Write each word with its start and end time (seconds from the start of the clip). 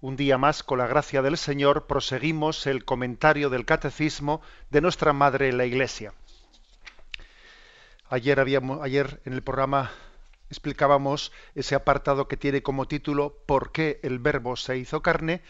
Un 0.00 0.14
día 0.14 0.38
más, 0.38 0.62
con 0.62 0.78
la 0.78 0.86
gracia 0.86 1.22
del 1.22 1.36
Señor, 1.36 1.88
proseguimos 1.88 2.68
el 2.68 2.84
comentario 2.84 3.50
del 3.50 3.64
Catecismo 3.64 4.40
de 4.70 4.80
nuestra 4.80 5.12
Madre 5.12 5.52
la 5.52 5.64
Iglesia. 5.64 6.14
Ayer, 8.08 8.38
ayer 8.38 9.20
en 9.24 9.32
el 9.32 9.42
programa 9.42 9.90
explicábamos 10.50 11.32
ese 11.56 11.74
apartado 11.74 12.28
que 12.28 12.36
tiene 12.36 12.62
como 12.62 12.86
título 12.86 13.42
¿Por 13.44 13.72
qué 13.72 13.98
el 14.04 14.20
Verbo 14.20 14.54
se 14.54 14.78
hizo 14.78 15.02
carne? 15.02 15.42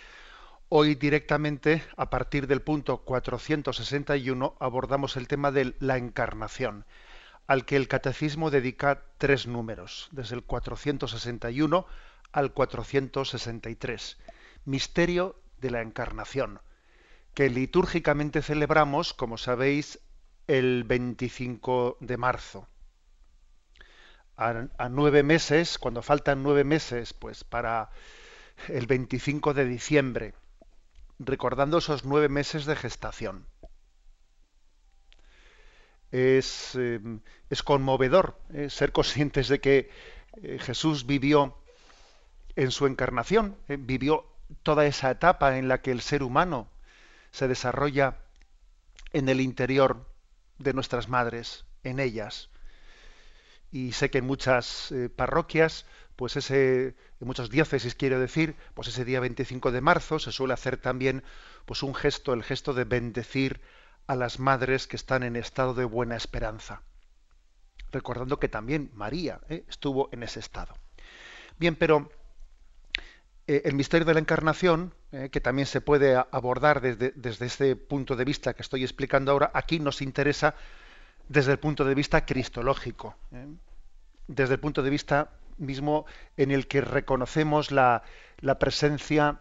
Hoy 0.70 0.95
directamente, 0.95 1.84
a 1.98 2.09
partir 2.09 2.47
del 2.47 2.62
punto 2.62 3.03
461, 3.03 4.56
abordamos 4.61 5.19
el 5.19 5.28
tema 5.28 5.53
de 5.53 5.75
la 5.78 5.98
encarnación, 5.98 6.87
al 7.47 7.67
que 7.67 7.77
el 7.77 7.87
Catecismo 7.87 8.50
dedica 8.50 9.03
tres 9.19 9.47
números, 9.47 10.09
desde 10.11 10.37
el 10.37 10.42
461 10.42 11.87
al 12.33 12.53
463 12.55 14.17
misterio 14.64 15.41
de 15.61 15.70
la 15.70 15.83
Encarnación, 15.83 16.61
que 17.34 17.48
litúrgicamente 17.48 18.42
celebramos, 18.42 19.15
como 19.15 19.39
sabéis, 19.39 20.00
el 20.48 20.84
25 20.84 21.98
de 22.00 22.17
marzo. 22.17 22.69
A, 24.37 24.89
nueve 24.89 25.23
meses, 25.23 25.78
cuando 25.78 26.00
faltan 26.00 26.42
nueve 26.42 26.65
meses, 26.65 27.12
pues 27.12 27.45
para 27.45 27.91
el 28.69 28.87
25 28.87 29.53
de 29.53 29.65
diciembre, 29.65 30.34
recordando 31.19 31.78
esos 31.78 32.05
nueve 32.05 32.28
meses 32.28 32.65
de 32.65 32.77
gestación. 32.77 33.47
Es, 36.11 36.75
eh, 36.77 37.00
es 37.50 37.62
conmovedor 37.62 38.41
eh, 38.55 38.70
ser 38.70 38.93
conscientes 38.93 39.48
de 39.48 39.61
que 39.61 39.91
eh, 40.43 40.59
Jesús 40.61 41.05
vivió 41.05 41.59
en 42.56 42.70
su 42.70 42.87
encarnación, 42.87 43.56
vivió 43.69 44.25
toda 44.62 44.86
esa 44.86 45.10
etapa 45.10 45.58
en 45.58 45.68
la 45.68 45.80
que 45.80 45.91
el 45.91 46.00
ser 46.00 46.22
humano 46.22 46.68
se 47.30 47.48
desarrolla 47.48 48.18
en 49.12 49.28
el 49.28 49.41
interior 49.41 50.06
de 50.58 50.72
nuestras 50.72 51.08
madres, 51.08 51.64
en 51.84 52.00
ellas. 52.00 52.50
Y 53.70 53.92
sé 53.92 54.10
que 54.10 54.19
en 54.19 54.26
muchas 54.26 54.92
eh, 54.92 55.08
parroquias, 55.08 55.86
pues 56.16 56.36
ese, 56.36 56.96
en 57.20 57.26
muchas 57.26 57.50
diócesis 57.50 57.94
quiero 57.94 58.19
decir, 58.19 58.56
pues 58.74 58.88
ese 58.88 59.04
día 59.04 59.20
25 59.20 59.70
de 59.70 59.80
marzo 59.80 60.19
se 60.19 60.32
suele 60.32 60.54
hacer 60.54 60.76
también 60.78 61.22
pues 61.64 61.82
un 61.82 61.94
gesto, 61.94 62.32
el 62.32 62.42
gesto 62.42 62.72
de 62.72 62.84
bendecir 62.84 63.60
a 64.06 64.16
las 64.16 64.38
madres 64.38 64.86
que 64.86 64.96
están 64.96 65.22
en 65.22 65.36
estado 65.36 65.74
de 65.74 65.84
buena 65.84 66.16
esperanza. 66.16 66.82
Recordando 67.92 68.41
que 68.41 68.48
también 68.48 68.91
María 68.94 69.41
eh, 69.48 69.64
estuvo 69.69 70.08
en 70.12 70.22
ese 70.22 70.41
estado. 70.41 70.75
Bien, 71.58 71.76
pero 71.76 72.10
eh, 73.48 73.62
el 73.64 73.75
misterio 73.75 74.04
de 74.04 74.12
la 74.12 74.20
encarnación, 74.20 74.92
eh, 75.10 75.31
que 75.32 75.41
también 75.41 75.64
se 75.64 75.81
puede 75.81 76.14
abordar 76.14 76.82
desde, 76.82 77.12
desde 77.16 77.47
este 77.47 77.76
punto 77.76 78.14
de 78.14 78.26
vista 78.26 78.53
que 78.53 78.60
estoy 78.60 78.82
explicando 78.82 79.32
ahora, 79.32 79.50
aquí 79.54 79.81
nos 79.81 80.03
interesa 80.03 80.54
desde 81.28 81.53
el 81.53 81.58
punto 81.58 81.87
de 81.87 81.94
vista 81.94 82.26
cristológico, 82.26 83.16
eh, 83.32 83.47
desde 84.26 84.54
el 84.54 84.60
punto 84.60 84.82
de 84.82 84.91
vista 84.91 85.31
mismo 85.56 86.04
en 86.37 86.50
el 86.50 86.69
que 86.69 86.82
reconocemos 86.82 87.70
la, 87.70 88.03
presencia 88.60 89.41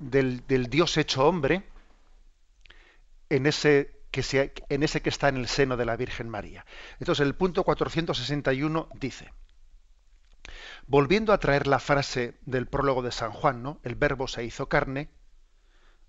del, 0.00 0.42
Dios 0.68 0.96
hecho 0.96 1.28
hombre 1.28 1.62
en 3.30 3.46
ese, 3.46 3.92
que 4.10 4.52
en 4.68 4.82
ese 4.82 5.02
que 5.02 5.08
está 5.08 5.28
en 5.28 5.36
el 5.36 5.46
seno 5.46 5.76
de 5.76 5.84
la 5.84 5.96
Virgen 5.96 6.28
María. 6.28 6.66
Entonces 6.98 7.24
el 7.24 7.36
punto 7.36 7.62
461 7.62 8.88
dice, 8.94 9.30
Volviendo 10.88 11.34
a 11.34 11.38
traer 11.38 11.66
la 11.66 11.80
frase 11.80 12.38
del 12.46 12.66
prólogo 12.66 13.02
de 13.02 13.12
San 13.12 13.30
Juan, 13.30 13.62
¿no? 13.62 13.78
El 13.82 13.94
verbo 13.94 14.26
se 14.26 14.44
hizo 14.44 14.70
carne, 14.70 15.10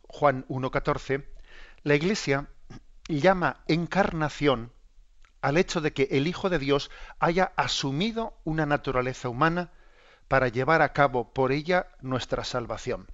Juan 0.07 0.45
1.14, 0.47 1.25
la 1.83 1.95
Iglesia 1.95 2.47
llama 3.09 3.61
encarnación 3.67 4.71
al 5.41 5.57
hecho 5.57 5.81
de 5.81 5.91
que 5.91 6.07
el 6.11 6.27
Hijo 6.27 6.49
de 6.49 6.59
Dios 6.59 6.91
haya 7.19 7.51
asumido 7.57 8.39
una 8.45 8.65
naturaleza 8.65 9.27
humana 9.27 9.73
para 10.29 10.47
llevar 10.47 10.81
a 10.81 10.93
cabo 10.93 11.33
por 11.33 11.51
ella 11.51 11.87
nuestra 11.99 12.45
salvación. 12.45 13.07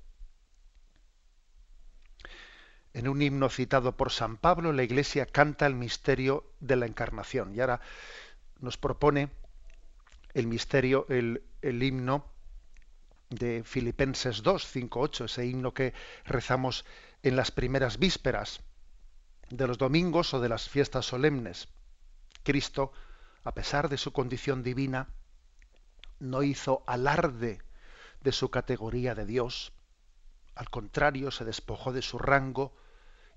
En 2.93 3.07
un 3.07 3.23
himno 3.23 3.49
citado 3.49 3.97
por 3.97 4.11
San 4.11 4.37
Pablo, 4.37 4.71
la 4.71 4.83
Iglesia 4.83 5.25
canta 5.25 5.65
el 5.65 5.73
misterio 5.73 6.45
de 6.59 6.75
la 6.75 6.85
encarnación 6.85 7.55
y 7.55 7.59
ahora 7.59 7.81
nos 8.59 8.77
propone 8.77 9.31
el 10.35 10.47
misterio, 10.47 11.07
el, 11.07 11.41
himno 11.61 12.25
de 13.29 13.63
Filipenses 13.63 14.43
2, 14.43 14.67
5, 14.67 14.99
8, 14.99 15.25
ese 15.25 15.45
himno 15.45 15.73
que 15.73 15.93
rezamos 16.25 16.85
en 17.23 17.37
las 17.37 17.51
primeras 17.51 17.97
vísperas 17.97 18.59
de 19.49 19.65
los 19.65 19.77
domingos 19.77 20.33
o 20.33 20.41
de 20.41 20.49
las 20.49 20.67
fiestas 20.67 21.05
solemnes. 21.05 21.69
Cristo, 22.43 22.91
a 23.45 23.53
pesar 23.53 23.87
de 23.87 23.97
su 23.97 24.11
condición 24.11 24.61
divina, 24.61 25.07
no 26.19 26.43
hizo 26.43 26.83
alarde 26.85 27.61
de 28.19 28.31
su 28.33 28.51
categoría 28.51 29.15
de 29.15 29.25
Dios. 29.25 29.71
Al 30.53 30.69
contrario, 30.69 31.31
se 31.31 31.45
despojó 31.45 31.93
de 31.93 32.01
su 32.01 32.19
rango 32.19 32.75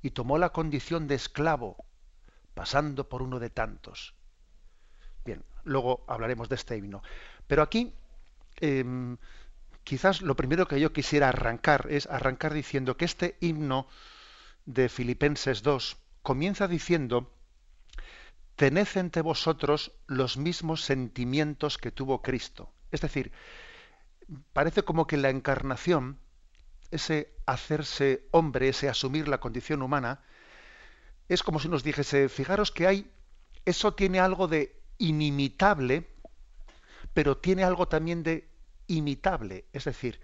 y 0.02 0.10
tomó 0.10 0.36
la 0.36 0.50
condición 0.50 1.06
de 1.06 1.14
esclavo, 1.14 1.76
pasando 2.54 3.08
por 3.08 3.22
uno 3.22 3.38
de 3.38 3.50
tantos. 3.50 4.17
Bien, 5.28 5.44
luego 5.64 6.06
hablaremos 6.06 6.48
de 6.48 6.54
este 6.54 6.74
himno. 6.78 7.02
Pero 7.46 7.60
aquí, 7.60 7.92
em, 8.60 9.18
quizás 9.84 10.22
lo 10.22 10.36
primero 10.36 10.66
que 10.66 10.80
yo 10.80 10.90
quisiera 10.94 11.28
arrancar 11.28 11.86
es 11.90 12.06
arrancar 12.06 12.54
diciendo 12.54 12.96
que 12.96 13.04
este 13.04 13.36
himno 13.40 13.86
de 14.64 14.88
Filipenses 14.88 15.62
2 15.62 15.98
comienza 16.22 16.66
diciendo, 16.66 17.30
tened 18.56 18.88
entre 18.94 19.20
vosotros 19.20 19.92
los 20.06 20.38
mismos 20.38 20.80
sentimientos 20.80 21.76
que 21.76 21.92
tuvo 21.92 22.22
Cristo. 22.22 22.72
Es 22.90 23.02
decir, 23.02 23.30
parece 24.54 24.82
como 24.82 25.06
que 25.06 25.18
la 25.18 25.28
encarnación, 25.28 26.18
ese 26.90 27.34
hacerse 27.44 28.26
hombre, 28.30 28.70
ese 28.70 28.88
asumir 28.88 29.28
la 29.28 29.40
condición 29.40 29.82
humana, 29.82 30.22
es 31.28 31.42
como 31.42 31.60
si 31.60 31.68
nos 31.68 31.84
dijese, 31.84 32.30
fijaros 32.30 32.72
que 32.72 32.86
hay, 32.86 33.10
eso 33.66 33.92
tiene 33.92 34.20
algo 34.20 34.48
de 34.48 34.77
inimitable, 34.98 36.08
pero 37.14 37.38
tiene 37.38 37.64
algo 37.64 37.88
también 37.88 38.22
de 38.22 38.48
imitable. 38.86 39.66
Es 39.72 39.84
decir, 39.84 40.20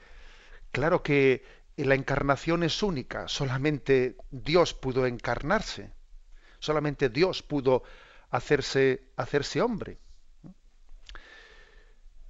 claro 0.73 1.03
que 1.03 1.45
la 1.77 1.95
encarnación 1.95 2.63
es 2.63 2.83
única, 2.83 3.29
solamente 3.29 4.17
Dios 4.31 4.75
pudo 4.75 5.07
encarnarse, 5.07 5.93
solamente 6.59 7.09
Dios 7.09 7.43
pudo 7.43 7.83
hacerse, 8.31 9.11
hacerse 9.17 9.61
hombre. 9.61 9.99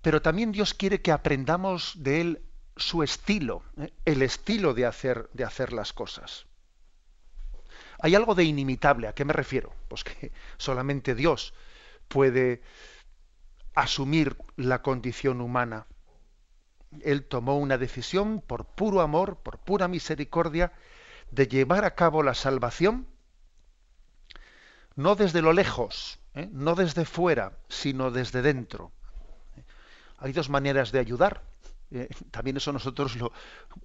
Pero 0.03 0.21
también 0.21 0.53
Dios 0.53 0.75
quiere 0.75 1.01
que 1.01 1.13
aprendamos 1.13 1.95
de 1.97 2.21
Él 2.21 2.43
su 2.77 3.03
estilo, 3.03 3.63
¿eh? 3.79 3.93
el 4.05 4.23
estilo 4.23 4.75
de 4.75 4.87
hacer, 4.87 5.31
de 5.33 5.45
hacer 5.45 5.73
las 5.73 5.93
cosas. 5.93 6.47
Hay 8.01 8.15
algo 8.15 8.35
de 8.35 8.45
inimitable, 8.45 9.09
¿a 9.09 9.15
qué 9.15 9.25
me 9.25 9.33
refiero? 9.33 9.73
Pues 9.89 10.05
que 10.05 10.33
solamente 10.59 11.15
Dios 11.15 11.55
puede 12.15 12.63
asumir 13.75 14.37
la 14.55 14.83
condición 14.83 15.41
humana. 15.41 15.89
Él 17.03 17.25
tomó 17.25 17.59
una 17.59 17.77
decisión 17.77 18.41
por 18.41 18.67
puro 18.67 19.01
amor, 19.01 19.39
por 19.39 19.59
pura 19.59 19.89
misericordia, 19.89 20.73
de 21.33 21.49
llevar 21.49 21.85
a 21.85 21.97
cabo 21.97 22.23
la 22.23 22.35
salvación, 22.35 23.09
no 24.95 25.17
desde 25.17 25.43
lo 25.43 25.53
lejos, 25.53 26.21
¿eh? 26.35 26.49
no 26.53 26.77
desde 26.77 27.05
fuera, 27.05 27.59
sino 27.69 28.13
desde 28.13 28.43
dentro. 28.43 28.93
Hay 30.19 30.33
dos 30.33 30.49
maneras 30.49 30.93
de 30.93 31.01
ayudar. 31.01 31.43
Eh, 31.91 32.09
también 32.31 32.59
eso 32.59 32.73
nosotros 32.73 33.17
lo, 33.17 33.33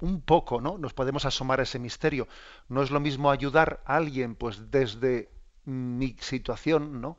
un 0.01 0.21
poco, 0.21 0.61
¿no? 0.61 0.77
Nos 0.77 0.93
podemos 0.93 1.25
asomar 1.25 1.61
a 1.61 1.63
ese 1.63 1.79
misterio. 1.79 2.27
No 2.67 2.83
es 2.83 2.91
lo 2.91 2.99
mismo 2.99 3.31
ayudar 3.31 3.81
a 3.85 3.95
alguien, 3.95 4.35
pues 4.35 4.69
desde 4.69 5.31
mi 5.65 6.15
situación, 6.19 7.01
¿no? 7.01 7.17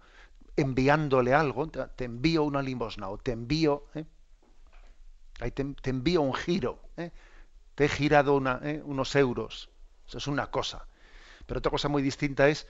Enviándole 0.60 1.34
algo, 1.34 1.68
te 1.68 2.04
envío 2.04 2.44
una 2.44 2.62
limosna 2.62 3.08
o 3.08 3.18
te 3.18 3.32
envío, 3.32 3.86
¿eh? 3.94 4.04
Ahí 5.40 5.50
te, 5.52 5.62
envío 5.90 6.20
un 6.20 6.34
giro, 6.34 6.80
¿eh? 6.96 7.10
te 7.74 7.86
he 7.86 7.88
girado 7.88 8.36
una, 8.36 8.60
¿eh? 8.62 8.82
unos 8.84 9.14
euros, 9.16 9.70
eso 10.06 10.18
es 10.18 10.26
una 10.26 10.50
cosa. 10.50 10.86
Pero 11.46 11.58
otra 11.58 11.70
cosa 11.70 11.88
muy 11.88 12.02
distinta 12.02 12.48
es, 12.48 12.66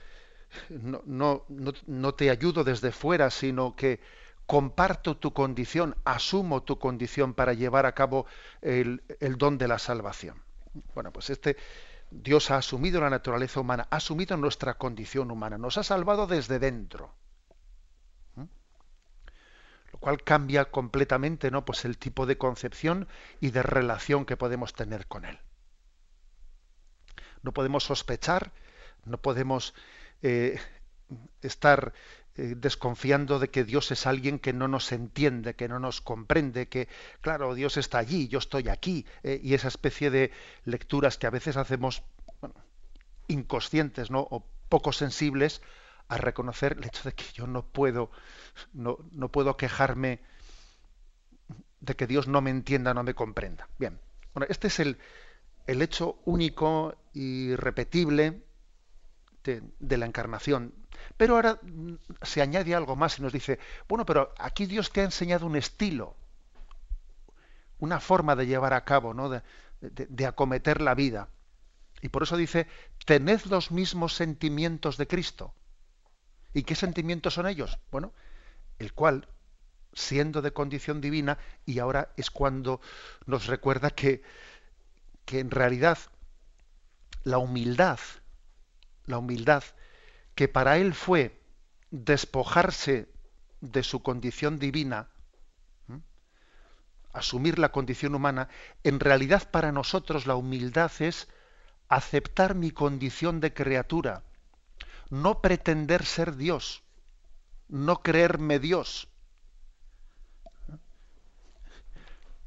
no, 0.69 1.01
no, 1.05 1.45
no, 1.85 2.13
te 2.13 2.29
ayudo 2.29 2.63
desde 2.63 2.91
fuera, 2.91 3.29
sino 3.29 3.75
que 3.75 3.99
comparto 4.45 5.17
tu 5.17 5.33
condición, 5.33 5.95
asumo 6.05 6.63
tu 6.63 6.79
condición 6.79 7.33
para 7.33 7.53
llevar 7.53 7.85
a 7.85 7.93
cabo 7.93 8.25
el, 8.61 9.03
el 9.19 9.37
don 9.37 9.57
de 9.57 9.67
la 9.67 9.77
salvación. 9.77 10.41
Bueno, 10.95 11.11
pues 11.11 11.29
este 11.29 11.57
Dios 12.09 12.51
ha 12.51 12.57
asumido 12.57 13.01
la 13.01 13.09
naturaleza 13.09 13.59
humana, 13.59 13.87
ha 13.89 13.97
asumido 13.97 14.37
nuestra 14.37 14.75
condición 14.75 15.31
humana, 15.31 15.57
nos 15.57 15.77
ha 15.77 15.83
salvado 15.83 16.27
desde 16.27 16.59
dentro. 16.59 17.13
Cual 20.01 20.23
cambia 20.23 20.65
completamente 20.65 21.51
¿no? 21.51 21.63
pues 21.63 21.85
el 21.85 21.97
tipo 21.99 22.25
de 22.25 22.37
concepción 22.37 23.07
y 23.39 23.51
de 23.51 23.61
relación 23.61 24.25
que 24.25 24.35
podemos 24.35 24.73
tener 24.73 25.05
con 25.07 25.25
Él. 25.25 25.39
No 27.43 27.53
podemos 27.53 27.83
sospechar, 27.83 28.51
no 29.05 29.19
podemos 29.21 29.75
eh, 30.23 30.59
estar 31.41 31.93
eh, 32.35 32.55
desconfiando 32.57 33.37
de 33.37 33.51
que 33.51 33.63
Dios 33.63 33.91
es 33.91 34.07
alguien 34.07 34.39
que 34.39 34.53
no 34.53 34.67
nos 34.67 34.91
entiende, 34.91 35.53
que 35.53 35.67
no 35.67 35.79
nos 35.79 36.01
comprende, 36.01 36.67
que, 36.67 36.87
claro, 37.21 37.53
Dios 37.53 37.77
está 37.77 37.99
allí, 37.99 38.27
yo 38.27 38.39
estoy 38.39 38.69
aquí, 38.69 39.05
eh, 39.21 39.39
y 39.43 39.53
esa 39.53 39.67
especie 39.67 40.09
de 40.09 40.31
lecturas 40.65 41.19
que 41.19 41.27
a 41.27 41.29
veces 41.29 41.57
hacemos 41.57 42.01
inconscientes 43.27 44.09
¿no? 44.09 44.21
o 44.31 44.43
poco 44.67 44.93
sensibles 44.93 45.61
a 46.11 46.17
reconocer 46.17 46.75
el 46.77 46.83
hecho 46.83 47.03
de 47.07 47.13
que 47.15 47.23
yo 47.33 47.47
no 47.47 47.63
puedo, 47.63 48.11
no, 48.73 48.97
no 49.11 49.31
puedo 49.31 49.55
quejarme 49.55 50.19
de 51.79 51.95
que 51.95 52.05
Dios 52.05 52.27
no 52.27 52.41
me 52.41 52.49
entienda, 52.49 52.93
no 52.93 53.01
me 53.01 53.13
comprenda. 53.13 53.69
Bien, 53.79 53.97
bueno, 54.33 54.45
este 54.49 54.67
es 54.67 54.81
el, 54.81 54.97
el 55.67 55.81
hecho 55.81 56.19
único 56.25 56.95
y 57.13 57.55
repetible 57.55 58.43
de, 59.45 59.97
la 59.97 60.05
encarnación. 60.05 60.73
Pero 61.15 61.35
ahora 61.35 61.59
mm, 61.61 61.93
se 62.21 62.41
añade 62.41 62.75
algo 62.75 62.97
más 62.97 63.17
y 63.17 63.21
nos 63.21 63.31
dice, 63.31 63.57
bueno, 63.87 64.05
pero 64.05 64.33
aquí 64.37 64.65
Dios 64.65 64.91
te 64.91 64.99
ha 64.99 65.05
enseñado 65.05 65.45
un 65.45 65.55
estilo, 65.55 66.17
una 67.79 68.01
forma 68.01 68.35
de 68.35 68.47
llevar 68.47 68.73
a 68.73 68.83
cabo, 68.83 69.13
¿no? 69.13 69.29
de, 69.29 69.41
de 69.79 70.25
acometer 70.25 70.81
la 70.81 70.93
vida. 70.93 71.29
Y 72.01 72.09
por 72.09 72.23
eso 72.23 72.35
dice, 72.35 72.67
tened 73.05 73.45
los 73.45 73.71
mismos 73.71 74.13
sentimientos 74.13 74.97
de 74.97 75.07
Cristo. 75.07 75.53
¿Y 76.53 76.63
qué 76.63 76.75
sentimientos 76.75 77.33
son 77.33 77.47
ellos? 77.47 77.79
Bueno, 77.91 78.13
el 78.79 78.93
cual, 78.93 79.27
siendo 79.93 80.41
de 80.41 80.53
condición 80.53 81.01
divina, 81.01 81.37
y 81.65 81.79
ahora 81.79 82.13
es 82.17 82.29
cuando 82.29 82.81
nos 83.25 83.47
recuerda 83.47 83.91
que, 83.91 84.21
que 85.25 85.39
en 85.39 85.51
realidad 85.51 85.97
la 87.23 87.37
humildad 87.37 87.99
la 89.05 89.17
humildad, 89.17 89.63
que 90.35 90.47
para 90.47 90.77
él 90.77 90.93
fue 90.93 91.39
despojarse 91.91 93.09
de 93.59 93.83
su 93.83 94.01
condición 94.01 94.59
divina, 94.59 95.09
asumir 97.13 97.59
la 97.59 97.71
condición 97.73 98.15
humana, 98.15 98.47
en 98.83 98.99
realidad 98.99 99.49
para 99.51 99.71
nosotros 99.71 100.25
la 100.25 100.35
humildad 100.35 100.91
es 100.99 101.27
aceptar 101.89 102.55
mi 102.55 102.71
condición 102.71 103.41
de 103.41 103.53
criatura, 103.53 104.23
no 105.11 105.41
pretender 105.41 106.03
ser 106.03 106.35
Dios, 106.35 106.81
no 107.67 108.01
creerme 108.01 108.57
Dios. 108.57 109.07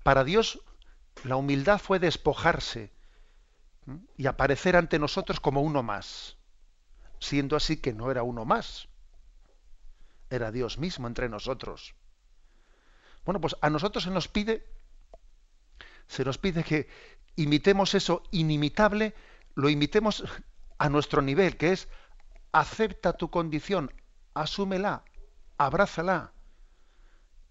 Para 0.03 0.25
Dios 0.25 0.61
la 1.23 1.37
humildad 1.37 1.79
fue 1.79 2.01
despojarse 2.01 2.91
y 4.17 4.27
aparecer 4.27 4.75
ante 4.75 4.99
nosotros 4.99 5.39
como 5.39 5.63
uno 5.63 5.85
más 5.85 6.37
siendo 7.25 7.57
así 7.57 7.79
que 7.79 7.93
no 7.93 8.11
era 8.11 8.23
uno 8.23 8.45
más, 8.45 8.89
era 10.31 10.53
Dios 10.53 10.79
mismo 10.79 11.07
entre 11.07 11.29
nosotros. 11.29 11.95
Bueno, 13.25 13.41
pues 13.41 13.57
a 13.63 13.71
nosotros 13.71 14.05
se 14.05 14.11
nos 14.11 14.29
pide, 14.29 14.67
se 16.07 16.25
nos 16.25 16.37
pide 16.37 16.63
que 16.63 16.89
imitemos 17.37 17.95
eso 17.95 18.23
inimitable, 18.31 19.15
lo 19.55 19.71
imitemos 19.71 20.25
a 20.79 20.89
nuestro 20.91 21.23
nivel, 21.23 21.57
que 21.57 21.73
es 21.73 21.89
acepta 22.55 23.15
tu 23.15 23.31
condición, 23.31 23.93
asúmela, 24.33 25.05
abrázala, 25.59 26.33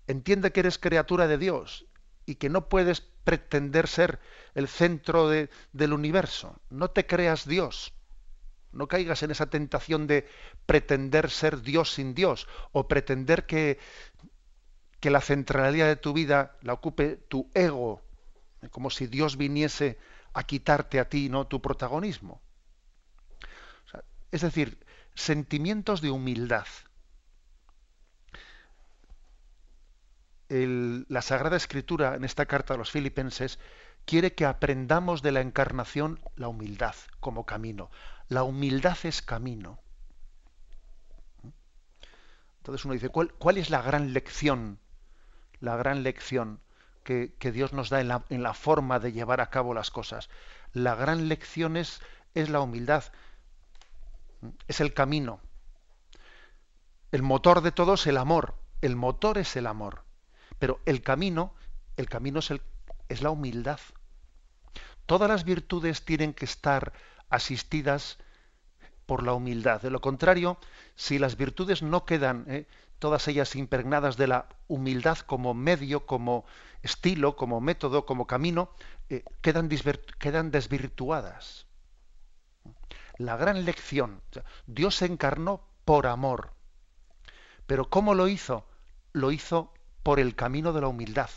entiende 0.07 0.53
que 0.53 0.61
eres 0.61 0.79
criatura 0.79 1.27
de 1.27 1.37
Dios 1.37 1.85
y 2.25 2.35
que 2.35 2.49
no 2.49 2.69
puedes 2.69 3.01
pretender 3.01 3.89
ser 3.89 4.19
el 4.55 4.69
centro 4.69 5.29
del 5.29 5.93
universo. 5.93 6.61
No 6.69 6.89
te 6.89 7.05
creas 7.05 7.45
Dios. 7.45 7.93
No 8.71 8.87
caigas 8.87 9.21
en 9.23 9.31
esa 9.31 9.47
tentación 9.47 10.07
de 10.07 10.25
pretender 10.65 11.29
ser 11.29 11.61
Dios 11.61 11.91
sin 11.91 12.15
Dios 12.15 12.47
o 12.71 12.87
pretender 12.87 13.45
que, 13.45 13.79
que 15.01 15.11
la 15.11 15.21
centralidad 15.21 15.87
de 15.87 15.97
tu 15.97 16.13
vida 16.13 16.57
la 16.61 16.73
ocupe 16.73 17.17
tu 17.27 17.51
ego, 17.53 18.01
como 18.71 18.89
si 18.89 19.07
Dios 19.07 19.35
viniese 19.35 19.99
a 20.33 20.43
quitarte 20.43 21.01
a 21.01 21.09
ti 21.09 21.27
no 21.27 21.45
tu 21.45 21.61
protagonismo. 21.61 22.41
es 24.31 24.41
decir, 24.41 24.82
sentimientos 25.15 26.01
de 26.01 26.11
humildad. 26.11 26.67
la 30.49 31.23
Sagrada 31.23 31.57
Escritura 31.57 32.13
en 32.13 32.23
esta 32.23 32.45
carta 32.45 32.75
a 32.75 32.77
los 32.77 32.91
filipenses 32.91 33.57
quiere 34.05 34.35
que 34.35 34.45
aprendamos 34.45 35.23
de 35.23 35.31
la 35.31 35.41
encarnación 35.41 36.19
la 36.35 36.47
humildad 36.47 36.93
como 37.19 37.45
camino. 37.45 37.89
La 38.27 38.43
humildad 38.43 38.97
es 39.03 39.23
camino. 39.23 39.79
Entonces 42.57 42.85
uno 42.85 42.93
dice, 42.93 43.09
¿cuál, 43.09 43.33
cuál 43.33 43.57
es 43.57 43.69
la 43.69 43.81
gran 43.81 44.13
lección? 44.13 44.79
La 45.59 45.75
gran 45.75 46.03
lección 46.03 46.61
que, 47.03 47.33
Dios 47.51 47.73
nos 47.73 47.89
da 47.89 48.01
en 48.01 48.07
la, 48.07 48.23
en 48.29 48.43
la, 48.43 48.53
forma 48.53 48.99
de 48.99 49.11
llevar 49.11 49.41
a 49.41 49.49
cabo 49.49 49.73
las 49.73 49.91
cosas. 49.91 50.29
La 50.71 50.95
gran 50.95 51.27
lección 51.27 51.77
es, 51.77 52.01
es 52.33 52.49
la 52.49 52.61
humildad. 52.61 53.03
Es 54.67 54.81
el 54.81 54.93
camino. 54.93 55.39
El 57.11 57.21
motor 57.21 57.61
de 57.61 57.71
todo 57.71 57.93
es 57.93 58.07
el 58.07 58.17
amor. 58.17 58.55
El 58.81 58.95
motor 58.95 59.37
es 59.37 59.55
el 59.55 59.67
amor. 59.67 60.03
Pero 60.59 60.79
el 60.85 61.01
camino, 61.01 61.53
el 61.97 62.09
camino 62.09 62.39
es, 62.39 62.51
el, 62.51 62.61
es 63.09 63.21
la 63.21 63.29
humildad. 63.29 63.79
Todas 65.05 65.29
las 65.29 65.43
virtudes 65.43 66.05
tienen 66.05 66.33
que 66.33 66.45
estar 66.45 66.93
asistidas 67.29 68.17
por 69.05 69.23
la 69.23 69.33
humildad. 69.33 69.81
De 69.81 69.89
lo 69.89 70.01
contrario, 70.01 70.57
si 70.95 71.19
las 71.19 71.35
virtudes 71.37 71.81
no 71.81 72.05
quedan 72.05 72.45
eh, 72.47 72.67
todas 72.99 73.27
ellas 73.27 73.55
impregnadas 73.55 74.15
de 74.17 74.27
la 74.27 74.47
humildad 74.67 75.17
como 75.19 75.53
medio, 75.53 76.05
como 76.05 76.45
estilo, 76.83 77.35
como 77.35 77.59
método, 77.59 78.05
como 78.05 78.27
camino, 78.27 78.69
eh, 79.09 79.23
quedan, 79.41 79.69
quedan, 80.19 80.51
desvirtuadas. 80.51 81.65
La 83.17 83.37
gran 83.37 83.63
lección, 83.65 84.21
Dios 84.65 84.95
se 84.95 85.05
encarnó 85.05 85.67
por 85.85 86.07
amor. 86.07 86.53
Pero 87.67 87.89
¿cómo 87.89 88.15
lo 88.15 88.27
hizo? 88.27 88.65
Lo 89.11 89.31
hizo 89.31 89.73
por 90.01 90.19
el 90.19 90.35
camino 90.35 90.73
de 90.73 90.81
la 90.81 90.87
humildad. 90.87 91.29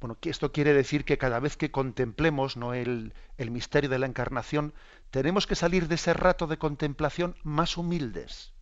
Bueno, 0.00 0.18
esto 0.22 0.52
quiere 0.52 0.74
decir 0.74 1.04
que 1.04 1.16
cada 1.16 1.38
vez 1.38 1.56
que 1.56 1.70
contemplemos 1.70 2.56
¿no? 2.56 2.74
el, 2.74 3.14
misterio 3.38 3.88
de 3.88 4.00
la 4.00 4.06
encarnación, 4.06 4.74
tenemos 5.10 5.46
que 5.46 5.54
salir 5.54 5.86
de 5.86 5.94
ese 5.94 6.12
rato 6.12 6.48
de 6.48 6.58
contemplación 6.58 7.36
más 7.44 7.76
humildes. 7.76 8.52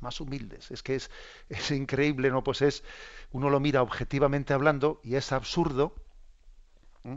Más 0.00 0.20
humildes. 0.20 0.70
Es 0.72 0.82
que 0.82 0.96
es, 0.96 1.10
es 1.48 1.70
increíble, 1.70 2.30
¿no? 2.30 2.42
Pues 2.42 2.60
es, 2.60 2.82
uno 3.30 3.50
lo 3.50 3.60
mira 3.60 3.82
objetivamente 3.82 4.52
hablando 4.52 5.00
y 5.04 5.14
es 5.14 5.32
absurdo 5.32 5.94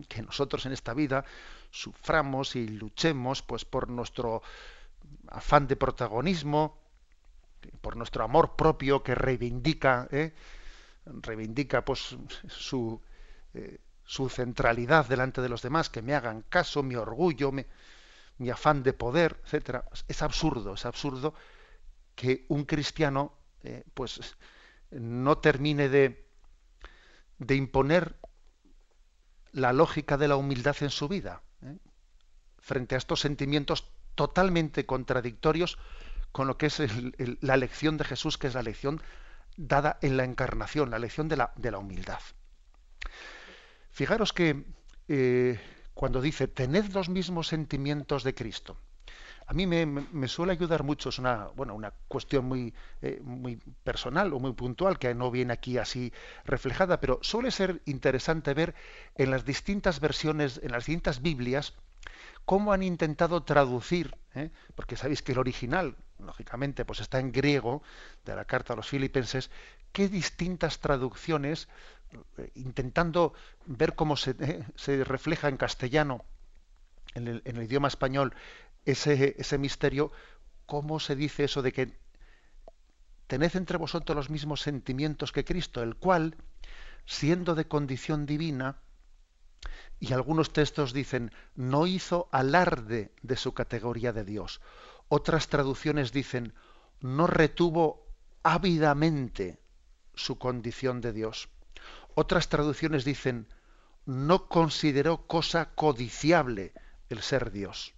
que 0.07 0.21
nosotros 0.21 0.65
en 0.65 0.73
esta 0.73 0.93
vida 0.93 1.25
suframos 1.71 2.55
y 2.55 2.67
luchemos 2.67 3.41
pues 3.41 3.65
por 3.65 3.89
nuestro 3.89 4.41
afán 5.29 5.67
de 5.67 5.75
protagonismo, 5.75 6.77
por 7.81 7.95
nuestro 7.95 8.23
amor 8.23 8.55
propio 8.55 9.03
que 9.03 9.15
reivindica 9.15 10.07
¿eh? 10.11 10.33
reivindica 11.05 11.83
pues 11.83 12.15
su, 12.47 13.01
eh, 13.53 13.79
centralidad 14.29 15.07
delante 15.07 15.41
de 15.41 15.49
los 15.49 15.61
demás, 15.61 15.89
que 15.89 16.01
me 16.01 16.15
hagan 16.15 16.43
caso, 16.49 16.83
mi 16.83 16.95
orgullo, 16.95 17.51
mi 17.51 18.49
afán 18.49 18.83
de 18.83 18.93
poder, 18.93 19.39
etcétera. 19.43 19.85
Es 20.07 20.21
absurdo, 20.21 20.73
es 20.73 20.85
absurdo 20.85 21.33
que 22.15 22.45
un 22.49 22.65
cristiano 22.65 23.33
eh, 23.63 23.83
pues 23.93 24.35
no 24.91 25.37
termine 25.37 25.89
de, 25.89 26.25
de 27.37 27.55
imponer 27.55 28.15
la 29.51 29.73
lógica 29.73 30.17
de 30.17 30.27
la 30.27 30.35
humildad 30.35 30.75
en 30.81 30.89
su 30.89 31.07
vida 31.07 31.41
¿eh? 31.63 31.77
frente 32.59 32.95
a 32.95 32.97
estos 32.97 33.21
sentimientos 33.21 33.91
totalmente 34.15 34.85
contradictorios 34.85 35.77
con 36.31 36.47
lo 36.47 36.57
que 36.57 36.67
es 36.67 36.81
la 37.41 37.57
lección 37.57 37.97
de 37.97 38.03
Jesús, 38.03 38.37
que 38.37 38.47
es 38.47 38.53
la 38.53 38.61
lección 38.61 39.01
dada 39.57 39.97
en 40.01 40.17
la 40.17 40.23
encarnación, 40.23 40.91
la 40.91 40.99
lección 40.99 41.27
de 41.27 41.37
la, 41.37 41.53
de 41.55 41.71
la 41.71 41.79
humildad. 41.79 42.19
Fijaros 43.91 44.31
que 44.31 44.65
eh, 45.07 45.59
cuando 45.93 46.21
dice, 46.21 46.47
tened 46.47 46.93
los 46.93 47.09
mismos 47.09 47.47
sentimientos 47.47 48.23
de 48.23 48.35
Cristo. 48.35 48.77
A 49.49 49.53
mí 49.53 49.65
me, 49.65 50.27
suele 50.27 50.51
ayudar 50.51 50.83
mucho, 50.83 51.09
es 51.09 51.17
una, 51.17 51.47
bueno, 51.55 51.73
una 51.73 51.91
cuestión 52.07 52.45
muy, 52.45 52.71
eh, 53.01 53.19
muy 53.23 53.55
personal 53.83 54.31
o 54.31 54.39
muy 54.39 54.53
puntual 54.53 54.99
que 54.99 55.15
no 55.15 55.31
viene 55.31 55.53
aquí 55.53 55.79
así 55.79 56.13
reflejada, 56.45 56.99
pero 56.99 57.17
suele 57.23 57.49
ser 57.49 57.81
interesante 57.85 58.53
ver 58.53 58.75
en 59.15 59.31
las 59.31 59.45
distintas 59.45 60.01
versiones, 60.01 60.59
en 60.61 60.71
las 60.71 60.85
distintas 60.85 61.23
Biblias, 61.23 61.73
cómo 62.45 62.73
han 62.73 62.83
intentado 62.83 63.41
traducir, 63.41 64.15
¿eh? 64.35 64.51
porque 64.75 64.95
sabéis 64.95 65.23
que 65.23 65.31
el 65.31 65.39
original, 65.39 65.95
lógicamente, 66.19 66.85
pues 66.85 66.99
está 66.99 67.19
en 67.19 67.31
griego, 67.31 67.81
de 68.25 68.35
la 68.35 68.45
carta 68.45 68.73
a 68.73 68.75
los 68.75 68.87
filipenses, 68.87 69.49
qué 69.93 70.09
distintas 70.09 70.77
traducciones 70.77 71.69
eh, 72.37 72.51
intentando 72.53 73.33
ver 73.65 73.95
cómo 73.95 74.15
se, 74.15 74.35
se, 74.75 75.03
refleja 75.03 75.47
en 75.47 75.57
castellano, 75.57 76.23
en 77.15 77.27
el, 77.27 77.41
en 77.45 77.57
el 77.57 77.63
idioma 77.63 77.87
español, 77.87 78.35
ese, 78.85 79.57
misterio, 79.57 80.11
cómo 80.65 80.99
se 80.99 81.15
dice 81.15 81.43
eso 81.43 81.61
de 81.61 81.71
que 81.71 81.97
tened 83.27 83.55
entre 83.55 83.77
vosotros 83.77 84.15
los 84.15 84.29
mismos 84.29 84.61
sentimientos 84.61 85.31
que 85.31 85.45
Cristo, 85.45 85.83
el 85.83 85.95
cual, 85.95 86.35
siendo 87.05 87.55
de 87.55 87.67
condición 87.67 88.25
divina, 88.25 88.77
y 89.99 90.13
algunos 90.13 90.53
textos 90.53 90.93
dicen, 90.93 91.31
no 91.55 91.85
hizo 91.85 92.29
alarde 92.31 93.11
de 93.21 93.35
su 93.35 93.53
categoría 93.53 94.13
de 94.13 94.23
Dios. 94.23 94.61
Otras 95.09 95.49
traducciones 95.49 96.11
dicen, 96.11 96.53
no 97.01 97.27
retuvo 97.27 98.07
ávidamente 98.43 99.59
su 100.15 100.37
condición 100.37 101.01
de 101.01 101.13
Dios. 101.13 101.49
Otras 102.15 102.49
traducciones 102.49 103.05
dicen, 103.05 103.47
no 104.05 104.47
consideró 104.47 105.27
cosa 105.27 105.73
codiciable 105.75 106.73
el 107.09 107.21
ser 107.21 107.51
Dios. 107.51 107.93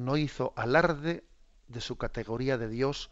No 0.00 0.16
hizo 0.16 0.54
alarde 0.56 1.24
de 1.68 1.82
su 1.82 1.98
categoría 1.98 2.56
de 2.56 2.68
Dios, 2.68 3.10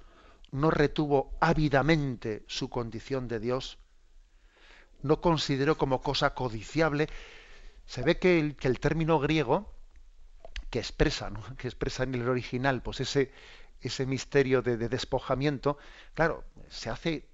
no 0.52 0.71
retuvo 0.71 1.37
ávidamente 1.38 2.45
su 2.47 2.71
condición 2.71 3.28
de 3.28 3.40
Dios, 3.40 3.76
no 5.02 5.21
consideró 5.21 5.76
como 5.76 6.00
cosa 6.00 6.33
codiciable. 6.33 7.09
Se 7.85 8.02
ve 8.02 8.18
que 8.18 8.40
el, 8.40 8.57
que 8.57 8.68
el 8.68 8.80
término 8.80 9.18
griego 9.18 9.71
que 10.71 10.78
expresa, 10.78 11.30
que 11.59 11.68
expresa 11.68 12.04
en 12.04 12.14
el 12.14 12.26
original, 12.26 12.80
pues 12.80 13.00
ese, 13.00 13.33
ese 13.83 14.07
misterio 14.07 14.62
de, 14.62 14.78
de, 14.78 14.88
despojamiento, 14.88 15.76
claro, 16.14 16.45
se 16.71 16.88
hace 16.88 17.28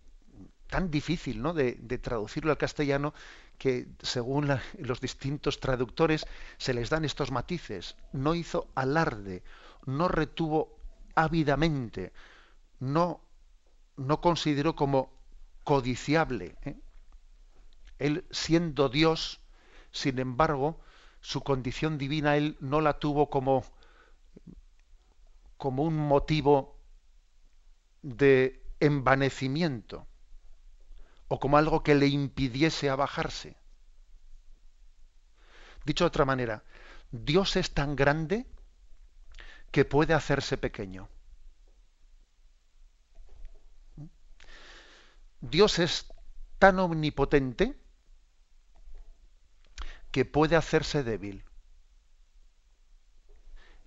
tan 0.67 0.91
difícil 0.91 1.41
¿no? 1.41 1.55
de, 1.55 1.75
traducirlo 1.99 2.51
al 2.51 2.59
castellano 2.59 3.15
que 3.65 3.89
según 4.03 4.47
los 4.77 5.01
distintos 5.01 5.59
traductores 5.59 6.27
se 6.59 6.75
les 6.75 6.91
dan 6.91 7.07
estos 7.07 7.31
matices. 7.31 7.97
No 8.13 8.35
hizo 8.35 8.69
alarde, 8.75 9.43
no 9.87 10.07
retuvo 10.07 10.77
ávidamente, 11.15 12.13
no, 12.79 13.23
no 13.97 14.21
consideró 14.21 14.77
como 14.77 15.11
codiciable. 15.63 16.57
¿eh? 16.61 16.77
Él 17.99 18.27
siendo 18.31 18.91
Dios, 18.91 19.41
sin 19.93 20.19
embargo, 20.19 20.79
su 21.23 21.41
condición 21.41 21.97
divina 21.97 22.37
él 22.37 22.59
no 22.61 22.83
la 22.83 22.99
tuvo 22.99 23.31
como, 23.31 23.65
como 25.57 25.85
un 25.85 25.97
motivo 25.97 26.77
de 28.03 28.63
envanecimiento 28.79 30.07
o 31.29 31.41
como 31.41 31.57
algo 31.57 31.83
que 31.83 31.95
le 31.95 32.07
impidiese 32.07 32.91
abajarse. 32.91 33.57
Dicho 35.85 36.05
de 36.05 36.09
otra 36.09 36.25
manera, 36.25 36.65
Dios 37.11 37.57
es 37.57 37.73
tan 37.73 37.97
grande 37.97 38.47
que 39.71 39.85
puede 39.85 40.15
hacerse 40.15 40.57
pequeño. 40.57 41.09
Dios 45.41 45.79
es 45.79 46.07
tan 46.59 46.79
omnipotente 46.79 47.77
que 50.11 50.25
puede 50.25 50.57
hacerse 50.57 51.03
débil. 51.03 51.45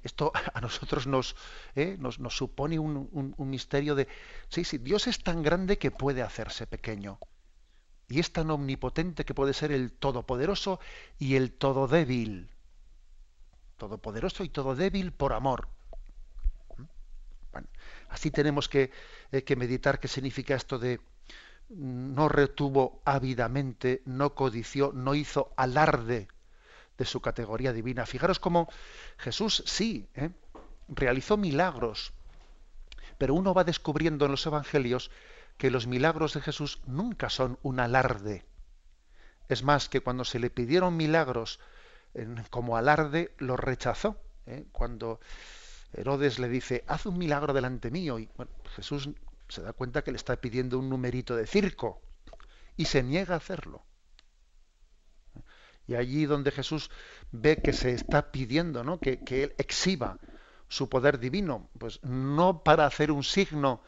Esto 0.08 0.32
a 0.54 0.62
nosotros 0.62 1.06
nos, 1.06 1.36
¿eh? 1.76 1.98
nos, 2.00 2.16
supone 2.36 2.80
un, 2.80 3.36
misterio 3.40 3.94
de, 3.94 4.08
sí, 4.48 4.64
sí, 4.64 4.78
Dios 4.78 5.06
es 5.08 5.22
tan 5.22 5.44
grande 5.44 5.78
que 5.78 5.92
puede 5.92 6.22
hacerse 6.22 6.66
pequeño. 6.66 7.20
Y 8.08 8.22
es 8.22 8.32
tan 8.32 8.50
omnipotente 8.50 9.26
que 9.26 9.34
puede 9.34 9.54
ser 9.54 9.74
el 9.74 9.92
todopoderoso 9.92 10.80
y 11.20 11.36
el 11.36 11.52
todo 11.52 11.90
débil. 11.90 12.50
Todopoderoso 13.76 14.46
y 14.46 14.50
todo 14.50 14.76
débil 14.76 15.12
por 15.12 15.34
amor. 15.34 15.68
así 18.08 18.32
tenemos 18.32 18.70
que, 18.70 18.92
eh, 19.34 19.44
que 19.44 19.58
meditar 19.58 20.00
qué 20.00 20.08
significa 20.08 20.56
esto 20.56 20.80
de 20.80 21.02
no 21.70 22.30
retuvo 22.30 23.02
ávidamente, 23.04 24.02
no 24.06 24.36
codició, 24.36 24.94
no 24.94 25.16
hizo 25.16 25.52
alarde 25.58 26.30
de 26.98 27.06
su 27.06 27.22
categoría 27.22 27.74
divina. 27.74 28.06
Fijaros 28.06 28.40
cómo 28.40 28.70
Jesús 29.18 29.64
sí 29.66 30.08
¿eh? 30.16 30.32
realizó 30.88 31.38
milagros, 31.38 32.14
pero 33.18 33.34
uno 33.34 33.54
va 33.54 33.64
descubriendo 33.64 34.26
en 34.26 34.32
los 34.32 34.46
evangelios 34.46 35.12
que 35.58 35.72
los 35.72 35.88
milagros 35.88 36.34
de 36.34 36.42
Jesús 36.42 36.82
nunca 36.86 37.30
son 37.30 37.58
un 37.64 37.80
alarde. 37.80 38.46
Es 39.50 39.64
más, 39.64 39.90
que 39.90 40.02
cuando 40.02 40.26
se 40.26 40.40
le 40.40 40.50
pidieron 40.50 40.98
milagros 40.98 41.60
como 42.50 42.78
alarde, 42.78 43.34
lo 43.38 43.58
rechazó. 43.58 44.20
¿eh? 44.46 44.66
Cuando 44.72 45.20
Herodes 45.94 46.40
le 46.40 46.50
dice, 46.50 46.84
haz 46.88 47.06
un 47.06 47.18
milagro 47.18 47.54
delante 47.54 47.92
mío, 47.92 48.20
y 48.20 48.30
Jesús 48.76 49.10
se 49.48 49.62
da 49.62 49.74
cuenta 49.74 50.04
que 50.04 50.12
le 50.12 50.18
está 50.18 50.36
pidiendo 50.36 50.78
un 50.80 50.90
numerito 50.90 51.36
de 51.36 51.48
circo 51.48 52.02
y 52.76 52.86
se 52.86 53.04
niega 53.04 53.36
a 53.36 53.38
hacerlo. 53.38 53.87
Y 55.88 55.96
allí 55.96 56.26
donde 56.26 56.52
Jesús 56.52 56.92
ve 57.32 57.62
que 57.62 57.74
se 57.74 57.94
está 57.94 58.32
pidiendo 58.32 58.84
¿no? 58.84 59.00
que, 59.00 59.24
que 59.24 59.44
Él 59.44 59.56
exhiba 59.58 60.18
su 60.68 60.90
poder 60.90 61.20
divino, 61.20 61.70
pues 61.80 62.04
no 62.04 62.64
para 62.64 62.86
hacer 62.86 63.12
un 63.12 63.24
signo, 63.24 63.82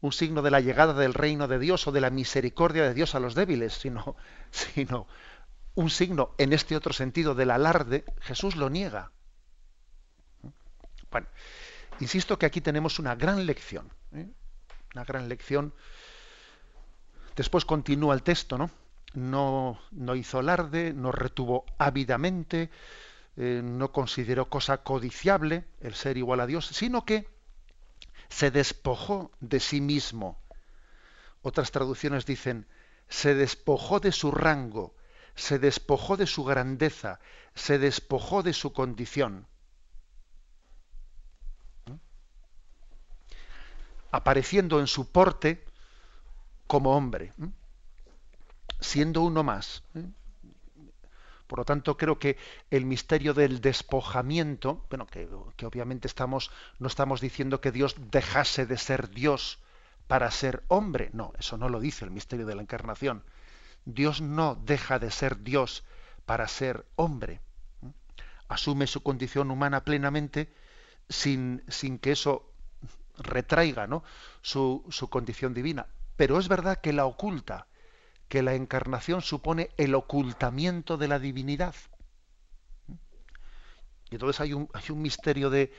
un 0.00 0.12
signo 0.12 0.42
de 0.42 0.50
la 0.50 0.60
llegada 0.60 0.92
del 0.92 1.14
reino 1.14 1.46
de 1.46 1.58
Dios 1.58 1.86
o 1.86 1.92
de 1.92 2.00
la 2.00 2.10
misericordia 2.10 2.82
de 2.82 2.94
Dios 2.94 3.14
a 3.14 3.20
los 3.20 3.34
débiles, 3.34 3.74
sino, 3.74 4.16
sino 4.50 5.06
un 5.74 5.90
signo 5.90 6.34
en 6.38 6.52
este 6.52 6.76
otro 6.76 6.92
sentido 6.92 7.34
del 7.34 7.50
alarde, 7.50 8.04
Jesús 8.20 8.56
lo 8.56 8.70
niega. 8.70 9.12
Bueno, 11.10 11.28
insisto 12.00 12.38
que 12.38 12.46
aquí 12.46 12.60
tenemos 12.60 12.98
una 12.98 13.14
gran 13.14 13.46
lección, 13.46 13.88
¿eh? 14.12 14.28
una 14.94 15.04
gran 15.04 15.28
lección. 15.28 15.72
Después 17.36 17.64
continúa 17.64 18.14
el 18.14 18.22
texto, 18.22 18.58
¿no? 18.58 18.70
No, 19.14 19.78
no 19.92 20.14
hizo 20.16 20.38
alarde, 20.38 20.92
no 20.92 21.12
retuvo 21.12 21.64
ávidamente, 21.78 22.70
eh, 23.36 23.62
no 23.64 23.92
consideró 23.92 24.48
cosa 24.48 24.78
codiciable 24.78 25.64
el 25.80 25.94
ser 25.94 26.16
igual 26.16 26.40
a 26.40 26.46
Dios, 26.46 26.66
sino 26.66 27.04
que 27.04 27.26
se 28.28 28.50
despojó 28.50 29.30
de 29.40 29.60
sí 29.60 29.80
mismo. 29.80 30.38
Otras 31.42 31.70
traducciones 31.70 32.26
dicen, 32.26 32.66
se 33.08 33.34
despojó 33.34 34.00
de 34.00 34.12
su 34.12 34.30
rango, 34.30 34.94
se 35.34 35.58
despojó 35.58 36.16
de 36.16 36.26
su 36.26 36.44
grandeza, 36.44 37.20
se 37.54 37.78
despojó 37.78 38.42
de 38.42 38.52
su 38.52 38.72
condición. 38.72 39.46
¿Mm? 41.86 41.94
Apareciendo 44.10 44.80
en 44.80 44.86
su 44.86 45.10
porte 45.10 45.64
como 46.66 46.96
hombre. 46.96 47.32
¿Mm? 47.36 47.48
Siendo 48.84 49.22
uno 49.22 49.42
más. 49.42 49.82
¿eh? 49.94 50.04
Por 51.46 51.58
lo 51.58 51.64
tanto, 51.64 51.96
creo 51.96 52.18
que 52.18 52.36
el 52.70 52.86
misterio 52.86 53.34
del 53.34 53.60
despojamiento, 53.60 54.84
bueno, 54.88 55.06
que, 55.06 55.28
obviamente 55.64 56.08
estamos, 56.08 56.50
no 56.78 56.88
estamos 56.88 57.20
diciendo 57.20 57.60
que 57.60 57.72
Dios 57.72 57.96
dejase 58.10 58.66
de 58.66 58.78
ser 58.78 59.10
Dios 59.10 59.58
para 60.06 60.30
ser 60.30 60.62
hombre. 60.68 61.10
No, 61.12 61.32
eso 61.38 61.56
no 61.56 61.68
lo 61.68 61.80
dice 61.80 62.04
el 62.04 62.10
misterio 62.10 62.46
de 62.46 62.54
la 62.54 62.62
encarnación. 62.62 63.24
Dios 63.84 64.20
no 64.20 64.54
deja 64.54 64.98
de 64.98 65.10
ser 65.10 65.42
Dios 65.42 65.84
para 66.24 66.48
ser 66.48 66.86
hombre. 66.96 67.40
¿eh? 67.82 67.92
Asume 68.48 68.86
su 68.86 69.02
condición 69.02 69.50
humana 69.50 69.84
plenamente 69.84 70.52
sin, 71.08 71.62
sin 71.68 71.98
que 71.98 72.12
eso 72.12 72.50
retraiga 73.18 73.86
¿no? 73.86 74.02
su, 74.40 74.84
su 74.90 75.08
condición 75.10 75.52
divina. 75.52 75.86
Pero 76.16 76.38
es 76.38 76.48
verdad 76.48 76.80
que 76.80 76.92
la 76.92 77.06
oculta 77.06 77.66
que 78.28 78.42
la 78.42 78.54
encarnación 78.54 79.22
supone 79.22 79.70
el 79.76 79.94
ocultamiento 79.94 80.96
de 80.96 81.08
la 81.08 81.18
divinidad. 81.18 81.74
Y 84.10 84.14
entonces 84.14 84.40
hay 84.40 84.52
un, 84.52 84.68
hay 84.72 84.84
un 84.90 85.02
misterio 85.02 85.50
de, 85.50 85.72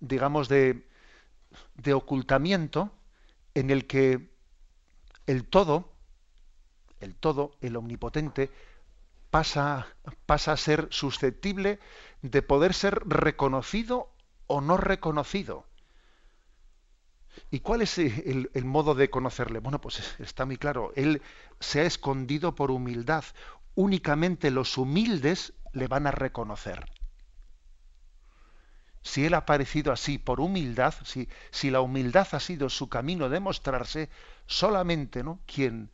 digamos, 0.00 0.48
de, 0.48 0.86
de 1.74 1.94
ocultamiento 1.94 2.92
en 3.54 3.70
el 3.70 3.86
que 3.86 4.30
el 5.26 5.44
todo, 5.44 5.92
el 7.00 7.14
todo, 7.14 7.56
el 7.60 7.76
omnipotente, 7.76 8.50
pasa, 9.30 9.86
pasa 10.26 10.52
a 10.52 10.56
ser 10.56 10.88
susceptible 10.90 11.78
de 12.22 12.42
poder 12.42 12.74
ser 12.74 13.00
reconocido 13.06 14.10
o 14.46 14.60
no 14.60 14.76
reconocido. 14.76 15.69
¿Y 17.50 17.60
cuál 17.60 17.82
es 17.82 17.98
el, 17.98 18.50
el, 18.54 18.64
modo 18.64 18.94
de 18.94 19.10
conocerle? 19.10 19.58
Bueno, 19.60 19.80
pues 19.80 20.14
está 20.20 20.46
muy 20.46 20.56
claro. 20.56 20.92
Él 20.96 21.22
se 21.58 21.80
ha 21.80 21.84
escondido 21.84 22.54
por 22.54 22.70
humildad. 22.70 23.24
Únicamente 23.74 24.50
los 24.50 24.78
humildes 24.78 25.52
le 25.72 25.86
van 25.86 26.06
a 26.06 26.10
reconocer. 26.10 26.84
Si 29.02 29.24
Él 29.24 29.34
ha 29.34 29.38
aparecido 29.38 29.92
así 29.92 30.18
por 30.18 30.40
humildad, 30.40 30.94
si, 31.04 31.28
si 31.50 31.70
la 31.70 31.80
humildad 31.80 32.28
ha 32.32 32.40
sido 32.40 32.68
su 32.68 32.88
camino 32.88 33.28
de 33.28 33.40
mostrarse, 33.40 34.10
solamente 34.46 35.24
¿no? 35.24 35.40
quien 35.46 35.90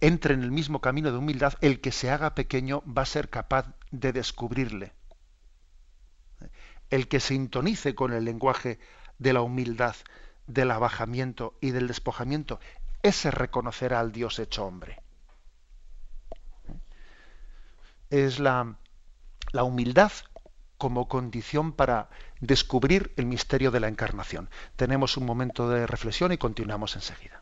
entre 0.00 0.34
en 0.34 0.42
el 0.42 0.50
mismo 0.50 0.80
camino 0.80 1.10
de 1.10 1.18
humildad, 1.18 1.54
el 1.60 1.80
que 1.80 1.92
se 1.92 2.10
haga 2.10 2.34
pequeño 2.34 2.82
va 2.86 3.02
a 3.02 3.06
ser 3.06 3.30
capaz 3.30 3.66
de 3.90 4.12
descubrirle. 4.12 4.92
El 6.90 7.08
que 7.08 7.20
sintonice 7.20 7.94
con 7.94 8.12
el 8.12 8.24
lenguaje 8.24 8.78
de 9.18 9.32
la 9.32 9.42
humildad, 9.42 9.96
del 10.46 10.70
abajamiento 10.70 11.54
y 11.60 11.70
del 11.70 11.88
despojamiento, 11.88 12.60
ese 13.02 13.30
reconocerá 13.30 14.00
al 14.00 14.12
Dios 14.12 14.38
hecho 14.38 14.64
hombre. 14.64 15.02
Es 18.10 18.38
la, 18.38 18.76
la 19.52 19.64
humildad 19.64 20.12
como 20.78 21.08
condición 21.08 21.72
para 21.72 22.08
descubrir 22.40 23.12
el 23.16 23.26
misterio 23.26 23.70
de 23.70 23.80
la 23.80 23.88
encarnación. 23.88 24.50
Tenemos 24.76 25.16
un 25.16 25.24
momento 25.26 25.68
de 25.68 25.86
reflexión 25.86 26.32
y 26.32 26.38
continuamos 26.38 26.94
enseguida. 26.96 27.40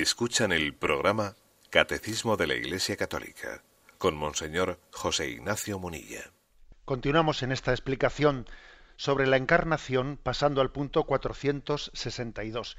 Escuchan 0.00 0.52
el 0.52 0.76
programa 0.76 1.34
Catecismo 1.70 2.36
de 2.36 2.46
la 2.46 2.54
Iglesia 2.54 2.96
Católica 2.96 3.64
con 3.98 4.16
Monseñor 4.16 4.78
José 4.92 5.28
Ignacio 5.28 5.80
Munilla. 5.80 6.30
Continuamos 6.84 7.42
en 7.42 7.50
esta 7.50 7.72
explicación 7.72 8.46
sobre 8.96 9.26
la 9.26 9.38
encarnación 9.38 10.16
pasando 10.22 10.60
al 10.60 10.70
punto 10.70 11.02
462. 11.02 12.76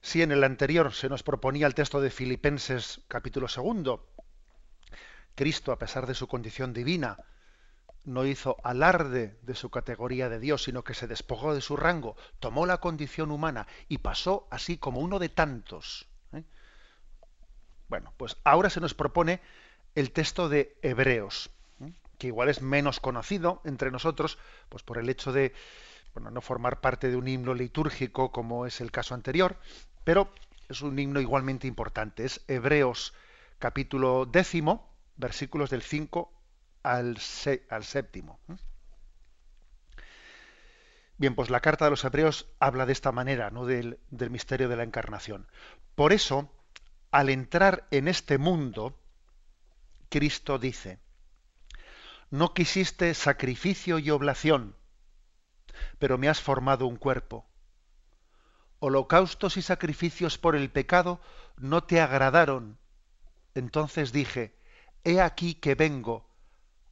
Si 0.00 0.22
en 0.22 0.32
el 0.32 0.42
anterior 0.42 0.92
se 0.92 1.08
nos 1.08 1.22
proponía 1.22 1.68
el 1.68 1.76
texto 1.76 2.00
de 2.00 2.10
Filipenses 2.10 3.00
capítulo 3.06 3.46
segundo, 3.46 4.10
Cristo, 5.36 5.70
a 5.70 5.78
pesar 5.78 6.08
de 6.08 6.14
su 6.14 6.26
condición 6.26 6.72
divina, 6.72 7.16
no 8.02 8.26
hizo 8.26 8.56
alarde 8.64 9.38
de 9.42 9.54
su 9.54 9.70
categoría 9.70 10.28
de 10.28 10.40
Dios, 10.40 10.64
sino 10.64 10.82
que 10.82 10.94
se 10.94 11.06
despojó 11.06 11.54
de 11.54 11.60
su 11.60 11.76
rango, 11.76 12.16
tomó 12.40 12.66
la 12.66 12.78
condición 12.78 13.30
humana 13.30 13.68
y 13.86 13.98
pasó 13.98 14.48
así 14.50 14.78
como 14.78 14.98
uno 14.98 15.20
de 15.20 15.28
tantos 15.28 16.08
bueno, 17.88 18.12
pues 18.16 18.36
ahora 18.44 18.70
se 18.70 18.80
nos 18.80 18.94
propone 18.94 19.40
el 19.94 20.12
texto 20.12 20.48
de 20.48 20.76
Hebreos, 20.82 21.50
que 22.18 22.28
igual 22.28 22.48
es 22.48 22.62
menos 22.62 23.00
conocido 23.00 23.60
entre 23.64 23.90
nosotros, 23.90 24.38
pues 24.68 24.82
por 24.82 24.98
el 24.98 25.08
hecho 25.08 25.32
de 25.32 25.54
bueno, 26.14 26.30
no 26.30 26.40
formar 26.40 26.80
parte 26.80 27.10
de 27.10 27.16
un 27.16 27.28
himno 27.28 27.52
litúrgico 27.52 28.32
como 28.32 28.64
es 28.64 28.80
el 28.80 28.90
caso 28.90 29.14
anterior, 29.14 29.58
pero 30.02 30.32
es 30.68 30.80
un 30.80 30.98
himno 30.98 31.20
igualmente 31.20 31.66
importante. 31.66 32.24
Es 32.24 32.42
Hebreos 32.48 33.12
capítulo 33.58 34.24
décimo, 34.24 34.90
versículos 35.16 35.68
del 35.68 35.82
5 35.82 36.32
al, 36.82 37.18
séptimo. 37.18 38.40
Bien, 41.18 41.34
pues 41.34 41.50
la 41.50 41.60
carta 41.60 41.84
de 41.84 41.90
los 41.90 42.04
Hebreos 42.04 42.48
habla 42.60 42.86
de 42.86 42.92
esta 42.92 43.12
manera, 43.12 43.50
¿no? 43.50 43.66
del, 43.66 43.98
del 44.10 44.30
misterio 44.30 44.68
de 44.68 44.76
la 44.76 44.84
encarnación. 44.84 45.46
Por 45.94 46.12
eso, 46.12 46.50
al 47.16 47.30
entrar 47.30 47.88
en 47.90 48.08
este 48.08 48.36
mundo, 48.36 48.94
Cristo 50.10 50.58
dice, 50.58 50.98
no 52.28 52.52
quisiste 52.52 53.14
sacrificio 53.14 53.98
y 53.98 54.10
oblación, 54.10 54.76
pero 55.98 56.18
me 56.18 56.28
has 56.28 56.42
formado 56.42 56.86
un 56.86 56.96
cuerpo. 56.96 57.46
Holocaustos 58.80 59.56
y 59.56 59.62
sacrificios 59.62 60.36
por 60.36 60.56
el 60.56 60.68
pecado 60.68 61.18
no 61.56 61.84
te 61.84 62.02
agradaron. 62.02 62.76
Entonces 63.54 64.12
dije, 64.12 64.54
he 65.02 65.22
aquí 65.22 65.54
que 65.54 65.74
vengo 65.74 66.28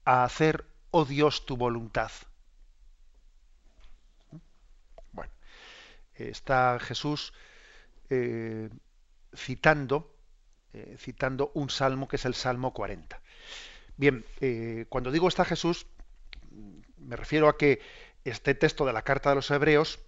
a 0.07 0.25
hacer, 0.25 0.65
oh 0.91 1.05
Dios, 1.05 1.45
tu 1.45 1.59
voluntad. 1.59 2.11
Bueno, 5.13 5.33
está 6.15 6.79
Jesús 6.81 7.35
eh, 8.09 8.71
citando, 9.37 10.14
eh, 10.75 10.97
citando 10.99 11.53
un 11.55 11.71
salmo 11.71 12.09
que 12.09 12.17
es 12.17 12.25
el 12.25 12.35
Salmo 12.35 12.73
40. 12.73 13.21
Bien, 13.97 14.25
eh, 14.41 14.87
cuando 14.89 15.13
digo 15.13 15.29
está 15.29 15.45
Jesús, 15.45 15.87
me 16.99 17.15
refiero 17.15 17.49
a 17.49 17.57
que 17.57 17.81
este 18.25 18.57
texto 18.57 18.85
de 18.85 18.93
la 18.93 19.03
carta 19.03 19.29
de 19.29 19.37
los 19.37 19.51
Hebreos 19.53 20.01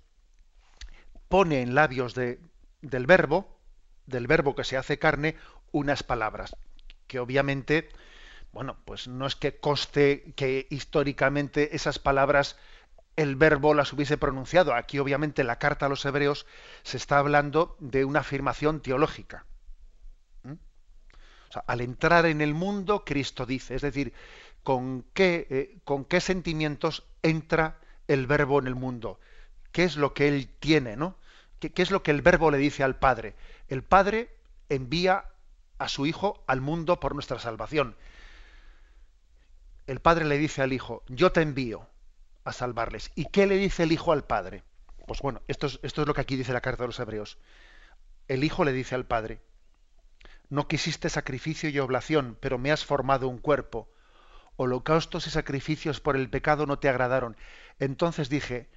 pone 1.28 1.62
en 1.62 1.76
labios 1.76 2.14
de, 2.14 2.40
del 2.82 3.06
verbo, 3.06 3.60
del 4.06 4.26
verbo 4.26 4.56
que 4.56 4.64
se 4.64 4.76
hace 4.76 4.98
carne, 4.98 5.36
unas 5.70 6.02
palabras, 6.02 6.56
que 7.06 7.20
obviamente, 7.20 7.88
bueno, 8.52 8.76
pues 8.84 9.06
no 9.06 9.26
es 9.26 9.36
que 9.36 9.60
coste 9.60 10.32
que 10.34 10.66
históricamente 10.70 11.76
esas 11.76 12.00
palabras 12.00 12.56
el 13.14 13.36
verbo 13.36 13.72
las 13.72 13.92
hubiese 13.92 14.18
pronunciado. 14.18 14.74
Aquí 14.74 14.98
obviamente 14.98 15.44
la 15.44 15.60
carta 15.60 15.86
a 15.86 15.88
los 15.88 16.04
hebreos 16.04 16.44
se 16.82 16.96
está 16.96 17.18
hablando 17.18 17.76
de 17.78 18.04
una 18.04 18.20
afirmación 18.20 18.80
teológica. 18.80 19.46
Al 21.66 21.80
entrar 21.80 22.26
en 22.26 22.40
el 22.40 22.54
mundo, 22.54 23.04
Cristo 23.04 23.46
dice, 23.46 23.74
es 23.74 23.82
decir, 23.82 24.12
con 24.62 25.04
qué, 25.14 25.46
eh, 25.50 25.78
con 25.84 26.04
qué 26.04 26.20
sentimientos 26.20 27.04
entra 27.22 27.78
el 28.08 28.26
verbo 28.26 28.58
en 28.58 28.66
el 28.66 28.74
mundo, 28.74 29.20
qué 29.72 29.84
es 29.84 29.96
lo 29.96 30.12
que 30.12 30.28
él 30.28 30.48
tiene, 30.58 30.96
¿no? 30.96 31.16
¿Qué, 31.60 31.70
¿Qué, 31.70 31.82
es 31.82 31.90
lo 31.90 32.02
que 32.02 32.10
el 32.10 32.22
verbo 32.22 32.50
le 32.50 32.58
dice 32.58 32.82
al 32.82 32.96
Padre? 32.96 33.34
El 33.68 33.82
Padre 33.82 34.34
envía 34.68 35.24
a 35.78 35.88
su 35.88 36.06
Hijo 36.06 36.42
al 36.46 36.60
mundo 36.60 37.00
por 37.00 37.14
nuestra 37.14 37.38
salvación. 37.38 37.96
El 39.86 40.00
Padre 40.00 40.24
le 40.24 40.38
dice 40.38 40.62
al 40.62 40.72
Hijo, 40.72 41.02
yo 41.08 41.32
te 41.32 41.42
envío 41.42 41.86
a 42.44 42.52
salvarles. 42.52 43.12
¿Y 43.14 43.26
qué 43.26 43.46
le 43.46 43.56
dice 43.56 43.84
el 43.84 43.92
Hijo 43.92 44.12
al 44.12 44.24
Padre? 44.24 44.62
Pues 45.06 45.20
bueno, 45.20 45.42
esto 45.46 45.68
es, 45.68 45.78
esto 45.82 46.02
es 46.02 46.08
lo 46.08 46.14
que 46.14 46.20
aquí 46.22 46.36
dice 46.36 46.52
la 46.52 46.60
carta 46.60 46.82
de 46.82 46.88
los 46.88 46.98
Hebreos. 46.98 47.38
El 48.28 48.42
Hijo 48.42 48.64
le 48.64 48.72
dice 48.72 48.94
al 48.94 49.06
Padre, 49.06 49.40
no 50.48 50.68
quisiste 50.68 51.08
sacrificio 51.08 51.68
y 51.68 51.78
oblación, 51.78 52.36
pero 52.40 52.58
me 52.58 52.72
has 52.72 52.84
formado 52.84 53.28
un 53.28 53.38
cuerpo. 53.38 53.88
Holocaustos 54.56 55.26
y 55.26 55.30
sacrificios 55.30 56.00
por 56.00 56.16
el 56.16 56.30
pecado 56.30 56.66
no 56.66 56.78
te 56.78 56.88
agradaron. 56.88 57.36
Entonces 57.78 58.28
dije, 58.28 58.68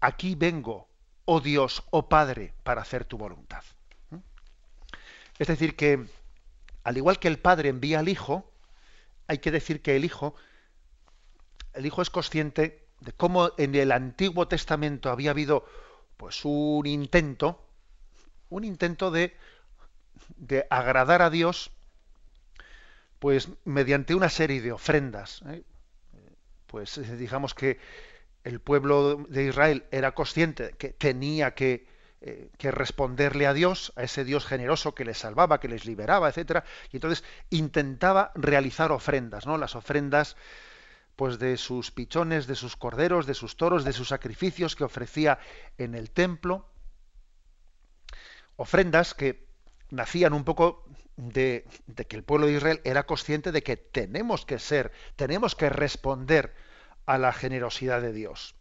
aquí 0.00 0.34
vengo, 0.34 0.88
oh 1.24 1.40
Dios, 1.40 1.82
oh 1.90 2.08
Padre, 2.08 2.54
para 2.62 2.82
hacer 2.82 3.04
tu 3.04 3.18
voluntad. 3.18 3.64
¿Mm? 4.10 4.18
Es 5.38 5.48
decir, 5.48 5.76
que 5.76 6.06
al 6.84 6.96
igual 6.96 7.18
que 7.18 7.28
el 7.28 7.38
Padre 7.38 7.68
envía 7.68 7.98
al 7.98 8.08
Hijo, 8.08 8.52
hay 9.26 9.38
que 9.38 9.50
decir 9.50 9.82
que 9.82 9.96
el 9.96 10.04
Hijo, 10.04 10.36
el 11.74 11.84
Hijo 11.84 12.00
es 12.00 12.10
consciente 12.10 12.86
de 13.00 13.12
cómo 13.12 13.50
en 13.58 13.74
el 13.74 13.92
Antiguo 13.92 14.48
Testamento 14.48 15.10
había 15.10 15.32
habido 15.32 15.66
pues 16.16 16.44
un 16.44 16.86
intento, 16.86 17.62
un 18.48 18.64
intento 18.64 19.10
de, 19.10 19.36
de 20.36 20.66
agradar 20.70 21.22
a 21.22 21.30
Dios 21.30 21.70
pues 23.18 23.48
mediante 23.64 24.14
una 24.14 24.28
serie 24.28 24.60
de 24.60 24.72
ofrendas. 24.72 25.42
¿eh? 25.48 25.62
Pues 26.66 26.98
eh, 26.98 27.16
digamos 27.16 27.54
que 27.54 27.78
el 28.44 28.60
pueblo 28.60 29.26
de 29.28 29.44
Israel 29.44 29.84
era 29.90 30.14
consciente 30.14 30.74
que 30.78 30.90
tenía 30.90 31.54
que, 31.54 31.88
eh, 32.20 32.50
que, 32.58 32.70
responderle 32.70 33.46
a 33.46 33.54
Dios, 33.54 33.92
a 33.96 34.02
ese 34.02 34.24
Dios 34.24 34.46
generoso 34.46 34.94
que 34.94 35.04
les 35.04 35.18
salvaba, 35.18 35.58
que 35.58 35.68
les 35.68 35.84
liberaba, 35.86 36.28
etcétera, 36.28 36.64
y 36.92 36.98
entonces 36.98 37.24
intentaba 37.50 38.32
realizar 38.34 38.92
ofrendas, 38.92 39.46
¿no? 39.46 39.58
Las 39.58 39.74
ofrendas 39.74 40.36
pues 41.16 41.38
de 41.38 41.56
sus 41.56 41.90
pichones, 41.90 42.46
de 42.46 42.54
sus 42.54 42.76
corderos, 42.76 43.26
de 43.26 43.32
sus 43.32 43.56
toros, 43.56 43.84
de 43.84 43.94
sus 43.94 44.08
sacrificios 44.08 44.76
que 44.76 44.84
ofrecía 44.84 45.38
en 45.78 45.94
el 45.94 46.10
templo, 46.10 46.68
ofrendas 48.56 49.14
que 49.14 49.45
nacían 49.90 50.32
un 50.32 50.44
poco 50.44 50.84
de, 51.16 51.66
que 52.08 52.16
el 52.16 52.24
pueblo 52.24 52.46
de 52.46 52.54
Israel 52.54 52.80
era 52.84 53.06
consciente 53.06 53.52
de 53.52 53.62
que 53.62 53.76
tenemos 53.76 54.44
que 54.44 54.58
ser, 54.58 54.92
tenemos 55.16 55.54
que 55.54 55.70
responder 55.70 56.54
a 57.06 57.18
la 57.18 57.32
generosidad 57.32 58.00
de 58.00 58.12
Dios. 58.12 58.54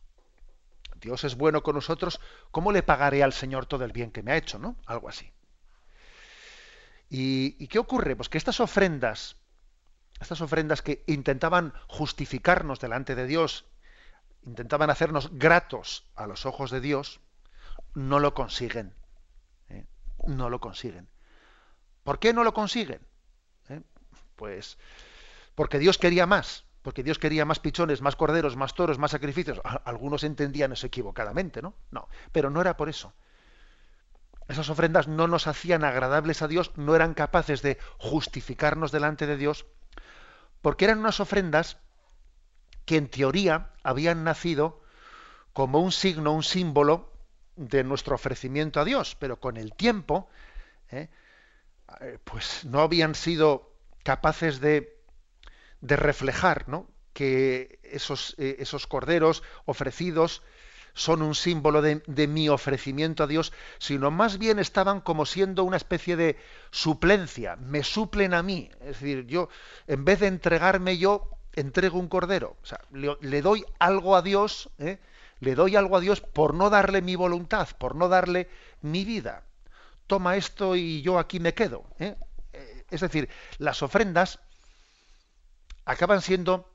Dios 1.02 1.24
es 1.24 1.36
bueno 1.36 1.62
con 1.64 1.76
nosotros, 1.76 2.22
¿cómo 2.52 2.72
le 2.72 2.84
pagaré 2.84 3.24
al 3.24 3.34
Señor 3.34 3.66
todo 3.66 3.84
el 3.84 3.92
bien 3.92 4.12
que 4.12 4.24
me 4.24 4.32
ha 4.32 4.38
hecho? 4.38 4.60
¿no? 4.60 4.78
Algo 4.86 5.10
así. 5.10 5.32
¿Y, 7.10 7.56
y 7.60 7.68
qué 7.68 7.80
ocurre? 7.80 8.16
Pues 8.16 8.30
que 8.30 8.38
estas 8.38 8.60
ofrendas, 8.60 9.36
estas 10.20 10.42
ofrendas 10.42 10.82
que 10.82 11.04
intentaban 11.08 11.74
justificarnos 11.88 12.80
delante 12.80 13.16
de 13.16 13.28
Dios, 13.28 13.66
intentaban 14.46 14.90
hacernos 14.90 15.30
gratos 15.34 16.06
a 16.16 16.28
los 16.28 16.46
ojos 16.46 16.72
de 16.72 16.82
Dios, 16.82 17.20
no 17.94 18.20
lo 18.20 18.34
consiguen. 18.34 18.94
¿eh? 19.70 19.86
No 20.28 20.50
lo 20.50 20.60
consiguen. 20.60 21.08
¿Por 22.06 22.20
qué 22.20 22.34
no 22.34 22.44
lo 22.44 22.54
consiguen? 22.54 23.02
¿Eh? 23.68 23.82
Pues 24.36 24.78
porque 25.56 25.80
Dios 25.80 25.98
quería 25.98 26.28
más, 26.28 26.66
porque 26.84 27.02
Dios 27.02 27.18
quería 27.18 27.46
más 27.46 27.60
pichones, 27.60 28.02
más 28.02 28.16
corderos, 28.16 28.56
más 28.56 28.76
toros, 28.76 29.00
más 29.00 29.12
sacrificios. 29.12 29.60
Algunos 29.86 30.24
entendían 30.24 30.72
eso 30.72 30.86
equivocadamente, 30.86 31.64
¿no? 31.64 31.74
No, 31.90 32.08
pero 32.32 32.52
no 32.52 32.62
era 32.62 32.78
por 32.78 32.90
eso. 32.90 33.12
Esas 34.48 34.70
ofrendas 34.70 35.08
no 35.08 35.28
nos 35.28 35.48
hacían 35.48 35.84
agradables 35.84 36.44
a 36.44 36.48
Dios, 36.48 36.72
no 36.76 36.96
eran 36.96 37.16
capaces 37.16 37.64
de 37.64 37.80
justificarnos 37.98 38.92
delante 38.92 39.26
de 39.26 39.38
Dios, 39.38 39.66
porque 40.62 40.86
eran 40.86 41.00
unas 41.00 41.20
ofrendas 41.20 41.80
que 42.86 42.98
en 42.98 43.10
teoría 43.10 43.72
habían 43.82 44.24
nacido 44.24 44.84
como 45.54 45.80
un 45.80 45.92
signo, 45.92 46.34
un 46.34 46.44
símbolo 46.44 47.12
de 47.56 47.84
nuestro 47.84 48.14
ofrecimiento 48.14 48.80
a 48.80 48.86
Dios, 48.86 49.16
pero 49.16 49.40
con 49.40 49.58
el 49.58 49.74
tiempo, 49.74 50.30
¿eh? 50.92 51.10
Eh, 52.02 52.20
pues 52.24 52.66
no 52.66 52.82
habían 52.82 53.16
sido 53.16 53.72
capaces 54.04 54.60
de, 54.60 55.02
de 55.82 55.96
reflejar 55.96 56.68
¿no? 56.68 56.88
que 57.14 57.80
esos, 57.84 58.36
eh, 58.38 58.58
esos, 58.60 58.88
corderos 58.88 59.44
ofrecidos 59.66 60.42
son 60.94 61.22
un 61.22 61.36
símbolo 61.36 61.82
de, 61.82 62.28
mi 62.28 62.48
ofrecimiento 62.48 63.24
a 63.24 63.28
Dios, 63.28 63.52
sino 63.80 64.12
más 64.12 64.38
bien 64.38 64.60
estaban 64.60 65.02
como 65.02 65.26
siendo 65.26 65.64
una 65.64 65.78
especie 65.78 66.16
de 66.16 66.38
suplencia, 66.72 67.58
me 67.58 67.84
suplen 67.84 68.34
a 68.34 68.44
mí. 68.44 68.70
Es 68.80 69.00
decir, 69.00 69.26
yo, 69.28 69.50
en 69.88 70.06
vez 70.06 70.22
de 70.22 70.28
entregarme 70.28 70.98
yo, 70.98 71.30
entrego 71.54 72.00
un 72.00 72.08
cordero. 72.08 72.56
O 72.62 72.66
sea, 72.66 72.80
le, 72.92 73.18
le 73.20 73.42
doy 73.42 73.66
algo 73.78 74.16
a 74.16 74.22
Dios, 74.22 74.70
¿eh? 74.78 75.00
le 75.40 75.56
doy 75.56 75.76
algo 75.76 75.98
a 75.98 76.02
Dios 76.02 76.22
por 76.22 76.54
no 76.54 76.70
darle 76.70 77.02
mi 77.02 77.16
voluntad, 77.16 77.68
por 77.78 77.96
no 77.96 78.08
darle 78.08 78.48
mi 78.82 79.04
vida 79.04 79.44
toma 80.08 80.36
esto 80.36 80.76
y 80.76 81.02
yo 81.02 81.20
aquí 81.20 81.40
me 81.40 81.54
quedo. 81.54 81.84
¿eh? 82.00 82.16
Es 82.90 83.02
decir, 83.02 83.30
las 83.58 83.82
ofrendas 83.82 84.40
acaban 85.86 86.22
siendo 86.22 86.72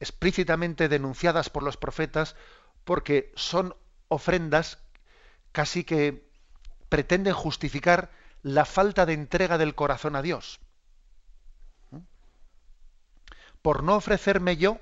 explícitamente 0.00 0.88
denunciadas 0.88 1.50
por 1.50 1.62
los 1.62 1.76
profetas 1.76 2.36
porque 2.84 3.32
son 3.36 3.74
ofrendas 4.08 4.78
casi 5.52 5.84
que 5.84 6.28
pretenden 6.88 7.34
justificar 7.34 8.10
la 8.42 8.64
falta 8.64 9.06
de 9.06 9.12
entrega 9.12 9.58
del 9.58 9.74
corazón 9.74 10.16
a 10.16 10.22
Dios. 10.22 10.60
Por 13.60 13.82
no 13.82 13.96
ofrecerme 13.96 14.56
yo, 14.56 14.80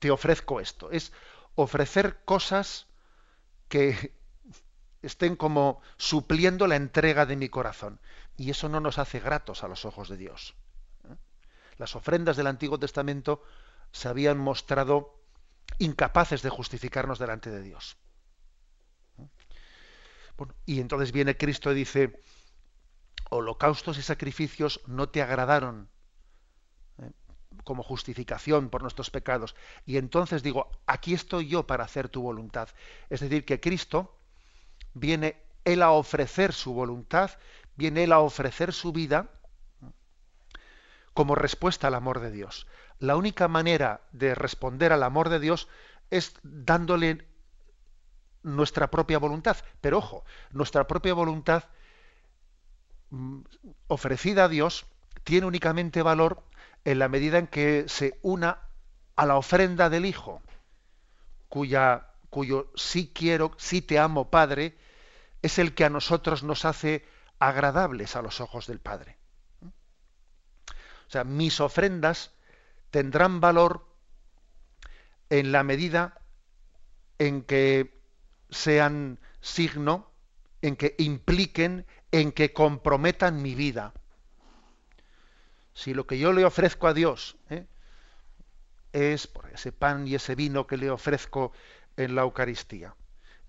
te 0.00 0.10
ofrezco 0.10 0.60
esto. 0.60 0.90
Es 0.90 1.12
ofrecer 1.54 2.20
cosas 2.24 2.86
que 3.68 4.12
estén 5.02 5.36
como 5.36 5.80
supliendo 5.96 6.66
la 6.66 6.76
entrega 6.76 7.26
de 7.26 7.36
mi 7.36 7.48
corazón. 7.48 8.00
Y 8.36 8.50
eso 8.50 8.68
no 8.68 8.80
nos 8.80 8.98
hace 8.98 9.20
gratos 9.20 9.64
a 9.64 9.68
los 9.68 9.84
ojos 9.84 10.08
de 10.08 10.16
Dios. 10.16 10.54
¿eh? 11.08 11.16
Las 11.76 11.96
ofrendas 11.96 12.36
del 12.36 12.46
Antiguo 12.46 12.78
Testamento 12.78 13.42
se 13.92 14.08
habían 14.08 14.38
mostrado 14.38 15.20
incapaces 15.78 16.42
de 16.42 16.50
justificarnos 16.50 17.18
delante 17.18 17.50
de 17.50 17.62
Dios. 17.62 17.96
¿eh? 19.18 19.26
Bueno, 20.36 20.54
y 20.66 20.80
entonces 20.80 21.12
viene 21.12 21.36
Cristo 21.36 21.72
y 21.72 21.74
dice, 21.74 22.22
holocaustos 23.30 23.98
y 23.98 24.02
sacrificios 24.02 24.80
no 24.86 25.08
te 25.08 25.22
agradaron 25.22 25.88
¿eh? 26.98 27.10
como 27.64 27.82
justificación 27.82 28.68
por 28.68 28.82
nuestros 28.82 29.10
pecados. 29.10 29.54
Y 29.86 29.96
entonces 29.96 30.42
digo, 30.42 30.70
aquí 30.86 31.14
estoy 31.14 31.48
yo 31.48 31.66
para 31.66 31.84
hacer 31.84 32.08
tu 32.08 32.22
voluntad. 32.22 32.68
Es 33.08 33.20
decir, 33.20 33.44
que 33.44 33.60
Cristo, 33.60 34.19
viene 34.94 35.36
Él 35.64 35.82
a 35.82 35.90
ofrecer 35.90 36.52
su 36.52 36.72
voluntad, 36.72 37.30
viene 37.76 38.04
Él 38.04 38.12
a 38.12 38.20
ofrecer 38.20 38.72
su 38.72 38.92
vida 38.92 39.30
como 41.14 41.34
respuesta 41.34 41.88
al 41.88 41.94
amor 41.94 42.20
de 42.20 42.30
Dios. 42.30 42.66
La 42.98 43.16
única 43.16 43.48
manera 43.48 44.02
de 44.12 44.34
responder 44.34 44.92
al 44.92 45.02
amor 45.02 45.28
de 45.28 45.40
Dios 45.40 45.68
es 46.10 46.34
dándole 46.42 47.26
nuestra 48.42 48.90
propia 48.90 49.18
voluntad. 49.18 49.56
Pero 49.80 49.98
ojo, 49.98 50.24
nuestra 50.50 50.86
propia 50.86 51.14
voluntad 51.14 51.64
mm, 53.10 53.40
ofrecida 53.88 54.44
a 54.44 54.48
Dios 54.48 54.86
tiene 55.24 55.46
únicamente 55.46 56.02
valor 56.02 56.42
en 56.84 56.98
la 56.98 57.08
medida 57.08 57.38
en 57.38 57.46
que 57.46 57.84
se 57.88 58.18
una 58.22 58.58
a 59.16 59.26
la 59.26 59.36
ofrenda 59.36 59.90
del 59.90 60.06
Hijo, 60.06 60.42
cuya 61.48 62.09
cuyo 62.30 62.70
sí 62.74 63.10
quiero, 63.14 63.52
sí 63.58 63.82
te 63.82 63.98
amo, 63.98 64.30
Padre, 64.30 64.76
es 65.42 65.58
el 65.58 65.74
que 65.74 65.84
a 65.84 65.90
nosotros 65.90 66.42
nos 66.42 66.64
hace 66.64 67.04
agradables 67.38 68.16
a 68.16 68.22
los 68.22 68.40
ojos 68.40 68.66
del 68.66 68.78
Padre. 68.78 69.16
O 69.62 71.10
sea, 71.10 71.24
mis 71.24 71.60
ofrendas 71.60 72.30
tendrán 72.90 73.40
valor 73.40 73.86
en 75.28 75.52
la 75.52 75.64
medida 75.64 76.20
en 77.18 77.42
que 77.42 78.00
sean 78.50 79.18
signo, 79.40 80.10
en 80.62 80.76
que 80.76 80.94
impliquen, 80.98 81.86
en 82.12 82.32
que 82.32 82.52
comprometan 82.52 83.42
mi 83.42 83.54
vida. 83.54 83.92
Si 85.72 85.94
lo 85.94 86.06
que 86.06 86.18
yo 86.18 86.32
le 86.32 86.44
ofrezco 86.44 86.88
a 86.88 86.94
Dios 86.94 87.36
¿eh? 87.48 87.66
es 88.92 89.26
por 89.26 89.48
ese 89.50 89.72
pan 89.72 90.06
y 90.06 90.14
ese 90.14 90.34
vino 90.34 90.66
que 90.66 90.76
le 90.76 90.90
ofrezco 90.90 91.52
en 92.04 92.14
la 92.14 92.22
Eucaristía. 92.22 92.94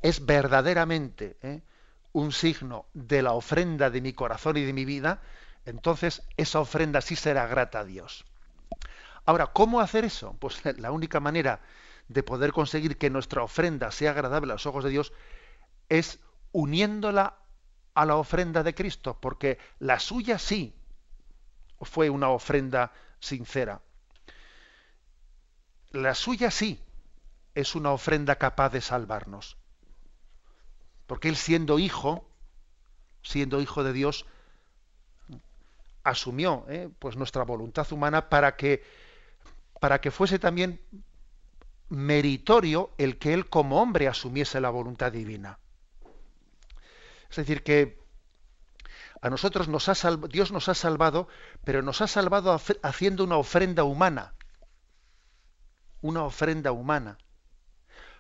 Es 0.02 0.26
verdaderamente 0.26 1.38
¿eh? 1.42 1.62
un 2.12 2.32
signo 2.32 2.86
de 2.94 3.22
la 3.22 3.34
ofrenda 3.34 3.90
de 3.90 4.02
mi 4.02 4.14
corazón 4.14 4.58
y 4.58 4.64
de 4.64 4.74
mi 4.74 4.86
vida, 4.86 5.22
entonces 5.66 6.24
esa 6.38 6.60
ofrenda 6.60 7.02
sí 7.02 7.16
será 7.16 7.48
grata 7.48 7.80
a 7.80 7.86
Dios. 7.86 8.26
Ahora, 9.26 9.48
¿cómo 9.48 9.80
hacer 9.80 10.06
eso? 10.06 10.36
Pues 10.40 10.62
la 10.78 10.92
única 10.92 11.20
manera 11.20 11.62
de 12.08 12.24
poder 12.24 12.52
conseguir 12.52 12.98
que 12.98 13.10
nuestra 13.10 13.44
ofrenda 13.44 13.92
sea 13.92 14.12
agradable 14.12 14.52
a 14.52 14.56
los 14.56 14.66
ojos 14.66 14.84
de 14.84 14.90
Dios 14.90 15.14
es 15.88 16.20
uniéndola 16.52 17.38
a 17.94 18.06
la 18.06 18.16
ofrenda 18.16 18.64
de 18.64 18.74
Cristo, 18.74 19.18
porque 19.22 19.60
la 19.80 20.00
suya 20.00 20.40
sí 20.40 20.76
fue 21.82 22.10
una 22.10 22.30
ofrenda 22.30 22.92
sincera. 23.20 23.82
La 25.92 26.16
suya 26.16 26.52
sí 26.52 26.82
es 27.56 27.76
una 27.76 27.92
ofrenda 27.92 28.36
capaz 28.36 28.70
de 28.70 28.82
salvarnos. 28.82 29.58
Porque 31.08 31.30
él 31.30 31.36
siendo 31.36 31.80
hijo, 31.80 32.28
siendo 33.22 33.62
hijo 33.62 33.84
de 33.84 33.94
Dios, 33.94 34.26
asumió 36.04 36.66
¿eh? 36.70 36.90
pues 37.00 37.16
nuestra 37.16 37.44
voluntad 37.44 37.92
humana 37.92 38.30
para 38.30 38.56
que 38.56 38.84
para 39.80 40.00
que 40.00 40.12
fuese 40.12 40.38
también 40.38 40.80
meritorio 41.90 42.92
el 42.98 43.18
que 43.18 43.34
él 43.34 43.50
como 43.50 43.82
hombre 43.82 44.08
asumiese 44.08 44.62
la 44.62 44.70
voluntad 44.70 45.12
divina. 45.12 45.60
Es 47.30 47.38
decir, 47.38 47.64
que 47.64 48.00
a 49.22 49.30
nosotros 49.30 49.68
Dios 50.30 50.52
nos 50.52 50.70
ha 50.70 50.76
salvado, 50.76 51.28
pero 51.64 51.82
nos 51.82 52.02
ha 52.02 52.08
salvado 52.08 52.60
haciendo 52.84 53.24
una 53.24 53.38
ofrenda 53.38 53.84
humana. 53.84 54.34
Una 56.02 56.24
ofrenda 56.24 56.72
humana. 56.72 57.18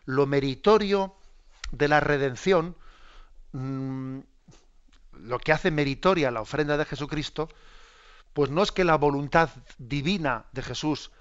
Lo 0.06 0.26
meritorio 0.26 1.16
de 1.72 1.88
la 1.88 2.00
redención, 2.00 2.76
mm, 3.54 4.20
lo 5.14 5.40
que 5.40 5.52
hace 5.52 5.72
meritoria 5.72 6.32
la 6.32 6.42
ofrenda 6.42 6.78
de 6.78 6.86
Jesucristo, 6.86 7.50
pues 8.34 8.50
no 8.50 8.64
es 8.64 8.72
que 8.72 8.84
la 8.84 8.96
voluntad 8.96 9.50
divina 9.78 10.46
de 10.52 10.62
Jesús 10.62 11.12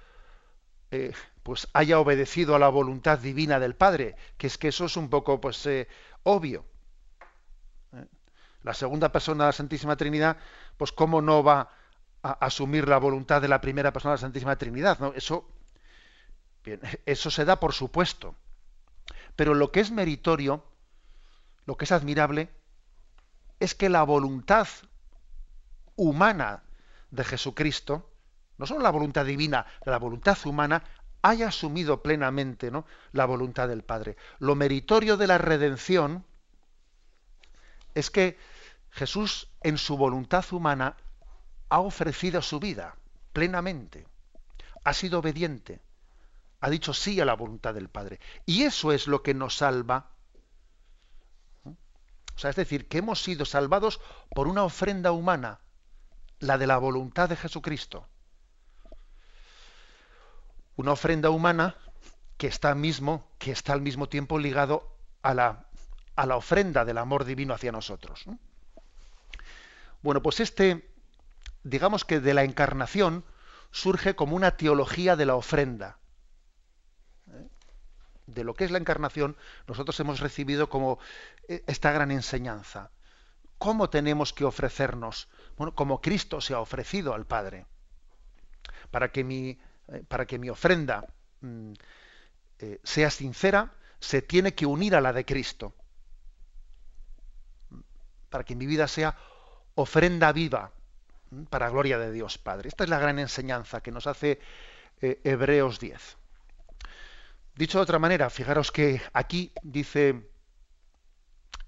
eh, 0.91 1.13
pues 1.43 1.67
haya 1.73 1.99
obedecido 1.99 2.55
a 2.55 2.59
la 2.59 2.69
voluntad 2.69 3.19
divina 3.19 3.59
del 3.59 3.75
Padre, 3.75 4.15
que 4.37 4.47
es 4.47 4.57
que 4.57 4.67
eso 4.69 4.85
es 4.85 4.97
un 4.97 5.09
poco 5.09 5.41
pues 5.41 5.65
eh, 5.65 5.87
obvio. 6.23 6.65
¿eh? 7.93 8.05
La 8.63 8.73
segunda 8.73 9.11
persona 9.11 9.45
de 9.45 9.47
la 9.49 9.53
Santísima 9.53 9.95
Trinidad, 9.95 10.37
pues 10.77 10.91
cómo 10.91 11.21
no 11.21 11.43
va 11.43 11.69
a 12.23 12.31
asumir 12.45 12.87
la 12.87 12.97
voluntad 12.97 13.41
de 13.41 13.47
la 13.47 13.61
primera 13.61 13.91
persona 13.91 14.11
de 14.11 14.17
la 14.17 14.21
Santísima 14.21 14.55
Trinidad, 14.57 14.99
¿no? 14.99 15.13
Eso, 15.13 15.49
eso 17.05 17.31
se 17.31 17.45
da 17.45 17.59
por 17.59 17.73
supuesto. 17.73 18.35
Pero 19.35 19.53
lo 19.53 19.71
que 19.71 19.79
es 19.79 19.91
meritorio, 19.91 20.63
lo 21.65 21.77
que 21.77 21.85
es 21.85 21.91
admirable, 21.91 22.49
es 23.59 23.75
que 23.75 23.89
la 23.89 24.03
voluntad 24.03 24.67
humana 25.95 26.63
de 27.11 27.23
Jesucristo, 27.23 28.09
no 28.57 28.65
solo 28.65 28.81
la 28.81 28.89
voluntad 28.89 29.25
divina, 29.25 29.65
la 29.85 29.99
voluntad 29.99 30.37
humana, 30.45 30.83
haya 31.21 31.47
asumido 31.49 32.01
plenamente 32.01 32.71
¿no? 32.71 32.85
la 33.11 33.25
voluntad 33.25 33.67
del 33.67 33.83
Padre. 33.83 34.17
Lo 34.39 34.55
meritorio 34.55 35.17
de 35.17 35.27
la 35.27 35.37
redención 35.37 36.25
es 37.93 38.09
que 38.09 38.37
Jesús 38.91 39.49
en 39.61 39.77
su 39.77 39.97
voluntad 39.97 40.45
humana 40.51 40.97
ha 41.69 41.79
ofrecido 41.79 42.41
su 42.41 42.59
vida 42.59 42.95
plenamente, 43.33 44.05
ha 44.83 44.93
sido 44.93 45.19
obediente, 45.19 45.79
ha 46.61 46.69
dicho 46.69 46.93
sí 46.93 47.19
a 47.19 47.25
la 47.25 47.33
voluntad 47.33 47.73
del 47.73 47.89
Padre. 47.89 48.19
Y 48.45 48.63
eso 48.63 48.91
es 48.91 49.07
lo 49.07 49.21
que 49.23 49.33
nos 49.33 49.57
salva. 49.57 50.11
O 51.65 52.39
sea, 52.39 52.49
es 52.49 52.55
decir, 52.55 52.87
que 52.87 52.99
hemos 52.99 53.21
sido 53.21 53.45
salvados 53.45 53.99
por 54.33 54.47
una 54.47 54.63
ofrenda 54.63 55.11
humana, 55.11 55.59
la 56.39 56.57
de 56.57 56.67
la 56.67 56.77
voluntad 56.77 57.27
de 57.27 57.35
Jesucristo 57.35 58.07
una 60.81 60.93
ofrenda 60.93 61.29
humana 61.29 61.75
que 62.37 62.47
está 62.47 62.73
mismo, 62.73 63.27
que 63.37 63.51
está 63.51 63.73
al 63.73 63.81
mismo 63.81 64.09
tiempo 64.09 64.39
ligado 64.39 64.97
a 65.21 65.33
la, 65.33 65.67
a 66.15 66.25
la 66.25 66.37
ofrenda 66.37 66.85
del 66.85 66.97
amor 66.97 67.23
divino 67.23 67.53
hacia 67.53 67.71
nosotros. 67.71 68.25
Bueno, 70.01 70.23
pues 70.23 70.39
este, 70.39 70.89
digamos 71.63 72.03
que 72.03 72.19
de 72.19 72.33
la 72.33 72.43
encarnación 72.43 73.23
surge 73.69 74.15
como 74.15 74.35
una 74.35 74.57
teología 74.57 75.15
de 75.15 75.27
la 75.27 75.35
ofrenda. 75.35 75.97
De 78.33 78.43
lo 78.43 78.53
que 78.53 78.63
es 78.63 78.71
la 78.71 78.77
encarnación, 78.77 79.35
nosotros 79.67 79.99
hemos 79.99 80.19
recibido 80.19 80.69
como 80.69 80.99
eh, 81.47 81.63
esta 81.67 81.91
gran 81.91 82.11
enseñanza. 82.11 82.91
¿Cómo 83.57 83.89
tenemos 83.89 84.33
que 84.33 84.45
ofrecernos? 84.45 85.27
Bueno, 85.57 85.75
como 85.75 86.01
Cristo 86.01 86.39
se 86.39 86.53
ha 86.53 86.59
ofrecido 86.59 87.13
al 87.13 87.25
Padre. 87.25 87.65
Para 88.89 89.11
que 89.11 89.23
mi 89.23 89.59
eh, 89.89 90.03
para 90.07 90.25
que 90.25 90.39
mi 90.39 90.49
ofrenda 90.49 91.05
mm, 91.41 91.73
eh, 92.59 92.79
sea 92.83 93.09
sincera, 93.11 93.73
se 93.99 94.21
tiene 94.21 94.55
que 94.55 94.65
unir 94.65 94.95
a 94.95 95.01
la 95.01 95.13
de 95.13 95.25
Cristo. 95.25 95.73
Para 98.29 98.43
que 98.45 98.55
mi 98.55 98.65
vida 98.65 98.87
sea 98.87 99.15
ofrenda 99.75 100.31
viva 100.31 100.71
mm, 101.31 101.43
para 101.43 101.69
gloria 101.69 101.97
de 101.97 102.11
Dios 102.11 102.37
Padre. 102.37 102.69
Esta 102.69 102.85
es 102.85 102.89
la 102.89 102.99
gran 102.99 103.19
enseñanza 103.19 103.81
que 103.81 103.91
nos 103.91 104.07
hace 104.07 104.39
Hebreos 105.01 105.79
10. 105.79 106.20
Dicho 107.55 107.77
de 107.77 107.83
otra 107.83 107.99
manera, 107.99 108.29
fijaros 108.29 108.71
que 108.71 109.01
aquí 109.13 109.51
dice, 109.61 110.29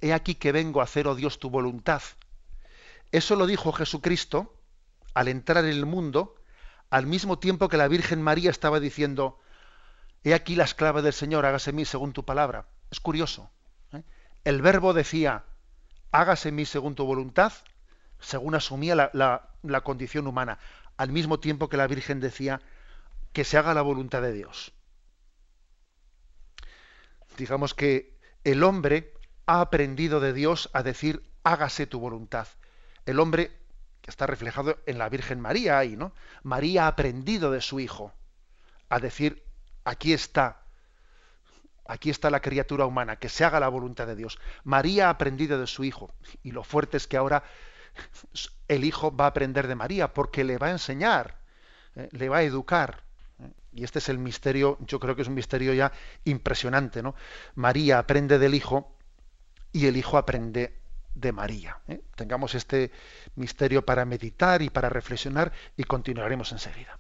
he 0.02 0.14
aquí 0.14 0.36
que 0.36 0.52
vengo 0.52 0.82
a 0.82 0.86
hacer, 0.86 1.08
oh 1.08 1.16
Dios, 1.16 1.40
tu 1.40 1.50
voluntad. 1.50 2.02
Eso 3.12 3.36
lo 3.36 3.46
dijo 3.46 3.72
Jesucristo 3.72 4.54
al 5.14 5.28
entrar 5.28 5.64
en 5.66 5.72
el 5.72 5.86
mundo 5.86 6.36
al 6.94 7.08
mismo 7.08 7.40
tiempo 7.40 7.70
que 7.70 7.78
la 7.78 7.88
Virgen 7.88 8.22
María 8.22 8.52
estaba 8.52 8.80
diciendo, 8.80 9.40
he 10.24 10.36
aquí 10.36 10.56
la 10.56 10.64
esclava 10.64 11.02
del 11.02 11.14
Señor, 11.14 11.44
hágase 11.44 11.72
mí 11.72 11.86
según 11.86 12.14
tu 12.14 12.24
palabra. 12.24 12.68
Es 12.92 13.00
curioso. 13.00 13.50
¿eh? 13.94 14.04
El 14.44 14.62
verbo 14.62 14.94
decía, 14.94 15.44
hágase 16.12 16.52
mí 16.52 16.66
según 16.66 16.94
tu 16.94 17.04
voluntad, 17.04 17.52
según 18.20 18.54
asumía 18.54 19.10
la, 19.12 19.82
condición 19.84 20.28
humana, 20.28 20.60
al 20.96 21.10
mismo 21.12 21.40
tiempo 21.40 21.68
que 21.68 21.78
la 21.78 21.88
Virgen 21.88 22.20
decía, 22.20 22.62
que 23.32 23.44
se 23.44 23.58
haga 23.58 23.74
la 23.74 23.82
voluntad 23.82 24.22
de 24.22 24.32
Dios. 24.32 24.72
Digamos 27.38 27.74
que 27.74 28.18
el 28.44 28.64
hombre 28.64 29.14
ha 29.46 29.62
aprendido 29.62 30.20
de 30.20 30.34
Dios 30.34 30.70
a 30.74 30.84
decir, 30.84 31.24
hágase 31.44 31.88
tu 31.88 32.00
voluntad. 32.00 32.48
El 33.06 33.20
hombre 33.20 33.52
que 34.02 34.12
está 34.12 34.28
reflejado 34.28 34.78
en 34.86 34.98
la 34.98 35.10
Virgen 35.10 35.40
María 35.40 35.78
ahí, 35.78 35.96
¿no? 35.96 36.14
María 36.44 36.86
ha 36.86 36.88
aprendido 36.88 37.52
de 37.52 37.62
su 37.62 37.80
hijo 37.80 38.14
a 38.90 39.00
decir, 39.00 39.44
aquí 39.86 40.12
está, 40.14 40.62
aquí 41.86 42.10
está 42.10 42.30
la 42.30 42.42
criatura 42.42 42.86
humana, 42.86 43.16
que 43.16 43.30
se 43.30 43.46
haga 43.46 43.62
la 43.62 43.70
voluntad 43.70 44.06
de 44.06 44.16
Dios. 44.16 44.40
María 44.66 45.08
ha 45.08 45.12
aprendido 45.12 45.60
de 45.60 45.68
su 45.68 45.86
hijo 45.86 46.14
y 46.44 46.52
lo 46.52 46.64
fuerte 46.64 46.98
es 46.98 47.08
que 47.08 47.18
ahora 47.18 47.44
el 48.68 48.84
hijo 48.84 49.16
va 49.16 49.26
a 49.26 49.30
aprender 49.30 49.68
de 49.68 49.76
María 49.76 50.14
porque 50.14 50.44
le 50.44 50.58
va 50.58 50.68
a 50.68 50.72
enseñar, 50.72 51.40
¿eh? 51.96 52.10
le 52.12 52.30
va 52.30 52.38
a 52.38 52.44
educar. 52.44 53.04
Y 53.74 53.84
este 53.84 54.00
es 54.00 54.10
el 54.10 54.18
misterio, 54.18 54.78
yo 54.82 55.00
creo 55.00 55.16
que 55.16 55.24
es 55.24 55.28
un 55.28 55.34
misterio 55.34 55.74
ya 55.74 55.92
impresionante, 56.26 57.02
¿no? 57.02 57.16
María 57.56 58.00
aprende 58.00 58.40
del 58.40 58.54
hijo 58.54 58.96
y 59.72 59.88
el 59.88 59.98
hijo 59.98 60.18
aprende 60.18 60.80
de 61.16 61.32
María. 61.32 61.80
¿eh? 61.88 62.02
Tengamos 62.16 62.56
este 62.56 62.92
misterio 63.36 63.86
para 63.86 64.06
meditar 64.06 64.62
y 64.62 64.70
para 64.70 64.90
reflexionar 64.90 65.52
y 65.78 65.84
continuaremos 65.84 66.52
enseguida. 66.52 67.00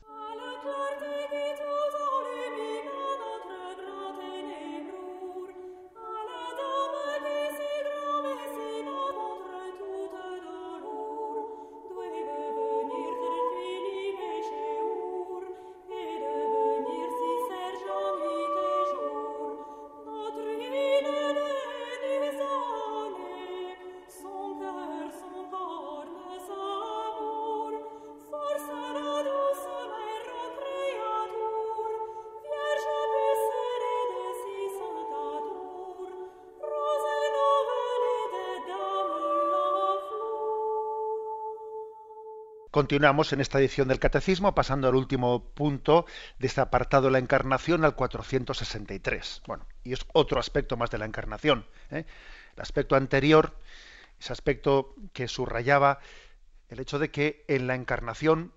Continuamos 42.74 43.32
en 43.34 43.40
esta 43.40 43.60
edición 43.60 43.88
del 43.88 44.00
Catecismo, 44.00 44.56
pasando 44.56 44.88
al 44.88 44.96
último 44.96 45.44
punto 45.54 46.08
de 46.40 46.48
este 46.48 46.60
apartado 46.60 47.06
de 47.06 47.12
la 47.12 47.20
Encarnación, 47.20 47.86
al 47.86 47.94
463. 47.94 49.44
Bueno, 49.46 49.68
y 49.84 49.94
es 49.94 50.04
otro 50.12 50.40
aspecto 50.40 50.76
más 50.76 50.90
de 50.90 50.98
la 50.98 51.06
Encarnación. 51.06 51.68
¿eh? 51.92 52.04
El 52.56 52.62
aspecto 52.64 52.96
anterior, 52.96 53.56
ese 54.20 54.34
aspecto 54.34 54.96
que 55.14 55.28
subrayaba 55.28 56.00
el 56.68 56.80
hecho 56.80 56.98
de 56.98 57.12
que 57.12 57.46
en 57.48 57.68
la 57.68 57.76
encarnación 57.76 58.52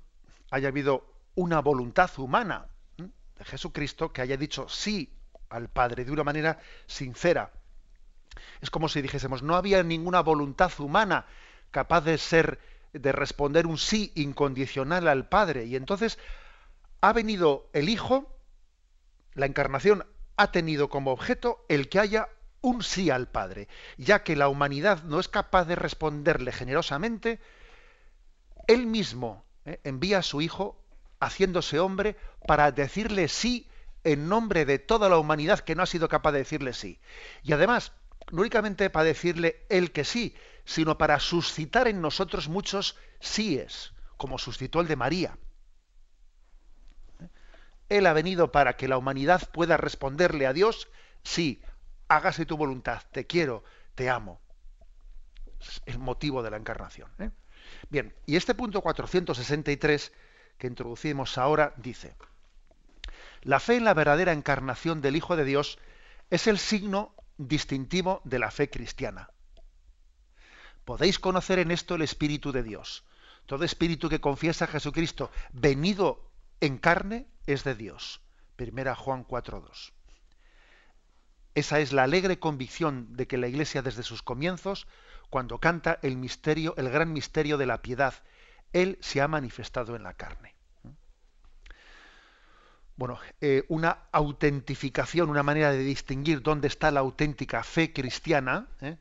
haya 0.51 0.69
habido 0.69 1.13
una 1.35 1.61
voluntad 1.61 2.11
humana 2.17 2.69
de 2.97 3.45
Jesucristo 3.45 4.15
que 4.15 4.23
haya 4.23 4.39
dicho 4.39 4.67
sí 4.71 5.13
al 5.51 5.69
Padre 5.69 6.07
de 6.07 6.13
una 6.13 6.25
manera 6.25 6.59
sincera. 6.87 7.53
Es 8.63 8.71
como 8.71 8.89
si 8.89 9.03
dijésemos, 9.03 9.43
no 9.43 9.57
había 9.57 9.83
ninguna 9.83 10.23
voluntad 10.23 10.73
humana 10.79 11.27
capaz 11.71 12.01
de 12.01 12.17
ser, 12.17 12.59
de 12.99 13.13
responder 13.13 13.67
un 13.67 13.79
sí 13.79 14.13
incondicional 14.15 15.09
al 15.09 15.29
Padre. 15.29 15.65
Y 15.65 15.77
entonces 15.77 16.19
ha 17.01 17.13
venido 17.13 17.69
el 17.73 17.89
Hijo, 17.89 18.37
la 19.35 19.47
encarnación 19.47 20.05
ha 20.37 20.53
tenido 20.53 20.89
como 20.89 21.13
objeto 21.13 21.65
el 21.69 21.89
que 21.89 22.01
haya 22.01 22.29
un 22.61 22.83
sí 22.83 23.11
al 23.11 23.29
Padre, 23.29 23.69
ya 23.97 24.23
que 24.23 24.37
la 24.37 24.49
humanidad 24.49 25.03
no 25.05 25.21
es 25.21 25.29
capaz 25.29 25.65
de 25.67 25.77
responderle 25.77 26.53
generosamente, 26.53 27.41
él 28.67 28.87
mismo 28.87 29.45
eh, 29.65 29.81
envía 29.85 30.19
a 30.19 30.23
su 30.23 30.41
Hijo 30.41 30.77
haciéndose 31.21 31.79
hombre 31.79 32.17
para 32.47 32.73
decirle 32.73 33.29
sí 33.29 33.69
en 34.05 34.29
nombre 34.29 34.65
de 34.65 34.79
toda 34.79 35.09
la 35.09 35.19
humanidad 35.19 35.61
que 35.61 35.75
no 35.75 35.83
ha 35.83 35.87
sido 35.87 36.09
capaz 36.09 36.33
de 36.33 36.39
decirle 36.39 36.73
sí. 36.73 37.01
Y 37.43 37.53
además, 37.53 37.93
no 38.31 38.41
únicamente 38.41 38.91
para 38.91 39.05
decirle 39.05 39.65
él 39.69 39.93
que 39.93 40.05
sí, 40.05 40.35
sino 40.67 40.99
para 40.99 41.19
suscitar 41.21 41.89
en 41.89 42.03
nosotros 42.03 42.49
muchos 42.49 42.97
síes, 43.21 43.95
como 44.17 44.37
suscitó 44.37 44.81
el 44.81 44.89
de 44.89 44.97
María. 44.97 45.39
Él 47.89 48.07
ha 48.07 48.13
venido 48.13 48.51
para 48.51 48.77
que 48.77 48.89
la 48.89 48.99
humanidad 48.99 49.49
pueda 49.53 49.77
responderle 49.77 50.47
a 50.47 50.53
Dios, 50.53 50.89
sí, 51.23 51.63
hágase 52.09 52.45
tu 52.45 52.57
voluntad, 52.57 53.03
te 53.13 53.27
quiero, 53.27 53.63
te 53.95 54.11
amo. 54.11 54.41
Es 55.61 55.81
el 55.87 56.01
motivo 56.01 56.43
de 56.43 56.51
la 56.51 56.57
encarnación. 56.57 57.11
¿eh? 57.21 57.31
Bien, 57.89 58.15
y 58.27 58.35
este 58.35 58.55
punto 58.55 58.83
463 58.83 60.13
que 60.59 60.67
introducimos 60.67 61.39
ahora 61.39 61.75
dice, 61.77 62.17
la 63.43 63.61
fe 63.61 63.77
en 63.77 63.85
la 63.85 63.95
verdadera 63.95 64.33
encarnación 64.33 65.01
del 65.01 65.15
Hijo 65.15 65.37
de 65.37 65.45
Dios 65.45 65.79
es 66.31 66.49
el 66.49 66.59
signo 66.59 67.15
distintivo 67.39 68.21
de 68.25 68.41
la 68.41 68.51
fe 68.51 68.69
cristiana. 68.69 69.31
Podéis 70.87 71.19
conocer 71.19 71.59
en 71.59 71.73
esto 71.73 71.97
el 71.97 72.03
Espíritu 72.03 72.53
de 72.53 72.63
Dios. 72.63 73.05
Todo 73.45 73.65
espíritu 73.65 74.09
que 74.09 74.21
confiesa 74.21 74.65
a 74.65 74.69
Jesucristo 74.69 75.33
venido 75.53 76.31
en 76.61 76.79
carne 76.79 77.27
es 77.47 77.65
de 77.65 77.75
Dios. 77.75 78.21
Primera 78.55 78.95
Juan 78.95 79.27
4.2. 79.27 79.93
Esa 81.57 81.81
es 81.81 81.93
la 81.93 82.05
alegre 82.05 82.39
convicción 82.39 83.17
de 83.17 83.27
que 83.27 83.37
la 83.37 83.49
Iglesia 83.49 83.83
desde 83.83 84.05
sus 84.05 84.23
comienzos, 84.23 84.87
cuando 85.29 85.59
canta 85.59 85.99
el 86.03 86.17
misterio, 86.17 86.75
el 86.77 86.89
gran 86.89 87.13
misterio 87.13 87.59
de 87.59 87.67
la 87.67 87.83
piedad, 87.83 88.15
Él 88.73 88.97
se 89.01 89.21
ha 89.21 89.27
manifestado 89.27 89.97
en 89.97 90.05
la 90.05 90.15
carne 90.15 90.57
bueno, 92.97 93.19
eh, 93.43 93.65
una 93.69 94.05
autentificación, 94.11 95.29
una 95.29 95.43
manera 95.43 95.71
de 95.71 95.79
distinguir 95.81 96.41
dónde 96.43 96.69
está 96.69 96.91
la 96.91 97.01
auténtica 97.01 97.63
fe 97.63 97.93
cristiana, 97.93 98.69
¿eh? 98.81 98.97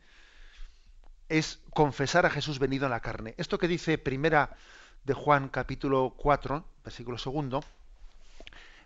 Es 1.29 1.59
confesar 1.73 2.25
a 2.25 2.29
Jesús 2.29 2.59
venido 2.59 2.85
en 2.85 2.91
la 2.91 2.99
carne. 2.99 3.35
Esto 3.37 3.57
que 3.57 3.67
dice 3.67 3.97
primera 3.97 4.55
de 5.03 5.13
Juan 5.13 5.49
capítulo 5.49 6.13
4, 6.17 6.65
versículo 6.83 7.17
segundo, 7.17 7.63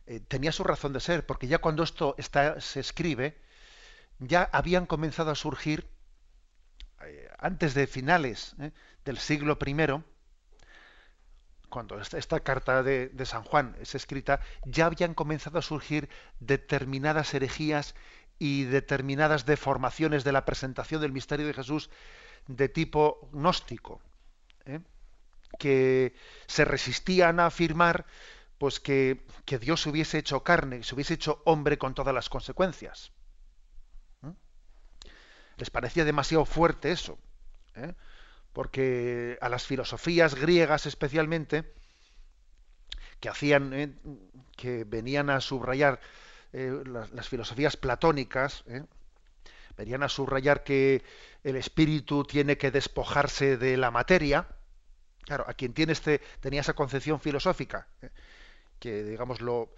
eh, 0.08 0.20
tenía 0.28 0.52
su 0.52 0.64
razón 0.64 0.94
de 0.94 1.00
ser, 1.00 1.26
porque 1.26 1.48
ya 1.48 1.60
cuando 1.60 1.84
esto 1.84 2.16
está, 2.18 2.60
se 2.62 2.80
escribe, 2.80 3.38
ya 4.20 4.50
habían 4.52 4.86
comenzado 4.86 5.32
a 5.32 5.36
surgir, 5.36 5.88
antes 7.38 7.74
de 7.74 7.88
finales 7.88 8.56
del 9.06 9.18
siglo 9.18 9.58
I, 9.66 10.04
cuando 11.70 12.00
esta, 12.02 12.40
carta 12.40 12.84
de, 12.84 13.12
San 13.26 13.44
Juan 13.44 13.76
es 13.80 13.96
escrita, 13.96 14.42
ya 14.66 14.88
habían 14.88 15.14
comenzado 15.14 15.60
a 15.60 15.62
surgir 15.62 16.10
determinadas 16.40 17.34
herejías 17.34 17.96
y 18.40 18.64
determinadas 18.64 19.46
deformaciones 19.46 20.24
de 20.24 20.32
la 20.32 20.46
presentación 20.46 21.02
del 21.02 21.12
misterio 21.12 21.48
de 21.48 21.54
Jesús 21.54 21.90
de 22.48 22.70
tipo 22.70 23.30
gnóstico, 23.32 24.02
¿eh? 24.66 24.80
que 25.58 26.14
se 26.48 26.66
resistían 26.66 27.40
a 27.40 27.48
afirmar 27.48 28.06
pues 28.60 28.80
que, 28.80 29.22
Dios 29.62 29.86
hubiese 29.88 30.20
hecho 30.20 30.44
carne, 30.44 30.84
se 30.84 30.94
hubiese 30.94 31.16
hecho 31.16 31.42
hombre 31.46 31.78
con 31.78 31.96
todas 31.96 32.14
las 32.14 32.30
consecuencias. 32.30 33.12
¿eh? 34.24 34.34
Les 35.58 35.70
parecía 35.70 36.06
demasiado 36.06 36.46
fuerte 36.46 36.92
eso. 36.92 37.18
¿eh? 37.76 37.94
porque 38.54 39.38
a 39.42 39.48
las 39.48 39.66
filosofías 39.66 40.36
griegas 40.36 40.86
especialmente, 40.86 41.72
que 43.20 43.30
hacían, 43.30 43.74
eh, 43.74 43.94
que 44.58 44.84
venían 44.84 45.30
a 45.30 45.40
subrayar 45.40 46.02
las, 46.52 47.30
filosofías 47.30 47.78
platónicas, 47.78 48.66
venían 49.80 50.04
a 50.04 50.10
subrayar 50.10 50.66
que 50.66 51.04
el 51.42 51.56
espíritu 51.56 52.26
tiene 52.26 52.58
que 52.58 52.70
despojarse 52.70 53.56
de 53.56 53.78
la 53.78 53.92
materia. 53.92 54.46
Claro, 55.22 55.46
a 55.48 55.54
quien 55.54 55.74
tiene 55.74 55.94
este, 55.94 56.20
tenía 56.42 56.60
esa 56.60 56.74
concepción 56.74 57.22
filosófica, 57.22 57.88
que 58.80 59.06
digamos 59.06 59.40
lo, 59.40 59.70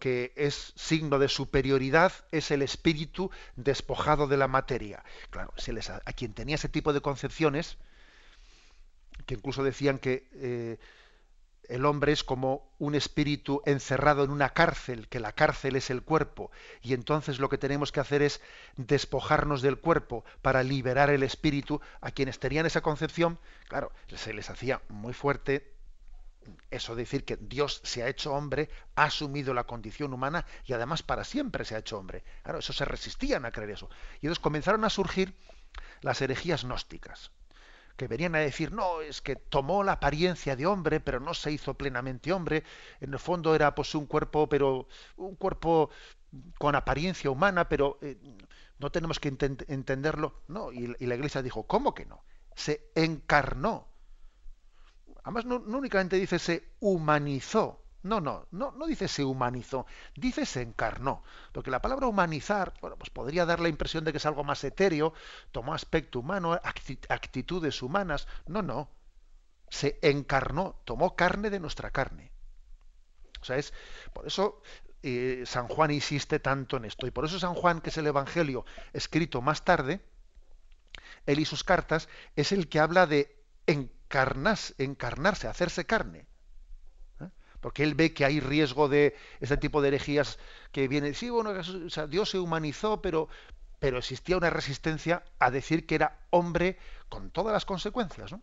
que 0.00 0.32
es 0.36 0.72
signo 0.74 1.18
de 1.18 1.28
superioridad 1.28 2.12
es 2.32 2.50
el 2.50 2.62
espíritu 2.62 3.30
despojado 3.56 4.26
de 4.26 4.38
la 4.38 4.48
materia. 4.48 5.04
Claro, 5.28 5.52
a, 6.06 6.12
quien 6.14 6.32
tenía 6.32 6.54
ese 6.54 6.70
tipo 6.70 6.94
de 6.94 7.02
concepciones, 7.02 7.76
que 9.26 9.34
incluso 9.34 9.62
decían 9.62 9.98
que 9.98 10.26
eh, 10.32 10.78
el 11.70 11.86
hombre 11.86 12.10
es 12.10 12.24
como 12.24 12.68
un 12.78 12.96
espíritu 12.96 13.62
encerrado 13.64 14.24
en 14.24 14.30
una 14.30 14.50
cárcel, 14.50 15.06
que 15.06 15.20
la 15.20 15.32
cárcel 15.32 15.76
es 15.76 15.88
el 15.90 16.02
cuerpo, 16.02 16.50
y 16.82 16.94
entonces 16.94 17.38
lo 17.38 17.48
que 17.48 17.58
tenemos 17.58 17.92
que 17.92 18.00
hacer 18.00 18.22
es 18.22 18.40
despojarnos 18.76 19.62
del 19.62 19.78
cuerpo 19.78 20.24
para 20.42 20.64
liberar 20.64 21.10
el 21.10 21.22
espíritu. 21.22 21.80
A 22.00 22.10
quienes 22.10 22.40
tenían 22.40 22.66
esa 22.66 22.80
concepción, 22.80 23.38
claro, 23.68 23.92
se 24.14 24.34
les 24.34 24.50
hacía 24.50 24.82
muy 24.88 25.12
fuerte 25.12 25.72
eso 26.70 26.96
decir 26.96 27.24
que 27.24 27.36
Dios 27.36 27.80
se 27.84 28.02
ha 28.02 28.08
hecho 28.08 28.32
hombre, 28.32 28.68
ha 28.96 29.04
asumido 29.04 29.54
la 29.54 29.64
condición 29.64 30.12
humana 30.12 30.46
y 30.64 30.72
además 30.72 31.02
para 31.02 31.22
siempre 31.22 31.64
se 31.64 31.76
ha 31.76 31.78
hecho 31.78 31.98
hombre. 31.98 32.24
Claro, 32.42 32.58
eso 32.58 32.72
se 32.72 32.84
resistían 32.84 33.44
a 33.44 33.52
creer 33.52 33.70
eso. 33.70 33.88
Y 34.14 34.26
entonces 34.26 34.40
comenzaron 34.42 34.84
a 34.84 34.90
surgir 34.90 35.34
las 36.00 36.20
herejías 36.20 36.64
gnósticas, 36.64 37.30
que 38.00 38.08
venían 38.08 38.34
a 38.34 38.38
decir, 38.38 38.72
no, 38.72 39.02
es 39.02 39.20
que 39.20 39.36
tomó 39.36 39.84
la 39.84 39.92
apariencia 39.92 40.56
de 40.56 40.64
hombre, 40.64 41.00
pero 41.00 41.20
no 41.20 41.34
se 41.34 41.52
hizo 41.52 41.74
plenamente 41.74 42.32
hombre. 42.32 42.64
En 42.98 43.12
el 43.12 43.18
fondo 43.18 43.54
era 43.54 43.74
pues 43.74 43.94
un 43.94 44.06
cuerpo, 44.06 44.48
pero 44.48 44.88
un 45.16 45.36
cuerpo 45.36 45.90
con 46.58 46.74
apariencia 46.76 47.30
humana, 47.30 47.68
pero 47.68 47.98
eh, 48.00 48.16
no 48.78 48.90
tenemos 48.90 49.20
que 49.20 49.28
entenderlo. 49.28 50.42
No, 50.48 50.72
y 50.72 50.86
la 51.06 51.14
iglesia 51.14 51.42
dijo, 51.42 51.66
¿cómo 51.66 51.94
que 51.94 52.06
no? 52.06 52.24
Se 52.54 52.90
encarnó 52.94 53.90
Además, 55.22 55.44
no, 55.44 55.56
únicamente 55.56 56.16
dice 56.16 56.38
se 56.38 56.64
humanizó. 56.80 57.79
No, 58.02 58.20
no, 58.20 58.46
no, 58.50 58.72
no 58.72 58.86
dice 58.86 59.08
se 59.08 59.24
humanizó, 59.24 59.86
dice 60.16 60.46
se 60.46 60.62
encarnó. 60.62 61.22
Porque 61.52 61.70
la 61.70 61.82
palabra 61.82 62.06
humanizar, 62.06 62.72
bueno, 62.80 62.96
pues 62.96 63.10
podría 63.10 63.44
dar 63.46 63.60
la 63.60 63.68
impresión 63.68 64.04
de 64.04 64.12
que 64.12 64.18
es 64.18 64.26
algo 64.26 64.44
más 64.44 64.64
etéreo, 64.64 65.12
tomó 65.52 65.74
aspecto 65.74 66.20
humano, 66.20 66.58
actitudes 67.08 67.82
humanas. 67.82 68.26
No, 68.46 68.62
no. 68.62 68.90
Se 69.68 69.98
encarnó, 70.02 70.80
tomó 70.84 71.14
carne 71.14 71.50
de 71.50 71.60
nuestra 71.60 71.90
carne. 71.90 72.32
O 73.40 73.44
sea, 73.44 73.56
es 73.56 73.72
por 74.12 74.26
eso 74.26 74.62
eh, 75.02 75.44
San 75.46 75.68
Juan 75.68 75.90
insiste 75.90 76.38
tanto 76.40 76.76
en 76.76 76.84
esto. 76.86 77.06
Y 77.06 77.10
por 77.10 77.24
eso 77.24 77.38
San 77.38 77.54
Juan, 77.54 77.80
que 77.80 77.90
es 77.90 77.98
el 77.98 78.06
Evangelio 78.06 78.64
escrito 78.92 79.40
más 79.42 79.64
tarde, 79.64 80.00
él 81.26 81.38
y 81.38 81.44
sus 81.44 81.64
cartas, 81.64 82.08
es 82.36 82.52
el 82.52 82.68
que 82.68 82.80
habla 82.80 83.06
de 83.06 83.36
encarnarse, 83.66 85.48
hacerse 85.48 85.86
carne. 85.86 86.26
Porque 87.60 87.82
él 87.82 87.94
ve 87.94 88.12
que 88.14 88.24
hay 88.24 88.40
riesgo 88.40 88.88
de 88.88 89.14
este 89.40 89.56
tipo 89.56 89.82
de 89.82 89.88
herejías 89.88 90.38
que 90.72 90.88
viene, 90.88 91.14
sí, 91.14 91.30
bueno, 91.30 91.52
Dios 92.08 92.30
se 92.30 92.38
humanizó, 92.38 93.02
pero, 93.02 93.28
pero 93.78 93.98
existía 93.98 94.36
una 94.36 94.50
resistencia 94.50 95.22
a 95.38 95.50
decir 95.50 95.86
que 95.86 95.94
era 95.94 96.18
hombre 96.30 96.78
con 97.08 97.30
todas 97.30 97.52
las 97.52 97.66
consecuencias. 97.66 98.34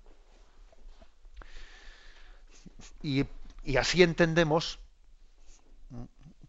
Y, 3.02 3.26
así 3.78 4.04
entendemos 4.04 4.80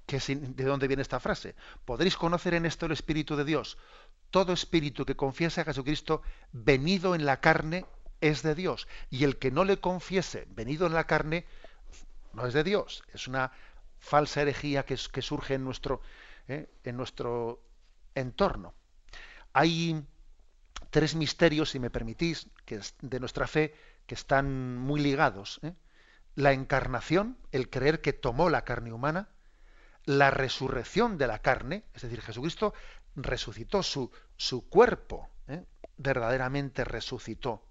que 0.06 0.18
de 0.18 0.64
dónde 0.64 0.88
viene 0.88 1.02
esta 1.02 1.20
frase. 1.20 1.54
Podréis 1.84 2.16
conocer 2.16 2.54
en 2.54 2.66
esto 2.66 2.86
el 2.86 2.92
Espíritu 2.92 3.36
de 3.36 3.44
Dios. 3.44 3.78
Todo 4.30 4.52
espíritu 4.52 5.06
que 5.06 5.16
confiese 5.16 5.60
a 5.60 5.64
Jesucristo 5.64 6.22
venido 6.52 7.14
en 7.14 7.24
la 7.24 7.40
carne 7.40 7.86
es 8.20 8.42
de 8.42 8.54
Dios. 8.54 8.88
Y 9.10 9.24
el 9.24 9.38
que 9.38 9.50
no 9.50 9.64
le 9.64 9.78
confiese 9.78 10.46
venido 10.50 10.86
en 10.86 10.94
la 10.94 11.04
carne, 11.04 11.46
no 12.32 12.46
es 12.46 12.54
de 12.54 12.64
Dios. 12.64 13.02
Es 13.12 13.28
una 13.28 13.52
falsa 13.98 14.42
herejía 14.42 14.84
que, 14.84 14.96
surge 14.96 15.54
en 15.54 15.64
nuestro, 15.64 16.00
¿eh? 16.46 16.68
en 16.84 16.96
nuestro 16.96 17.62
entorno. 18.14 18.74
Hay 19.52 20.04
tres 20.90 21.14
misterios, 21.14 21.70
si 21.70 21.78
me 21.78 21.90
permitís, 21.90 22.48
que 22.64 22.80
de 23.00 23.20
nuestra 23.20 23.46
fe, 23.46 23.74
que 24.06 24.14
están 24.14 24.76
muy 24.76 25.00
ligados. 25.00 25.60
¿eh? 25.62 25.74
La 26.34 26.52
encarnación, 26.52 27.38
el 27.52 27.68
creer 27.68 28.00
que 28.00 28.12
tomó 28.12 28.50
la 28.50 28.64
carne 28.64 28.92
humana, 28.92 29.28
la 30.04 30.30
resurrección 30.30 31.18
de 31.18 31.26
la 31.26 31.40
carne, 31.40 31.84
es 31.94 32.02
decir, 32.02 32.22
Jesucristo 32.22 32.72
resucitó 33.14 33.82
su, 33.82 34.10
su 34.36 34.68
cuerpo, 34.68 35.28
¿eh? 35.48 35.64
verdaderamente 35.96 36.84
resucitó. 36.84 37.64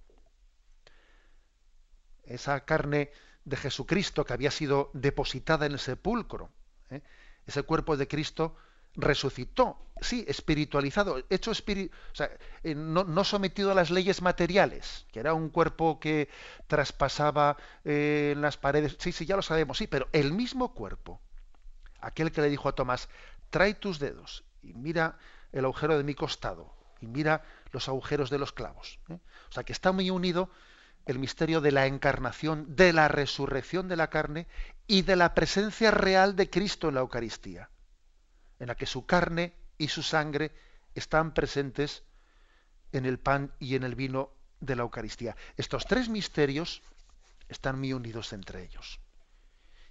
Esa 2.23 2.65
carne 2.65 3.11
de 3.47 3.55
Jesucristo 3.55 4.25
que 4.25 4.33
había 4.33 4.51
sido 4.51 4.91
depositada 4.93 5.65
en 5.65 5.71
el 5.71 5.79
sepulcro, 5.79 6.49
¿eh? 6.89 7.01
ese 7.45 7.63
cuerpo 7.63 7.95
de 7.95 8.05
Cristo 8.05 8.57
resucitó, 8.93 9.77
sí, 10.01 10.25
espiritualizado, 10.27 11.23
hecho 11.29 11.51
espíritu, 11.51 11.95
o 12.11 12.15
sea, 12.15 12.29
eh, 12.63 12.75
no, 12.75 13.23
sometido 13.23 13.71
a 13.71 13.75
las 13.75 13.89
leyes 13.89 14.21
materiales, 14.21 15.05
que 15.13 15.21
era 15.21 15.33
un 15.33 15.47
cuerpo 15.49 15.97
que 15.97 16.27
traspasaba 16.67 17.55
eh, 17.85 18.33
en 18.35 18.41
las 18.41 18.57
paredes, 18.57 18.97
sí, 18.99 19.13
sí, 19.13 19.25
ya 19.25 19.37
lo 19.37 19.41
sabemos, 19.41 19.77
sí, 19.77 19.87
pero 19.87 20.09
el 20.11 20.33
mismo 20.33 20.73
cuerpo, 20.73 21.21
aquel 22.01 22.33
que 22.33 22.41
le 22.41 22.49
dijo 22.49 22.67
a 22.67 22.75
Tomás, 22.75 23.07
trae 23.49 23.75
tus 23.75 23.97
dedos 23.97 24.43
y 24.61 24.73
mira 24.73 25.17
el 25.53 25.63
agujero 25.63 25.97
de 25.97 26.03
mi 26.03 26.15
costado 26.15 26.73
y 26.99 27.07
mira 27.07 27.45
los 27.71 27.87
agujeros 27.87 28.29
de 28.29 28.39
los 28.39 28.51
clavos. 28.51 28.99
¿eh? 29.07 29.19
O 29.49 29.51
sea, 29.53 29.63
que 29.63 29.71
está 29.71 29.93
muy 29.93 30.09
unido 30.09 30.49
el 31.07 31.19
misterio 31.19 31.61
de 31.61 31.71
la 31.71 31.87
encarnación, 31.87 32.75
de 32.75 32.93
la 32.93 33.07
resurrección 33.07 33.87
de 33.87 33.95
la 33.95 34.09
carne 34.09 34.47
y 34.85 35.01
de 35.01 35.15
la 35.15 35.33
presencia 35.33 35.89
real 35.89 36.35
de 36.35 36.49
Cristo 36.49 36.89
en 36.89 36.95
la 36.95 37.01
Eucaristía 37.01 37.69
en 38.59 38.67
la 38.67 38.75
que 38.75 38.85
su 38.85 39.05
carne 39.05 39.53
y 39.77 39.87
su 39.87 40.03
sangre 40.03 40.51
están 40.95 41.33
presentes 41.33 42.03
en 42.91 43.05
el 43.05 43.19
pan 43.19 43.53
y 43.59 43.75
en 43.75 43.83
el 43.83 43.95
vino 43.95 44.31
de 44.59 44.75
la 44.75 44.83
Eucaristía. 44.83 45.35
Estos 45.57 45.85
tres 45.85 46.09
misterios 46.09 46.81
están 47.49 47.79
muy 47.79 47.93
unidos 47.93 48.33
entre 48.33 48.63
ellos. 48.63 48.99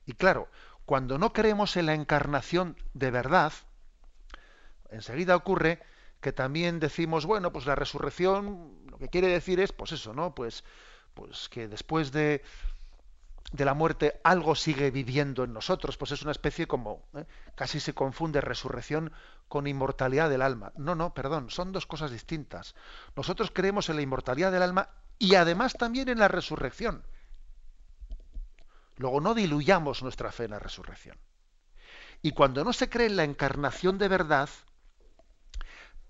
Y 0.04 0.12
claro, 0.12 0.48
cuando 0.84 1.18
no 1.18 1.32
creemos 1.32 1.76
en 1.76 1.86
la 1.86 1.94
encarnación 1.94 2.76
de 2.94 3.10
verdad, 3.10 3.52
enseguida 4.90 5.36
ocurre 5.36 5.80
que 6.20 6.32
también 6.32 6.80
decimos, 6.80 7.26
bueno, 7.26 7.52
pues 7.52 7.66
la 7.66 7.74
resurrección 7.74 8.84
lo 8.90 8.98
que 8.98 9.08
quiere 9.08 9.28
decir 9.28 9.60
es, 9.60 9.72
pues 9.72 9.92
eso, 9.92 10.12
¿no? 10.14 10.34
Pues, 10.34 10.64
pues 11.16 11.48
que 11.48 11.66
después 11.66 12.12
de, 12.12 12.42
de 13.50 13.64
la 13.64 13.72
muerte 13.72 14.20
algo 14.22 14.54
sigue 14.54 14.90
viviendo 14.90 15.44
en 15.44 15.54
nosotros, 15.54 15.96
pues 15.96 16.12
es 16.12 16.20
una 16.20 16.30
especie 16.30 16.66
como, 16.66 17.08
¿eh? 17.16 17.24
casi 17.54 17.80
se 17.80 17.94
confunde 17.94 18.42
resurrección 18.42 19.10
con 19.48 19.66
inmortalidad 19.66 20.28
del 20.28 20.42
alma. 20.42 20.72
No, 20.76 20.94
no, 20.94 21.14
perdón, 21.14 21.48
son 21.48 21.72
dos 21.72 21.86
cosas 21.86 22.10
distintas. 22.10 22.74
Nosotros 23.16 23.50
creemos 23.50 23.88
en 23.88 23.96
la 23.96 24.02
inmortalidad 24.02 24.52
del 24.52 24.62
alma 24.62 24.90
y 25.18 25.36
además 25.36 25.72
también 25.72 26.10
en 26.10 26.18
la 26.18 26.28
resurrección. 26.28 27.02
Luego 28.98 29.22
no 29.22 29.34
diluyamos 29.34 30.02
nuestra 30.02 30.30
fe 30.32 30.44
en 30.44 30.50
la 30.50 30.58
resurrección. 30.58 31.16
Y 32.20 32.32
cuando 32.32 32.62
no 32.62 32.74
se 32.74 32.90
cree 32.90 33.06
en 33.06 33.16
la 33.16 33.24
encarnación 33.24 33.96
de 33.96 34.08
verdad, 34.08 34.50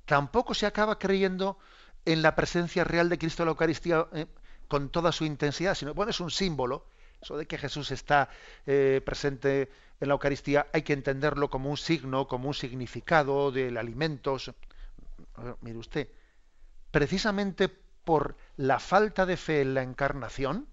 tampoco 0.04 0.52
se 0.52 0.66
acaba 0.66 0.98
creyendo 0.98 1.58
en 2.04 2.22
la 2.22 2.34
presencia 2.34 2.82
real 2.82 3.08
de 3.08 3.18
Cristo 3.18 3.42
en 3.42 3.46
la 3.46 3.50
Eucaristía 3.50 4.06
¿eh? 4.12 4.26
Con 4.68 4.90
toda 4.90 5.12
su 5.12 5.24
intensidad, 5.24 5.74
sino, 5.74 5.94
bueno, 5.94 6.10
es 6.10 6.20
un 6.20 6.30
símbolo, 6.30 6.86
eso 7.20 7.36
de 7.36 7.46
que 7.46 7.58
Jesús 7.58 7.90
está 7.90 8.28
eh, 8.66 9.00
presente 9.04 9.70
en 10.00 10.08
la 10.08 10.14
Eucaristía 10.14 10.66
hay 10.72 10.82
que 10.82 10.92
entenderlo 10.92 11.48
como 11.48 11.70
un 11.70 11.76
signo, 11.76 12.28
como 12.28 12.48
un 12.48 12.54
significado 12.54 13.50
del 13.50 13.76
alimento. 13.78 14.36
Mire 15.62 15.78
usted, 15.78 16.08
precisamente 16.90 17.68
por 17.68 18.36
la 18.56 18.78
falta 18.78 19.26
de 19.26 19.36
fe 19.36 19.62
en 19.62 19.74
la 19.74 19.82
encarnación, 19.82 20.68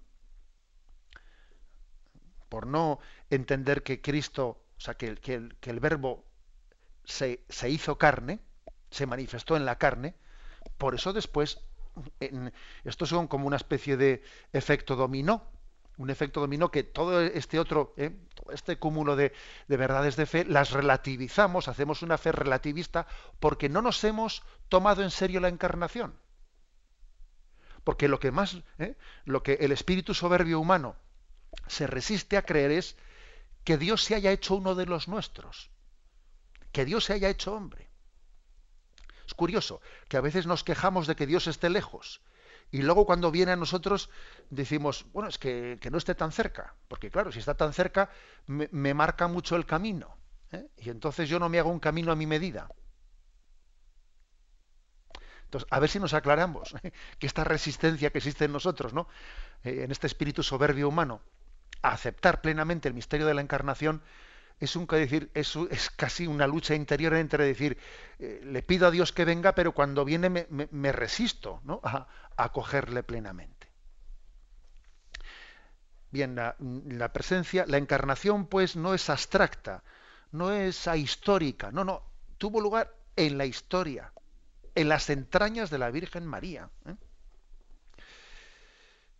por 2.48 2.66
no 2.66 3.00
entender 3.30 3.82
que 3.82 4.00
Cristo, 4.00 4.60
o 4.76 4.80
sea, 4.80 4.94
que, 4.94 5.08
el, 5.08 5.80
verbo 5.80 6.24
se, 7.04 7.40
hizo 7.68 7.98
carne, 7.98 8.40
se 8.90 9.06
manifestó 9.06 9.56
en 9.56 9.64
la 9.64 9.78
carne, 9.78 10.14
por 10.78 10.94
eso 10.94 11.12
después, 11.12 11.60
esto 12.84 13.06
son 13.06 13.28
como 13.28 13.46
una 13.46 13.56
especie 13.56 13.96
de 13.96 14.22
efecto 14.52 14.96
dominó 14.96 15.48
un 15.96 16.10
efecto 16.10 16.40
dominó 16.40 16.70
que 16.70 16.82
todo 16.82 17.20
este 17.20 17.58
otro, 17.60 17.94
¿eh? 17.96 18.16
este 18.52 18.78
cúmulo 18.78 19.14
de, 19.16 19.32
verdades 19.68 20.16
de 20.16 20.26
fe, 20.26 20.44
las 20.44 20.72
relativizamos, 20.72 21.68
hacemos 21.68 22.02
una 22.02 22.18
fe 22.18 22.32
relativista, 22.32 23.06
porque 23.38 23.68
no 23.68 23.80
nos 23.80 24.02
hemos 24.02 24.42
tomado 24.68 25.02
en 25.02 25.10
serio 25.10 25.40
la 25.40 25.48
encarnación. 25.48 26.18
Porque 27.84 28.08
lo 28.08 28.18
que 28.18 28.32
más, 28.32 28.56
¿eh? 28.78 28.96
lo 29.24 29.42
que 29.42 29.54
el 29.60 29.70
espíritu 29.70 30.14
soberbio 30.14 30.58
humano 30.58 30.96
se 31.68 31.86
resiste 31.86 32.36
a 32.36 32.42
creer 32.42 32.72
es 32.72 32.96
que 33.62 33.78
Dios 33.78 34.02
se 34.02 34.16
haya 34.16 34.32
hecho 34.32 34.56
uno 34.56 34.74
de 34.74 34.86
los 34.86 35.06
nuestros, 35.06 35.70
que 36.72 36.84
Dios 36.84 37.04
se 37.04 37.12
haya 37.12 37.28
hecho 37.28 37.54
hombre. 37.54 37.88
Es 39.26 39.34
curioso 39.34 39.80
que 40.08 40.16
a 40.16 40.20
veces 40.20 40.46
nos 40.46 40.64
quejamos 40.64 41.06
de 41.06 41.16
que 41.16 41.26
Dios 41.26 41.46
esté 41.46 41.70
lejos, 41.70 42.20
y 42.74 42.82
luego 42.82 43.06
cuando 43.06 43.30
viene 43.30 43.52
a 43.52 43.56
nosotros 43.56 44.10
decimos, 44.50 45.06
bueno, 45.12 45.28
es 45.28 45.38
que, 45.38 45.78
no 45.92 45.98
esté 45.98 46.14
tan 46.14 46.32
cerca, 46.32 46.74
porque 46.88 47.08
claro, 47.10 47.30
si 47.30 47.38
está 47.38 47.54
tan 47.54 47.72
cerca 47.72 48.10
me, 48.46 48.94
marca 48.94 49.28
mucho 49.28 49.54
el 49.56 49.64
camino. 49.64 50.16
¿eh? 50.50 50.66
Y 50.78 50.90
entonces 50.90 51.28
yo 51.28 51.38
no 51.38 51.48
me 51.48 51.58
hago 51.60 51.70
un 51.70 51.78
camino 51.78 52.10
a 52.10 52.16
mi 52.16 52.26
medida. 52.26 52.68
Entonces, 55.44 55.68
a 55.70 55.78
ver 55.78 55.88
si 55.88 56.00
nos 56.00 56.14
aclaramos 56.14 56.74
¿eh? 56.82 56.92
que 57.20 57.28
esta 57.28 57.44
resistencia 57.44 58.10
que 58.10 58.18
existe 58.18 58.44
en 58.44 58.52
nosotros, 58.52 58.92
¿no? 58.92 59.06
Eh, 59.62 59.84
en 59.84 59.92
este 59.92 60.08
espíritu 60.08 60.42
soberbio 60.42 60.88
humano, 60.88 61.20
a 61.82 61.92
aceptar 61.92 62.40
plenamente 62.40 62.88
el 62.88 62.94
misterio 62.94 63.26
de 63.26 63.34
la 63.34 63.40
encarnación, 63.40 64.02
es 64.60 64.76
un 64.76 64.86
decir, 64.86 65.30
es, 65.34 65.56
es, 65.70 65.90
casi 65.90 66.26
una 66.26 66.46
lucha 66.46 66.74
interior 66.74 67.14
entre 67.14 67.44
decir, 67.44 67.76
eh, 68.18 68.40
le 68.44 68.62
pido 68.62 68.86
a 68.86 68.90
Dios 68.90 69.12
que 69.12 69.24
venga, 69.24 69.54
pero 69.54 69.72
cuando 69.72 70.04
viene 70.04 70.28
me, 70.30 70.92
resisto 70.92 71.60
¿no? 71.64 71.80
a, 71.82 72.06
acogerle 72.36 73.02
plenamente. 73.02 73.68
Bien, 76.10 76.36
la, 76.36 77.12
presencia, 77.12 77.64
la 77.66 77.76
encarnación, 77.76 78.46
pues, 78.46 78.76
no 78.76 78.94
es 78.94 79.10
abstracta, 79.10 79.82
no 80.30 80.52
es 80.52 80.86
ahistórica, 80.86 81.72
no, 81.72 81.84
no, 81.84 82.02
tuvo 82.38 82.60
lugar 82.60 82.94
en 83.16 83.36
la 83.36 83.46
historia, 83.46 84.12
en 84.76 84.88
las 84.88 85.10
entrañas 85.10 85.70
de 85.70 85.78
la 85.78 85.90
Virgen 85.90 86.24
María. 86.24 86.70
¿eh? 86.86 86.94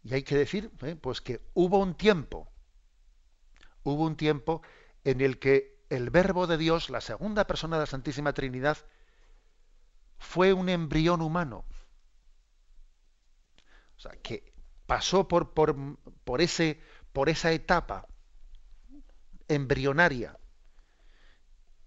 Y 0.05 0.15
hay 0.15 0.23
que 0.23 0.37
decir, 0.37 0.71
¿eh? 0.83 0.97
pues 1.01 1.21
que 1.21 1.41
hubo 1.55 1.79
un 1.79 1.95
tiempo, 1.95 2.49
hubo 3.83 4.05
un 4.05 4.17
tiempo 4.17 4.63
en 5.05 5.21
el 5.21 5.39
que 5.39 5.85
el 5.91 6.11
Verbo 6.11 6.47
de 6.47 6.57
Dios, 6.57 6.91
la 6.91 7.01
segunda 7.01 7.47
persona 7.47 7.77
de 7.77 7.83
la 7.83 7.87
Santísima 7.87 8.33
Trinidad, 8.33 8.79
fue 10.19 10.53
un 10.53 10.69
embrión 10.69 11.21
humano. 11.21 11.65
O 13.97 14.01
sea, 14.01 14.13
que 14.23 14.53
pasó 14.87 15.29
por, 15.29 15.53
por, 15.53 16.41
ese, 16.41 16.81
por 17.13 17.29
esa 17.29 17.53
etapa 17.53 18.07
embrionaria 19.49 20.39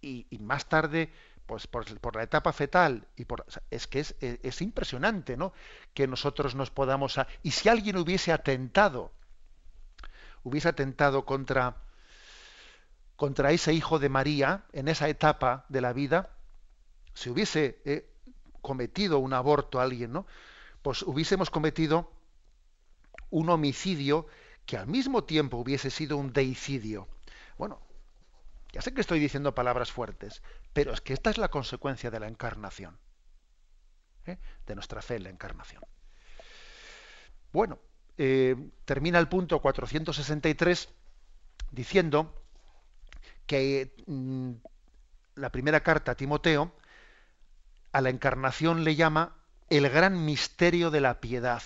y, 0.02 0.26
más 0.40 0.70
tarde 0.70 1.12
pues 1.46 1.66
por, 1.66 2.16
la 2.16 2.24
etapa 2.24 2.52
fetal 2.54 3.08
y 3.16 3.26
por 3.26 3.46
es 3.72 3.88
que 3.88 4.00
es, 4.00 4.16
es, 4.20 4.62
impresionante 4.62 5.38
no 5.38 5.54
que 5.94 6.08
nosotros 6.08 6.56
nos 6.56 6.72
podamos 6.72 7.20
y 7.42 7.52
si 7.52 7.70
alguien 7.70 7.98
hubiese 7.98 8.32
atentado 8.32 9.12
hubiese 10.44 10.70
atentado 10.70 11.26
contra 11.26 11.78
contra 13.18 13.52
ese 13.52 13.74
hijo 13.74 14.00
de 14.00 14.10
María 14.10 14.64
en 14.72 14.88
esa 14.88 15.10
etapa 15.10 15.66
de 15.68 15.82
la 15.82 15.92
vida, 15.92 16.30
si 17.14 17.30
hubiese 17.30 17.82
eh, 17.84 18.10
cometido 18.62 19.20
un 19.20 19.34
aborto 19.34 19.82
alguien, 19.82 20.14
¿no? 20.14 20.28
Pues 20.84 21.02
hubiésemos 21.02 21.50
cometido 21.50 22.12
un 23.32 23.50
homicidio 23.50 24.28
que 24.66 24.78
al 24.78 24.88
mismo 24.88 25.24
tiempo 25.24 25.58
hubiese 25.58 25.90
sido 25.90 26.16
un 26.16 26.32
deicidio. 26.32 27.08
Bueno, 27.58 27.82
ya 28.72 28.82
sé 28.82 28.94
que 28.94 29.02
estoy 29.02 29.20
diciendo 29.20 29.56
palabras 29.56 29.92
fuertes, 29.92 30.44
pero 30.72 30.94
es 30.94 31.02
que 31.02 31.14
esta 31.14 31.32
es 31.32 31.40
la 31.40 31.50
consecuencia 31.50 32.12
de 32.12 32.20
la 32.20 32.28
encarnación, 32.28 33.00
¿eh? 34.28 34.38
de 34.68 34.76
nuestra 34.76 35.02
fe 35.02 35.16
en 35.16 35.24
la 35.24 35.30
encarnación. 35.30 35.84
Bueno, 37.52 37.80
eh, 38.18 38.56
termina 38.86 39.18
el 39.18 39.28
punto 39.28 39.60
463 39.60 40.90
diciendo 41.72 42.47
que 43.48 43.96
mm, 44.06 44.52
la 45.36 45.52
primera 45.52 45.82
carta 45.82 46.12
a 46.12 46.16
Timoteo 46.16 46.74
a 47.92 48.02
la 48.02 48.10
encarnación 48.10 48.84
le 48.84 48.96
llama 48.96 49.36
el 49.70 49.90
gran 49.90 50.24
misterio 50.24 50.92
de 50.92 51.02
la 51.02 51.20
piedad. 51.20 51.64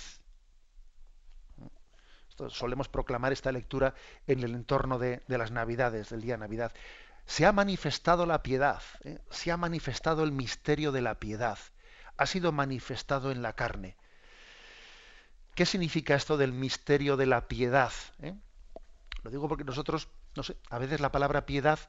solemos 2.48 2.88
proclamar 2.88 3.34
esta 3.34 3.52
lectura 3.52 3.94
en 4.26 4.44
el 4.44 4.56
entorno 4.56 4.98
de, 4.98 5.22
las 5.28 5.52
Navidades, 5.52 6.10
del 6.10 6.22
día 6.22 6.36
de 6.36 6.40
Navidad. 6.40 6.72
Se 7.26 7.46
ha 7.46 7.52
manifestado 7.52 8.26
la 8.26 8.42
piedad, 8.42 8.82
¿eh? 9.04 9.20
se 9.30 9.52
ha 9.52 9.58
manifestado 9.58 10.24
el 10.24 10.32
misterio 10.32 10.92
de 10.92 11.02
la 11.02 11.20
piedad. 11.20 11.60
ha 12.18 12.26
sido 12.26 12.52
manifestado 12.52 13.32
en 13.32 13.42
la 13.42 13.54
carne. 13.54 13.96
¿Qué 15.56 15.66
significa 15.66 16.16
esto 16.16 16.38
del 16.38 16.54
misterio 16.54 17.18
de 17.18 17.26
la 17.26 17.48
piedad? 17.48 17.92
¿Eh? 18.22 18.34
Lo 19.24 19.32
digo 19.32 19.48
porque 19.48 19.64
nosotros, 19.64 20.08
no 20.36 20.44
sé, 20.44 20.58
a 20.70 20.78
veces 20.80 21.00
la 21.02 21.12
palabra 21.12 21.46
piedad, 21.46 21.80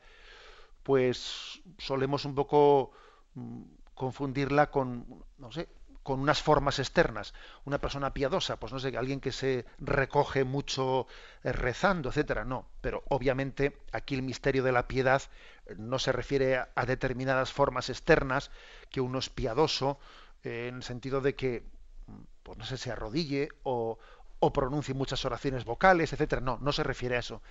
pues 0.82 1.60
solemos 1.78 2.24
un 2.24 2.34
poco 2.34 2.92
mm, 3.34 3.62
confundirla 3.94 4.70
con, 4.70 5.24
no 5.38 5.52
sé, 5.52 5.68
con 6.02 6.20
unas 6.20 6.42
formas 6.42 6.78
externas. 6.78 7.34
Una 7.64 7.78
persona 7.78 8.12
piadosa, 8.12 8.58
pues 8.58 8.72
no 8.72 8.78
sé, 8.80 8.96
alguien 8.96 9.20
que 9.20 9.32
se 9.32 9.64
recoge 9.78 10.44
mucho 10.44 11.06
eh, 11.44 11.52
rezando, 11.52 12.08
etcétera. 12.08 12.44
No, 12.44 12.66
pero 12.80 13.04
obviamente 13.08 13.78
aquí 13.92 14.14
el 14.14 14.22
misterio 14.22 14.62
de 14.62 14.72
la 14.72 14.88
piedad 14.88 15.22
eh, 15.66 15.74
no 15.78 15.98
se 15.98 16.12
refiere 16.12 16.56
a, 16.56 16.86
determinadas 16.86 17.52
formas 17.52 17.88
externas, 17.88 18.50
que 18.90 19.00
uno 19.00 19.18
es 19.18 19.28
piadoso, 19.30 19.98
eh, 20.42 20.66
en 20.68 20.76
el 20.76 20.82
sentido 20.82 21.20
de 21.20 21.34
que, 21.34 21.64
mm, 22.06 22.12
pues 22.42 22.58
no 22.58 22.64
sé, 22.64 22.76
se 22.76 22.90
arrodille 22.90 23.48
o, 23.62 23.98
o 24.40 24.52
pronuncie 24.52 24.94
muchas 24.94 25.24
oraciones 25.24 25.64
vocales, 25.64 26.12
etcétera. 26.12 26.40
No, 26.40 26.58
no 26.60 26.72
se 26.72 26.82
refiere 26.82 27.16
a 27.16 27.20
eso. 27.20 27.42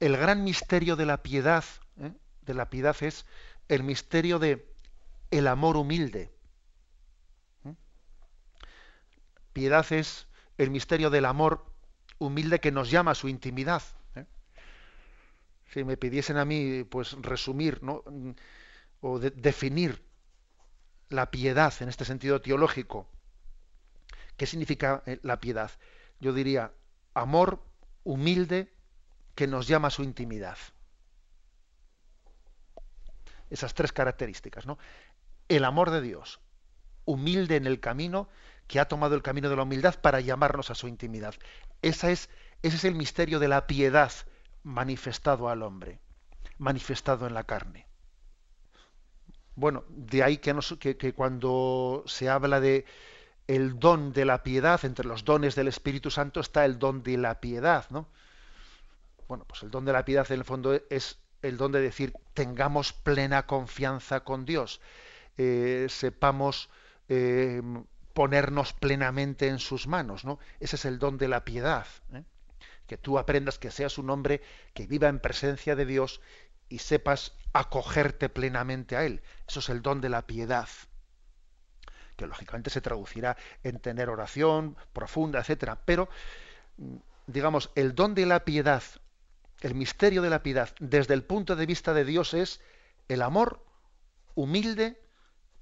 El 0.00 0.16
gran 0.16 0.44
misterio 0.44 0.96
de 0.96 1.06
la 1.06 1.22
piedad, 1.22 1.64
de 2.42 2.54
la 2.54 2.70
piedad 2.70 2.96
es 3.00 3.26
el 3.68 3.82
misterio 3.82 4.38
de 4.38 4.66
el 5.30 5.46
amor 5.46 5.76
humilde 5.76 6.32
Piedad 9.58 9.92
es 9.92 10.28
el 10.56 10.70
misterio 10.70 11.10
del 11.10 11.24
amor 11.24 11.64
humilde 12.18 12.60
que 12.60 12.70
nos 12.70 12.92
llama 12.92 13.10
a 13.10 13.16
su 13.16 13.28
intimidad. 13.28 13.82
¿eh? 14.14 14.24
Si 15.72 15.82
me 15.82 15.96
pidiesen 15.96 16.36
a 16.36 16.44
mí, 16.44 16.84
pues 16.84 17.14
resumir 17.20 17.80
o 19.00 19.18
definir 19.18 20.00
la 21.08 21.32
piedad 21.32 21.74
en 21.80 21.88
este 21.88 22.04
sentido 22.04 22.40
teológico, 22.40 23.08
¿qué 24.36 24.46
significa 24.46 25.02
eh, 25.06 25.18
la 25.22 25.40
piedad? 25.40 25.72
Yo 26.20 26.32
diría 26.32 26.72
amor 27.14 27.60
humilde 28.04 28.72
que 29.38 29.46
nos 29.46 29.68
llama 29.68 29.86
a 29.86 29.92
su 29.92 30.02
intimidad. 30.02 30.58
Esas 33.50 33.72
tres 33.72 33.92
características, 33.92 34.66
¿no? 34.66 34.78
El 35.46 35.64
amor 35.64 35.92
de 35.92 36.00
Dios, 36.00 36.40
humilde 37.04 37.54
en 37.54 37.68
el 37.68 37.78
camino 37.78 38.28
que 38.66 38.80
ha 38.80 38.88
tomado 38.88 39.14
el 39.14 39.22
camino 39.22 39.48
de 39.48 39.54
la 39.54 39.62
humildad 39.62 39.94
para 40.00 40.20
llamarnos 40.20 40.72
a 40.72 40.74
su 40.74 40.88
intimidad. 40.88 41.36
Esa 41.82 42.10
es, 42.10 42.30
ese 42.62 42.78
es 42.78 42.84
el 42.84 42.96
misterio 42.96 43.38
de 43.38 43.46
la 43.46 43.68
piedad 43.68 44.10
manifestado 44.64 45.48
al 45.48 45.62
hombre, 45.62 46.00
manifestado 46.58 47.28
en 47.28 47.34
la 47.34 47.44
carne. 47.44 47.86
Bueno, 49.54 49.84
de 49.86 50.24
ahí 50.24 50.38
que, 50.38 50.96
que, 50.96 51.14
cuando 51.14 52.02
se 52.06 52.28
habla 52.28 52.58
de 52.58 52.86
el 53.46 53.78
don 53.78 54.12
de 54.12 54.24
la 54.24 54.42
piedad, 54.42 54.84
entre 54.84 55.06
los 55.06 55.24
dones 55.24 55.54
del 55.54 55.68
Espíritu 55.68 56.10
Santo 56.10 56.40
está 56.40 56.64
el 56.64 56.80
don 56.80 57.04
de 57.04 57.18
la 57.18 57.38
piedad, 57.38 57.86
¿no? 57.90 58.08
Bueno, 59.28 59.44
pues 59.46 59.62
el 59.62 59.70
don 59.70 59.84
de 59.84 59.92
la 59.92 60.04
piedad 60.04 60.26
en 60.30 60.38
el 60.38 60.44
fondo 60.44 60.80
es 60.90 61.18
el 61.42 61.56
don 61.56 61.70
de 61.70 61.80
decir 61.80 62.14
tengamos 62.34 62.92
plena 62.92 63.46
confianza 63.46 64.20
con 64.20 64.44
Dios, 64.44 64.80
eh, 65.36 65.86
sepamos 65.88 66.70
eh, 67.08 67.62
ponernos 68.14 68.72
plenamente 68.72 69.46
en 69.46 69.58
sus 69.58 69.86
manos, 69.86 70.24
¿no? 70.24 70.38
Ese 70.58 70.76
es 70.76 70.84
el 70.84 70.98
don 70.98 71.18
de 71.18 71.28
la 71.28 71.44
piedad. 71.44 71.86
¿eh? 72.12 72.24
Que 72.86 72.96
tú 72.96 73.18
aprendas 73.18 73.58
que 73.58 73.70
seas 73.70 73.98
un 73.98 74.10
hombre 74.10 74.42
que 74.74 74.86
viva 74.86 75.08
en 75.08 75.20
presencia 75.20 75.76
de 75.76 75.86
Dios 75.86 76.20
y 76.68 76.78
sepas 76.78 77.36
acogerte 77.52 78.28
plenamente 78.28 78.96
a 78.96 79.04
Él. 79.04 79.22
Eso 79.46 79.60
es 79.60 79.68
el 79.68 79.82
don 79.82 80.00
de 80.00 80.08
la 80.08 80.26
piedad. 80.26 80.68
Que 82.16 82.26
lógicamente 82.26 82.70
se 82.70 82.80
traducirá 82.80 83.36
en 83.62 83.78
tener 83.78 84.08
oración 84.08 84.76
profunda, 84.92 85.38
etcétera. 85.38 85.78
Pero, 85.84 86.08
mm, 86.78 86.96
digamos, 87.28 87.70
el 87.76 87.94
don 87.94 88.14
de 88.14 88.26
la 88.26 88.44
piedad, 88.44 88.82
el 89.60 89.74
misterio 89.74 90.22
de 90.22 90.30
la 90.30 90.42
piedad, 90.42 90.70
desde 90.78 91.14
el 91.14 91.24
punto 91.24 91.56
de 91.56 91.66
vista 91.66 91.94
de 91.94 92.04
Dios 92.04 92.34
es 92.34 92.60
el 93.08 93.22
amor 93.22 93.64
humilde 94.34 95.00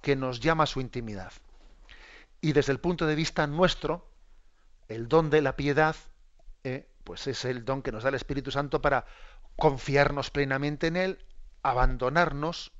que 0.03 0.17
nos 0.17 0.41
llama 0.41 0.65
a 0.65 0.67
su 0.67 0.81
intimidad. 0.81 1.33
Y 2.41 2.53
desde 2.53 2.73
el 2.73 2.81
punto 2.81 3.07
de 3.07 3.15
vista 3.15 3.47
nuestro, 3.47 4.11
el 4.89 5.09
don 5.09 5.31
de 5.31 5.41
la 5.43 5.57
piedad, 5.57 5.97
eh, 6.65 6.89
pues 7.05 7.27
es 7.27 7.45
el 7.45 7.65
don 7.65 7.83
que 7.83 7.93
nos 7.93 8.03
da 8.03 8.11
el 8.11 8.15
Espíritu 8.15 8.51
Santo 8.51 8.83
para 8.83 9.07
confiarnos 9.57 10.31
plenamente 10.31 10.89
en 10.89 10.97
Él, 10.97 11.25
abandonarnos, 11.63 12.73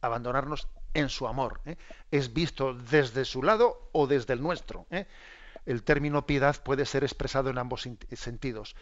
abandonarnos 0.00 0.68
en 0.94 1.08
su 1.08 1.26
amor. 1.26 1.60
Eh. 1.64 1.76
Es 2.10 2.32
visto 2.32 2.74
desde 2.74 3.24
su 3.24 3.42
lado 3.42 3.88
o 3.92 4.06
desde 4.06 4.34
el 4.34 4.42
nuestro. 4.42 4.86
Eh. 4.90 5.06
El 5.66 5.82
término 5.82 6.26
piedad 6.26 6.62
puede 6.62 6.86
ser 6.86 7.04
expresado 7.04 7.50
en 7.50 7.58
ambos 7.58 7.88
sentidos. 8.14 8.74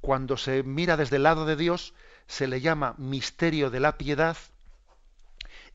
Cuando 0.00 0.36
se 0.36 0.62
mira 0.62 0.96
desde 0.96 1.16
el 1.16 1.22
lado 1.22 1.46
de 1.46 1.56
Dios, 1.56 1.94
se 2.26 2.46
le 2.46 2.60
llama 2.60 2.94
misterio 2.98 3.70
de 3.70 3.80
la 3.80 3.96
piedad, 3.98 4.36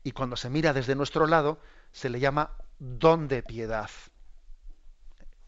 y 0.04 0.12
cuando 0.12 0.36
se 0.36 0.50
mira 0.50 0.72
desde 0.72 0.94
nuestro 0.94 1.26
lado, 1.26 1.60
se 1.92 2.10
le 2.10 2.20
llama 2.20 2.52
don 2.78 3.28
de 3.28 3.42
piedad. 3.42 3.90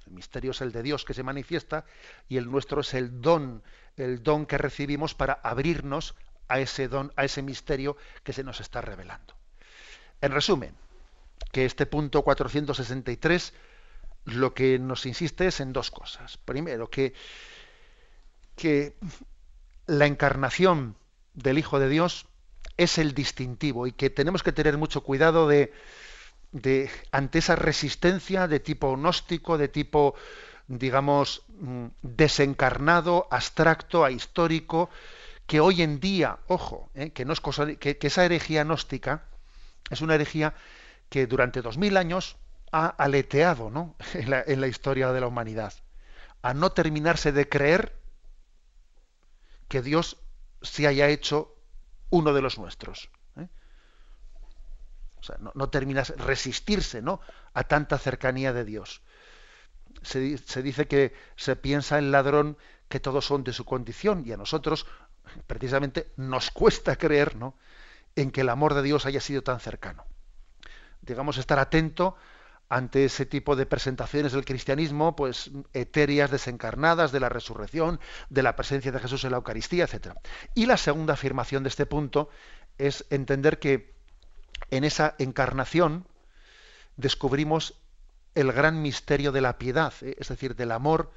El 0.07 0.13
misterio 0.13 0.53
es 0.53 0.61
el 0.61 0.73
de 0.73 0.83
Dios 0.83 1.05
que 1.05 1.15
se 1.15 1.23
manifiesta 1.23 1.85
y 2.29 2.37
el 2.37 2.51
nuestro 2.51 2.83
es 2.83 2.95
el 2.95 3.21
don, 3.21 3.63
el 3.97 4.23
don 4.23 4.47
que 4.47 4.59
recibimos 4.59 5.15
para 5.15 5.35
abrirnos 5.35 6.15
a 6.49 6.61
ese 6.61 6.89
don, 6.89 7.13
a 7.17 7.25
ese 7.25 7.43
misterio 7.43 7.97
que 8.23 8.33
se 8.33 8.45
nos 8.45 8.61
está 8.61 8.81
revelando. 8.81 9.35
En 10.21 10.33
resumen, 10.33 10.75
que 11.53 11.65
este 11.65 11.87
punto 11.87 12.23
463 12.23 13.55
lo 14.25 14.55
que 14.55 14.79
nos 14.79 15.07
insiste 15.07 15.47
es 15.47 15.61
en 15.61 15.73
dos 15.73 15.91
cosas. 15.91 16.39
Primero, 16.39 16.89
que, 16.89 17.15
que 18.57 18.95
la 19.87 20.07
encarnación 20.07 20.97
del 21.35 21.59
Hijo 21.59 21.79
de 21.79 21.89
Dios 21.89 22.27
es 22.77 22.99
el 22.99 23.15
distintivo 23.15 23.87
y 23.87 23.93
que 23.93 24.11
tenemos 24.11 24.43
que 24.43 24.53
tener 24.53 24.79
mucho 24.79 25.03
cuidado 25.03 25.49
de, 25.49 25.73
de, 26.53 26.91
ante 27.13 27.39
esa 27.39 27.57
resistencia 27.57 28.49
de 28.49 28.61
tipo 28.61 28.97
gnóstico, 28.97 29.59
de 29.59 29.69
tipo, 29.69 30.15
digamos, 30.67 31.43
mm, 31.61 31.87
desencarnado, 32.03 33.29
abstracto, 33.31 34.05
ahistórico, 34.05 34.91
que 35.47 35.61
hoy 35.61 35.83
en 35.83 36.01
día, 36.01 36.39
ojo, 36.47 36.91
eh, 36.95 37.11
que, 37.11 37.25
no 37.25 37.33
es 37.33 37.41
cosa 37.41 37.75
que, 37.77 37.99
esa 38.01 38.25
herejía 38.25 38.65
gnóstica 38.65 39.25
es 39.91 40.01
una 40.01 40.15
herejía 40.15 40.55
que 41.11 41.27
durante 41.27 41.61
dos 41.61 41.77
mil 41.77 41.97
años 41.97 42.37
ha 42.73 42.87
aleteado 42.87 43.71
¿no? 43.71 43.97
en, 44.15 44.31
la, 44.31 44.43
en 44.47 44.65
historia 44.65 45.13
de 45.13 45.21
la 45.21 45.27
humanidad, 45.27 45.75
a 46.43 46.55
no 46.55 46.73
terminarse 46.73 47.33
de 47.33 47.49
creer 47.49 47.97
que 49.69 49.83
Dios 49.83 50.19
se 50.63 50.87
haya 50.87 51.09
hecho 51.09 51.55
uno 52.11 52.33
de 52.33 52.43
los 52.43 52.59
nuestros 52.59 53.11
no, 55.55 55.69
terminas 55.71 56.11
resistirse 56.17 57.03
¿no? 57.03 57.21
a 57.53 57.65
tanta 57.65 57.99
cercanía 57.99 58.53
de 58.53 58.65
Dios. 58.65 59.03
Se, 60.03 60.21
dice 60.63 60.87
que 60.87 61.15
se 61.37 61.57
piensa 61.57 61.99
el 61.99 62.11
ladrón 62.11 62.59
que 62.89 63.01
todos 63.01 63.25
son 63.25 63.45
de 63.45 63.53
su 63.53 63.65
condición 63.65 64.25
y 64.27 64.33
a 64.33 64.37
nosotros 64.37 64.87
precisamente 65.47 66.13
nos 66.17 66.51
cuesta 66.51 66.97
creer 66.97 67.37
¿no? 67.37 67.57
en 68.17 68.31
que 68.31 68.43
el 68.43 68.49
amor 68.49 68.75
de 68.75 68.83
Dios 68.83 69.07
haya 69.07 69.21
sido 69.21 69.43
tan 69.43 69.61
cercano. 69.61 70.05
Digamos, 71.01 71.39
estar 71.39 71.59
atento 71.59 72.17
ante 72.69 73.05
ese 73.05 73.27
tipo 73.27 73.57
de 73.57 73.67
presentaciones 73.67 74.33
del 74.33 74.45
cristianismo, 74.45 75.15
pues 75.17 75.51
etéreas, 75.73 76.31
desencarnadas, 76.31 77.13
de 77.13 77.21
la 77.21 77.29
resurrección, 77.29 78.01
de 78.31 78.43
la 78.43 78.57
presencia 78.57 78.91
de 78.93 79.01
Jesús 79.01 79.25
en 79.25 79.31
la 79.33 79.37
Eucaristía, 79.37 79.85
etc. 79.85 80.15
Y 80.55 80.67
la 80.67 80.77
segunda 80.77 81.15
afirmación 81.15 81.63
de 81.63 81.69
este 81.69 81.87
punto 81.87 82.31
es 82.79 83.07
entender 83.11 83.59
que 83.59 83.95
en 84.71 84.85
esa 84.85 85.15
encarnación 85.19 86.07
descubrimos 86.97 87.81
el 88.35 88.53
gran 88.53 88.83
misterio 88.83 89.31
de 89.33 89.41
la 89.41 89.59
piedad, 89.59 89.93
¿eh? 90.03 90.17
es 90.19 90.29
decir, 90.29 90.57
del 90.57 90.73
amor 90.73 91.13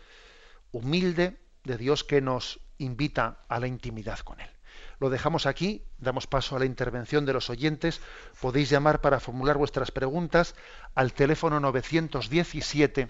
humilde 0.71 1.39
de 1.63 1.77
Dios 1.77 2.03
que 2.03 2.21
nos 2.21 2.59
invita 2.77 3.39
a 3.47 3.59
la 3.59 3.67
intimidad 3.67 4.19
con 4.19 4.39
Él. 4.39 4.56
Lo 4.99 5.09
dejamos 5.09 5.45
aquí, 5.45 5.83
damos 5.99 6.27
paso 6.27 6.55
a 6.55 6.59
la 6.59 6.65
intervención 6.65 7.25
de 7.25 7.33
los 7.33 7.49
oyentes. 7.49 8.01
Podéis 8.41 8.69
llamar 8.69 9.01
para 9.01 9.19
formular 9.19 9.57
vuestras 9.57 9.91
preguntas 9.91 10.55
al 10.95 11.13
teléfono 11.13 11.59
917 11.59 13.07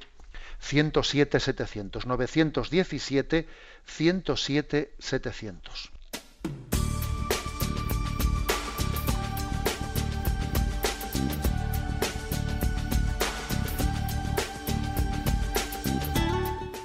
107 0.60 1.40
700 1.40 2.06
917 2.06 3.48
107 3.86 4.94
700. 5.00 5.92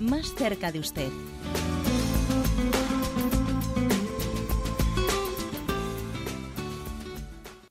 más 0.00 0.34
cerca 0.34 0.72
de 0.72 0.80
usted. 0.80 1.08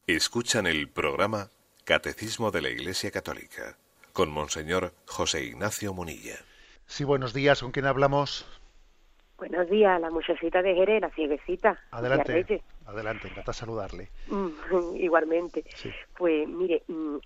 Escuchan 0.07 0.67
el 0.67 0.89
programa 0.89 1.49
Catecismo 1.83 2.51
de 2.51 2.61
la 2.61 2.69
Iglesia 2.69 3.11
Católica 3.11 3.77
con 4.13 4.31
Monseñor 4.31 4.93
José 5.05 5.43
Ignacio 5.43 5.93
Munilla. 5.93 6.37
Sí, 6.85 7.03
buenos 7.03 7.33
días. 7.33 7.61
¿Con 7.61 7.71
quién 7.71 7.85
hablamos? 7.85 8.45
Buenos 9.37 9.69
días, 9.69 10.01
la 10.01 10.09
muchachita 10.09 10.61
de 10.61 10.73
Jerez, 10.73 11.01
la 11.01 11.09
cieguecita. 11.11 11.79
Adelante, 11.91 12.63
adelante, 12.87 13.27
encanta 13.27 13.53
saludarle. 13.53 14.09
Mm, 14.27 14.95
igualmente. 14.95 15.63
Pues 16.17 16.47
mire, 16.47 16.81
mm, 16.87 17.17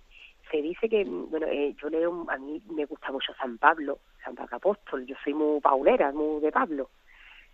se 0.52 0.62
dice 0.62 0.90
que, 0.90 1.06
bueno, 1.06 1.48
eh, 1.48 1.74
yo 1.82 1.90
leo, 1.90 2.26
a 2.30 2.38
mí 2.38 2.62
me 2.70 2.86
gusta 2.86 3.12
mucho 3.12 3.34
San 3.36 3.58
Pablo, 3.58 4.00
San 4.24 4.36
Pablo 4.36 4.58
Apóstol, 4.58 5.06
yo 5.06 5.16
soy 5.24 5.34
muy 5.34 5.62
paulera, 5.62 6.12
muy 6.12 6.42
de 6.42 6.52
Pablo, 6.52 6.90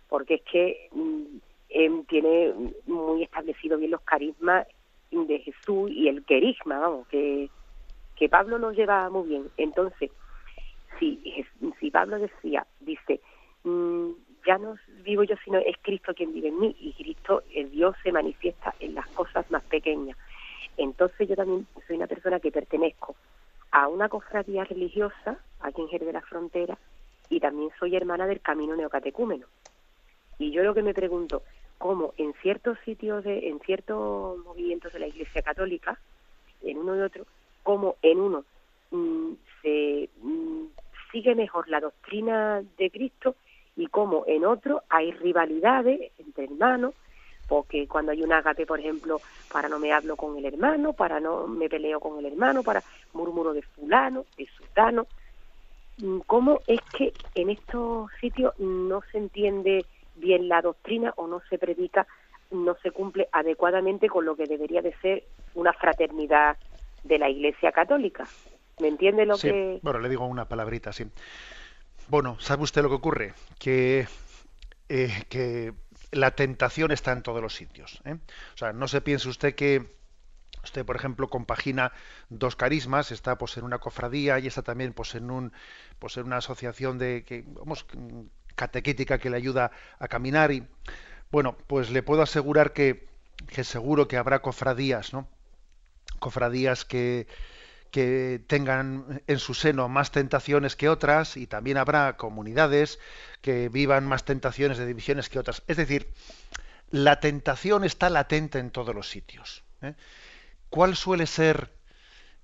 porque 0.08 0.34
es 0.34 0.42
que 0.42 0.88
mm, 0.92 1.38
él 1.70 2.04
tiene 2.08 2.52
muy 2.86 3.22
establecido 3.22 3.78
bien 3.78 3.92
los 3.92 4.00
carismas 4.00 4.66
de 5.10 5.38
Jesús 5.38 5.90
y 5.90 6.08
el 6.08 6.24
querigma, 6.24 6.80
vamos, 6.80 7.06
que, 7.08 7.48
que 8.16 8.28
Pablo 8.28 8.58
nos 8.58 8.76
lleva 8.76 9.08
muy 9.10 9.28
bien. 9.28 9.48
Entonces, 9.56 10.10
si, 10.98 11.46
si 11.78 11.90
Pablo 11.90 12.18
decía, 12.18 12.66
dice, 12.80 13.20
mm, 13.62 14.10
ya 14.46 14.58
no 14.58 14.74
vivo 15.04 15.22
yo, 15.22 15.36
sino 15.44 15.58
es 15.58 15.76
Cristo 15.82 16.12
quien 16.14 16.32
vive 16.32 16.48
en 16.48 16.58
mí, 16.58 16.76
y 16.80 16.92
Cristo, 16.94 17.42
el 17.54 17.70
Dios, 17.70 17.94
se 18.02 18.12
manifiesta 18.12 18.74
en 18.80 18.94
las 18.94 19.06
cosas 19.08 19.48
más 19.50 19.62
pequeñas. 19.64 20.16
Entonces 20.78 21.28
yo 21.28 21.36
también 21.36 21.66
soy 21.86 21.96
una 21.96 22.06
persona 22.06 22.40
que 22.40 22.52
pertenezco 22.52 23.14
a 23.70 23.88
una 23.88 24.08
cofradía 24.08 24.64
religiosa, 24.64 25.38
aquí 25.60 25.82
en 25.82 25.88
Jerez 25.88 26.06
de 26.06 26.12
la 26.12 26.22
Frontera, 26.22 26.78
y 27.28 27.40
también 27.40 27.70
soy 27.78 27.96
hermana 27.96 28.26
del 28.26 28.40
Camino 28.40 28.74
Neocatecúmeno. 28.74 29.46
Y 30.38 30.52
yo 30.52 30.62
lo 30.62 30.74
que 30.74 30.82
me 30.82 30.94
pregunto, 30.94 31.42
como 31.76 32.14
en 32.16 32.32
ciertos 32.40 32.78
sitios, 32.84 33.24
de, 33.24 33.48
en 33.48 33.58
ciertos 33.60 34.38
movimientos 34.38 34.92
de 34.92 35.00
la 35.00 35.08
Iglesia 35.08 35.42
Católica, 35.42 35.98
en 36.62 36.78
uno 36.78 36.96
y 36.96 37.00
otro, 37.00 37.26
como 37.62 37.96
en 38.02 38.20
uno 38.20 38.44
mm, 38.90 39.32
se 39.60 40.08
mm, 40.22 40.64
sigue 41.12 41.34
mejor 41.34 41.68
la 41.68 41.80
doctrina 41.80 42.62
de 42.78 42.90
Cristo 42.90 43.34
y 43.76 43.88
como 43.88 44.24
en 44.26 44.44
otro 44.44 44.82
hay 44.88 45.12
rivalidades 45.12 46.12
entre 46.18 46.44
hermanos, 46.44 46.94
porque 47.48 47.88
cuando 47.88 48.12
hay 48.12 48.22
un 48.22 48.32
ágape, 48.32 48.66
por 48.66 48.78
ejemplo, 48.78 49.20
para 49.50 49.68
no 49.68 49.78
me 49.78 49.92
hablo 49.92 50.16
con 50.16 50.36
el 50.36 50.44
hermano, 50.44 50.92
para 50.92 51.18
no 51.18 51.46
me 51.46 51.68
peleo 51.68 51.98
con 51.98 52.18
el 52.18 52.26
hermano, 52.26 52.62
para 52.62 52.84
murmuro 53.14 53.54
de 53.54 53.62
fulano, 53.62 54.26
de 54.36 54.46
sultano, 54.56 55.06
mm, 55.96 56.18
¿cómo 56.26 56.60
es 56.66 56.80
que 56.96 57.14
en 57.34 57.48
estos 57.50 58.10
sitios 58.20 58.52
no 58.58 59.02
se 59.10 59.18
entiende 59.18 59.86
bien 60.14 60.48
la 60.48 60.60
doctrina 60.60 61.14
o 61.16 61.26
no 61.26 61.40
se 61.48 61.58
predica, 61.58 62.06
no 62.50 62.76
se 62.82 62.90
cumple 62.90 63.28
adecuadamente 63.32 64.08
con 64.08 64.26
lo 64.26 64.36
que 64.36 64.46
debería 64.46 64.82
de 64.82 64.94
ser 65.00 65.24
una 65.54 65.72
fraternidad 65.72 66.58
de 67.02 67.18
la 67.18 67.30
Iglesia 67.30 67.72
Católica. 67.72 68.28
¿Me 68.78 68.88
entiende 68.88 69.24
lo 69.24 69.38
que...? 69.38 69.80
Bueno, 69.82 70.00
le 70.00 70.08
digo 70.08 70.26
una 70.26 70.46
palabrita, 70.46 70.92
sí. 70.92 71.04
Bueno, 72.08 72.38
¿sabe 72.40 72.62
usted 72.62 72.82
lo 72.82 72.88
que 72.88 72.94
ocurre? 72.94 73.34
Que, 73.58 74.06
eh, 74.88 75.24
que 75.28 75.72
la 76.10 76.32
tentación 76.32 76.90
está 76.90 77.12
en 77.12 77.22
todos 77.22 77.42
los 77.42 77.54
sitios. 77.54 78.00
¿eh? 78.04 78.16
O 78.54 78.58
sea, 78.58 78.72
no 78.72 78.88
se 78.88 79.00
piense 79.00 79.28
usted 79.28 79.54
que 79.54 79.96
usted, 80.64 80.84
por 80.84 80.96
ejemplo, 80.96 81.28
compagina 81.28 81.92
dos 82.28 82.56
carismas, 82.56 83.12
está 83.12 83.38
pues 83.38 83.56
en 83.56 83.64
una 83.64 83.78
cofradía 83.78 84.38
y 84.38 84.46
está 84.46 84.62
también 84.62 84.92
pues 84.92 85.14
en 85.14 85.30
un 85.30 85.52
pues 85.98 86.16
en 86.16 86.24
una 86.24 86.38
asociación 86.38 86.98
de 86.98 87.24
que 87.24 87.44
vamos 87.46 87.86
catequética 88.54 89.18
que 89.18 89.30
le 89.30 89.36
ayuda 89.36 89.70
a 89.98 90.08
caminar 90.08 90.50
y 90.50 90.66
bueno, 91.30 91.56
pues 91.66 91.90
le 91.90 92.02
puedo 92.02 92.22
asegurar 92.22 92.72
que, 92.72 93.06
que 93.46 93.62
seguro 93.64 94.08
que 94.08 94.16
habrá 94.16 94.40
cofradías, 94.40 95.12
¿no? 95.12 95.28
Cofradías 96.18 96.84
que, 96.84 97.28
que 97.90 98.40
tengan 98.46 99.22
en 99.26 99.38
su 99.38 99.54
seno 99.54 99.88
más 99.88 100.10
tentaciones 100.10 100.76
que 100.76 100.88
otras 100.88 101.36
y 101.36 101.46
también 101.46 101.76
habrá 101.76 102.16
comunidades 102.16 102.98
que 103.40 103.68
vivan 103.68 104.06
más 104.06 104.24
tentaciones 104.24 104.78
de 104.78 104.86
divisiones 104.86 105.28
que 105.28 105.38
otras. 105.38 105.62
Es 105.66 105.76
decir, 105.76 106.08
la 106.90 107.20
tentación 107.20 107.84
está 107.84 108.10
latente 108.10 108.58
en 108.58 108.70
todos 108.70 108.94
los 108.94 109.08
sitios. 109.08 109.62
¿eh? 109.82 109.94
¿Cuál 110.70 110.96
suele 110.96 111.26
ser 111.26 111.72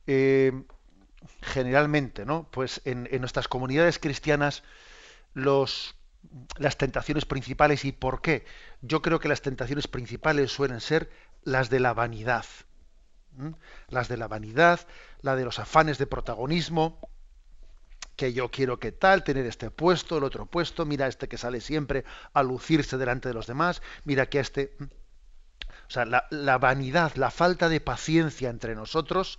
eh, 0.06 0.52
generalmente, 1.42 2.24
¿no? 2.24 2.48
Pues 2.50 2.80
en, 2.84 3.08
en, 3.10 3.20
nuestras 3.20 3.48
comunidades 3.48 3.98
cristianas 3.98 4.62
los 5.34 5.94
las 6.56 6.78
tentaciones 6.78 7.26
principales 7.26 7.84
y 7.84 7.92
por 7.92 8.22
qué. 8.22 8.44
Yo 8.80 9.02
creo 9.02 9.20
que 9.20 9.28
las 9.28 9.42
tentaciones 9.42 9.86
principales 9.88 10.50
suelen 10.50 10.80
ser 10.80 11.10
las 11.42 11.70
de 11.70 11.80
la 11.80 11.92
vanidad. 11.92 12.46
Las 13.88 14.08
de 14.08 14.16
la 14.16 14.28
vanidad, 14.28 14.80
la 15.20 15.36
de 15.36 15.44
los 15.44 15.58
afanes 15.58 15.98
de 15.98 16.06
protagonismo, 16.06 16.98
que 18.16 18.32
yo 18.32 18.50
quiero 18.50 18.78
que 18.78 18.92
tal, 18.92 19.24
tener 19.24 19.46
este 19.46 19.70
puesto, 19.70 20.18
el 20.18 20.24
otro 20.24 20.46
puesto, 20.46 20.86
mira 20.86 21.06
este 21.06 21.28
que 21.28 21.38
sale 21.38 21.60
siempre 21.60 22.04
a 22.32 22.42
lucirse 22.42 22.96
delante 22.96 23.28
de 23.28 23.34
los 23.34 23.46
demás, 23.46 23.82
mira 24.04 24.26
que 24.26 24.40
este... 24.40 24.76
O 25.86 25.90
sea, 25.90 26.06
la, 26.06 26.58
vanidad, 26.58 27.14
la 27.16 27.30
falta 27.30 27.68
de 27.68 27.80
paciencia 27.80 28.48
entre 28.48 28.74
nosotros, 28.74 29.38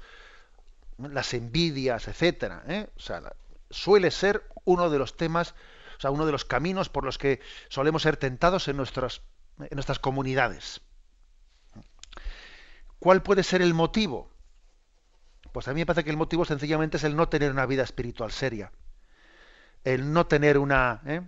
las 0.97 1.33
envidias, 1.33 2.07
etcétera, 2.07 2.63
¿eh? 2.67 2.87
o 2.95 2.99
sea, 2.99 3.33
suele 3.71 4.11
ser 4.11 4.43
uno 4.63 4.89
de 4.89 4.99
los 4.99 5.17
temas 5.17 5.55
o 5.97 6.01
sea, 6.01 6.11
uno 6.11 6.25
de 6.25 6.31
los 6.31 6.45
caminos 6.45 6.89
por 6.89 7.03
los 7.03 7.17
que 7.17 7.39
solemos 7.69 8.03
ser 8.03 8.17
tentados 8.17 8.67
en, 8.67 8.77
nuestras, 8.77 9.21
en 9.59 9.75
nuestras 9.75 9.99
comunidades. 9.99 10.81
¿Cuál 13.05 13.21
puede 13.21 13.43
ser 13.43 13.61
el 13.61 13.75
motivo? 13.75 14.31
Pues 15.51 15.67
a 15.67 15.75
mí 15.75 15.81
me 15.81 15.85
parece 15.85 16.03
que 16.03 16.09
el 16.09 16.17
motivo 16.17 16.43
sencillamente 16.43 16.97
es 16.97 17.03
el 17.03 17.15
no 17.15 17.29
tener 17.29 17.51
una 17.51 17.67
vida 17.67 17.83
espiritual 17.83 18.31
seria. 18.31 18.71
El 19.83 20.11
no 20.11 20.25
tener 20.25 20.57
una... 20.57 21.01
¿eh? 21.05 21.21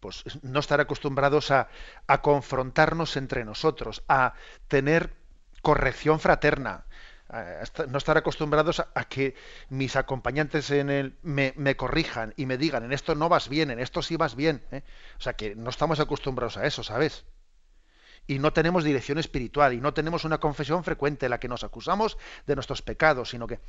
Pues 0.00 0.22
no 0.42 0.60
estar 0.60 0.78
acostumbrados 0.82 1.50
a, 1.50 1.68
confrontarnos 2.20 3.16
entre 3.16 3.46
nosotros, 3.46 4.02
a 4.06 4.34
tener 4.68 5.14
corrección 5.62 6.20
fraterna, 6.20 6.84
no 7.88 7.96
estar 7.96 8.18
acostumbrados 8.18 8.80
a, 8.80 9.04
que 9.04 9.34
mis 9.70 9.96
acompañantes 9.96 10.70
en 10.72 10.90
el, 10.90 11.16
me, 11.22 11.76
corrijan 11.76 12.34
y 12.36 12.44
me 12.44 12.58
digan, 12.58 12.84
en 12.84 12.92
esto 12.92 13.14
no 13.14 13.30
vas 13.30 13.48
bien, 13.48 13.70
en 13.70 13.78
esto 13.78 14.02
sí 14.02 14.16
vas 14.16 14.36
bien. 14.36 14.62
¿eh? 14.70 14.82
O 15.18 15.22
sea, 15.22 15.32
que 15.32 15.56
no 15.56 15.70
estamos 15.70 16.00
acostumbrados 16.00 16.58
a 16.58 16.66
eso, 16.66 16.82
¿sabes? 16.82 17.24
Y 18.26 18.38
no 18.38 18.52
tenemos 18.52 18.82
dirección 18.82 19.18
espiritual 19.18 19.72
y 19.72 19.80
no 19.80 19.94
tenemos 19.94 20.24
una 20.24 20.38
confesión 20.38 20.82
frecuente 20.82 21.26
en 21.26 21.30
la 21.30 21.38
que 21.38 21.48
nos 21.48 21.62
acusamos 21.62 22.18
de 22.46 22.54
nuestros 22.54 22.82
pecados, 22.82 23.30
sino 23.30 23.46
que, 23.46 23.60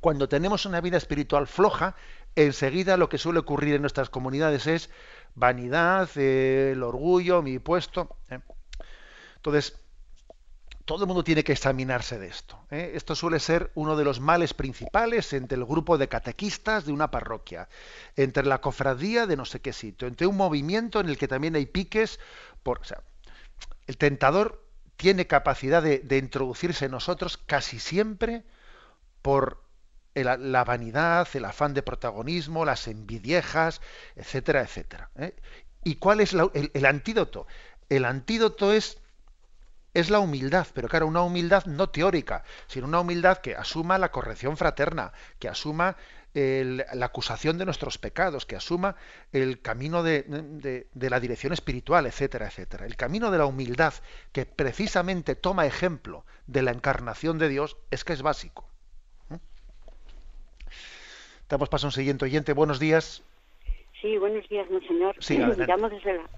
cuando 0.00 0.28
tenemos 0.28 0.64
una 0.64 0.80
vida 0.80 0.96
espiritual 0.96 1.46
floja, 1.46 1.96
enseguida 2.36 2.96
lo 2.96 3.08
que 3.08 3.18
suele 3.18 3.40
ocurrir 3.40 3.74
en 3.74 3.80
nuestras 3.80 4.10
comunidades 4.10 4.66
es 4.66 4.90
vanidad, 5.34 6.08
eh, 6.16 6.72
el 6.72 6.82
orgullo, 6.82 7.42
mi 7.42 7.58
puesto. 7.58 8.16
¿eh? 8.30 8.40
Entonces, 9.36 9.76
todo 10.86 11.02
el 11.02 11.08
mundo 11.08 11.24
tiene 11.24 11.42
que 11.42 11.52
examinarse 11.52 12.18
de 12.18 12.28
esto. 12.28 12.58
¿eh? 12.70 12.92
Esto 12.94 13.16
suele 13.16 13.40
ser 13.40 13.72
uno 13.74 13.96
de 13.96 14.04
los 14.04 14.20
males 14.20 14.54
principales 14.54 15.32
entre 15.32 15.58
el 15.58 15.64
grupo 15.64 15.98
de 15.98 16.08
catequistas 16.08 16.86
de 16.86 16.92
una 16.92 17.10
parroquia, 17.10 17.68
entre 18.14 18.44
la 18.44 18.60
cofradía 18.60 19.26
de 19.26 19.36
no 19.36 19.44
sé 19.44 19.60
qué 19.60 19.72
sitio, 19.72 20.06
entre 20.06 20.28
un 20.28 20.36
movimiento 20.36 21.00
en 21.00 21.08
el 21.08 21.18
que 21.18 21.26
también 21.26 21.56
hay 21.56 21.66
piques. 21.66 22.20
Por, 22.62 22.80
el 23.86 23.96
tentador 23.96 24.64
tiene 24.96 25.26
capacidad 25.26 25.82
de, 25.82 26.16
introducirse 26.16 26.86
en 26.86 26.92
nosotros 26.92 27.36
casi 27.36 27.78
siempre 27.78 28.44
por 29.22 29.62
la 30.14 30.64
vanidad, 30.64 31.28
el 31.34 31.44
afán 31.44 31.74
de 31.74 31.82
protagonismo, 31.82 32.64
las 32.64 32.88
envidiejas, 32.88 33.82
etcétera, 34.14 34.62
etcétera. 34.62 35.10
¿eh? 35.16 35.34
¿Y 35.84 35.96
cuál 35.96 36.20
es 36.20 36.32
el, 36.32 36.86
antídoto? 36.86 37.46
El 37.90 38.06
antídoto 38.06 38.72
es, 38.72 38.98
es 39.92 40.08
la 40.08 40.20
humildad, 40.20 40.66
pero 40.72 40.88
claro, 40.88 41.06
una 41.06 41.20
humildad 41.20 41.66
no 41.66 41.90
teórica, 41.90 42.44
sino 42.66 42.86
una 42.86 43.00
humildad 43.00 43.38
que 43.38 43.54
asuma 43.54 43.98
la 43.98 44.10
corrección 44.10 44.56
fraterna, 44.56 45.12
que 45.38 45.48
asuma 45.48 45.96
la 46.36 47.06
acusación 47.06 47.56
de 47.56 47.64
nuestros 47.64 47.96
pecados, 47.96 48.44
que 48.44 48.56
asuma 48.56 48.96
el 49.32 49.60
camino 49.62 50.02
de, 50.02 50.86
la 50.94 51.20
dirección 51.20 51.54
espiritual, 51.54 52.06
etcétera, 52.06 52.46
etcétera. 52.46 52.84
El 52.84 52.96
camino 52.96 53.30
de 53.30 53.38
la 53.38 53.46
humildad, 53.46 53.94
que 54.32 54.44
precisamente 54.44 55.34
toma 55.34 55.66
ejemplo 55.66 56.24
de 56.46 56.62
la 56.62 56.72
encarnación 56.72 57.38
de 57.38 57.48
Dios, 57.48 57.78
es 57.90 58.04
que 58.04 58.12
es 58.12 58.20
básico. 58.20 58.68
¿Mm? 59.30 59.36
Damos 61.48 61.70
paso 61.70 61.86
a 61.86 61.88
un 61.88 61.92
siguiente 61.92 62.26
oyente. 62.26 62.52
Buenos 62.52 62.78
días. 62.78 63.22
Sí, 64.02 64.18
buenos 64.18 64.46
días, 64.50 64.68
monseñor. 64.70 65.16
Sí, 65.20 65.38
llamo 65.38 65.88
desde 65.88 66.18
la, 66.18 66.28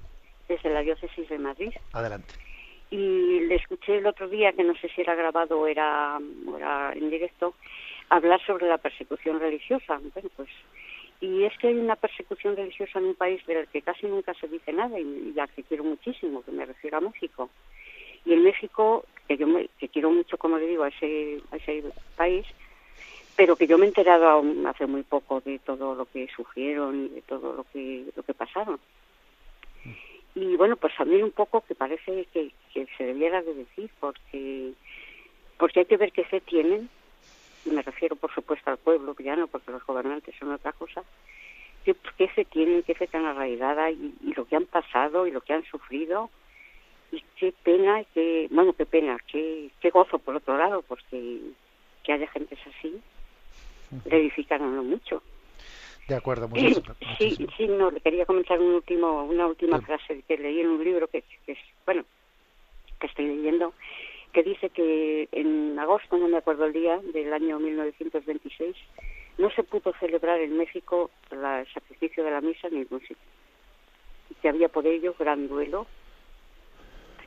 desde 0.49 0.71
la 0.71 0.81
diócesis 0.83 1.29
de 1.29 1.39
Madrid. 1.39 1.73
Adelante. 1.93 2.35
Y 2.91 3.41
le 3.41 3.57
escuché 3.57 3.99
el 3.99 4.07
otro 4.07 4.29
día, 4.29 4.53
que 4.53 4.63
no 4.63 4.75
sé 4.77 4.89
si 4.95 5.01
era 5.01 5.17
grabado 5.17 5.59
o 5.59 5.67
era, 5.67 6.19
o 6.47 6.57
era 6.57 6.93
en 6.93 7.11
directo, 7.11 7.55
hablar 8.11 8.41
sobre 8.47 8.69
la 8.69 8.79
persecución 8.79 9.41
religiosa. 9.41 10.01
Pues, 10.37 10.49
y 11.21 11.45
es 11.45 11.57
que 11.59 11.69
hay 11.69 11.75
una 11.75 11.97
persecución 11.97 12.57
religiosa 12.57 12.99
en 12.99 13.07
un 13.07 13.15
país 13.15 13.45
del 13.47 13.67
que 13.69 13.83
casi 13.83 14.07
nunca 14.07 14.35
se 14.35 14.49
dice 14.49 14.73
nada 14.73 14.99
y, 14.99 15.33
la 15.35 15.49
que 15.49 15.65
quiero 15.65 15.85
muchísimo, 15.85 16.43
que 16.43 16.53
me 16.53 16.67
refiero 16.67 16.99
a 16.99 17.01
México. 17.01 17.51
Y 18.25 18.35
en 18.35 18.43
México, 18.45 19.05
que 19.27 19.37
yo 19.37 19.47
me, 19.47 19.69
que 19.79 19.89
quiero 19.89 20.11
mucho, 20.11 20.39
como 20.39 20.59
le 20.59 20.67
digo, 20.67 20.85
a 20.85 20.89
ese, 20.89 21.41
ese 21.53 21.85
país, 22.17 22.47
pero 23.37 23.57
que 23.57 23.67
yo 23.67 23.79
me 23.79 23.87
he 23.87 23.89
enterado 23.89 24.45
hace 24.67 24.87
muy 24.87 25.03
poco 25.03 25.41
de 25.41 25.59
todo 25.61 25.95
lo 25.95 26.07
que 26.07 26.29
sufrieron 26.35 27.07
y 27.07 27.09
de 27.09 27.23
todo 27.23 27.53
lo 27.53 27.65
que, 27.73 28.05
lo 28.15 28.23
que 28.23 28.35
pasaron. 28.35 28.79
Y 30.35 30.57
bueno, 30.57 30.77
pues 30.77 30.93
mí 31.05 31.21
un 31.23 31.33
poco 31.33 31.63
que 31.63 31.75
parece 31.75 32.27
que, 32.33 32.53
que 32.73 32.87
se 32.97 33.05
debiera 33.05 33.43
de 33.43 33.55
decir, 33.55 33.91
porque, 33.99 34.73
porque 35.59 35.81
hay 35.81 35.87
que 35.87 35.97
ver 35.97 36.13
qué 36.13 36.25
fe 36.25 36.41
tienen 36.41 36.89
y 37.69 37.75
me 37.75 37.83
refiero 37.83 38.17
por 38.17 38.33
supuesto 38.35 38.71
al 38.71 38.79
pueblo, 38.79 39.15
ya 39.19 39.37
no 39.37 39.47
porque 39.47 39.71
los 39.71 39.85
gobernantes 39.85 40.35
son 40.39 40.53
otra 40.53 40.73
cosa, 40.73 41.03
qué, 41.85 42.31
se 42.35 42.45
tienen, 42.45 42.83
qué 42.83 42.95
fe 42.95 43.07
tan 43.07 43.25
arraigada 43.25 43.91
y, 43.91 44.15
lo 44.37 44.45
que 44.47 44.57
han 44.57 44.67
pasado 44.67 45.27
y 45.27 45.31
lo 45.31 45.41
que 45.41 45.53
han 45.53 45.65
sufrido 45.65 46.31
y 47.11 47.23
qué 47.37 47.55
pena, 47.63 48.05
qué, 48.15 48.49
bueno, 48.51 48.73
qué 48.73 48.87
pena, 48.87 49.19
qué, 49.31 49.71
qué 49.81 49.91
gozo 49.91 50.19
por 50.19 50.37
otro 50.37 50.59
lado, 50.59 50.83
porque 50.83 51.41
que 52.05 52.13
haya 52.13 52.29
gentes 52.29 52.59
así, 52.67 53.01
le 54.05 54.17
edificaron 54.17 54.87
mucho. 54.87 55.23
De 56.07 56.15
acuerdo, 56.15 56.49
sí, 57.19 57.31
sí, 57.31 57.47
sí, 57.57 57.67
no, 57.67 57.91
le 57.91 58.01
quería 58.01 58.27
comentar 58.27 58.59
un 58.61 58.75
último, 58.75 59.25
una 59.25 59.47
última 59.47 59.81
frase 59.81 60.23
que 60.27 60.39
leí 60.39 60.61
en 60.61 60.69
un 60.69 60.85
libro 60.85 61.07
que, 61.09 61.23
que 61.45 61.53
es, 61.53 61.59
bueno, 61.85 62.05
que 63.01 63.07
estoy 63.07 63.27
leyendo, 63.27 63.73
que 64.33 64.43
dice 64.43 64.71
que 64.71 65.29
en 65.33 65.79
agosto, 65.79 66.17
no 66.17 66.29
me 66.29 66.39
acuerdo 66.39 66.67
el 66.67 66.73
día, 66.73 67.01
del 67.13 67.33
año 67.33 67.59
1926, 67.59 68.77
no 69.39 69.51
se 69.51 69.63
pudo 69.63 69.93
celebrar 70.01 70.41
en 70.41 70.57
México 70.57 71.11
el 71.31 71.67
sacrificio 71.73 72.25
de 72.25 72.31
la 72.31 72.41
misa 72.41 72.69
en 72.69 72.75
ningún 72.75 73.01
sitio. 73.01 73.17
Y 74.31 74.35
que 74.35 74.49
había 74.49 74.69
por 74.69 74.87
ello 74.87 75.15
gran 75.19 75.49
duelo 75.49 75.87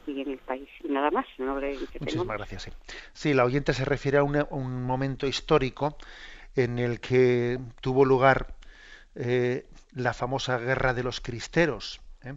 aquí 0.02 0.22
en 0.22 0.32
el 0.32 0.38
país. 0.39 0.70
Y 0.84 0.89
nada 0.89 1.10
más, 1.10 1.26
no 1.38 1.60
le 1.60 1.78
Muchísimas 1.99 2.38
gracias. 2.38 2.64
Sí. 2.64 2.72
sí, 3.14 3.34
la 3.34 3.45
oyente 3.45 3.74
se 3.74 3.86
refiere 3.86 4.18
a 4.18 4.24
un, 4.24 4.84
momento 4.84 5.26
histórico 5.26 5.97
en 6.56 6.80
el 6.80 6.99
que 6.99 7.60
tuvo 7.80 8.04
lugar 8.06 8.56
eh, 9.16 9.66
la 9.93 10.14
famosa 10.14 10.58
guerra 10.58 10.93
de 10.93 11.04
los 11.04 11.22
cristeros, 11.22 12.02
¿eh? 12.24 12.34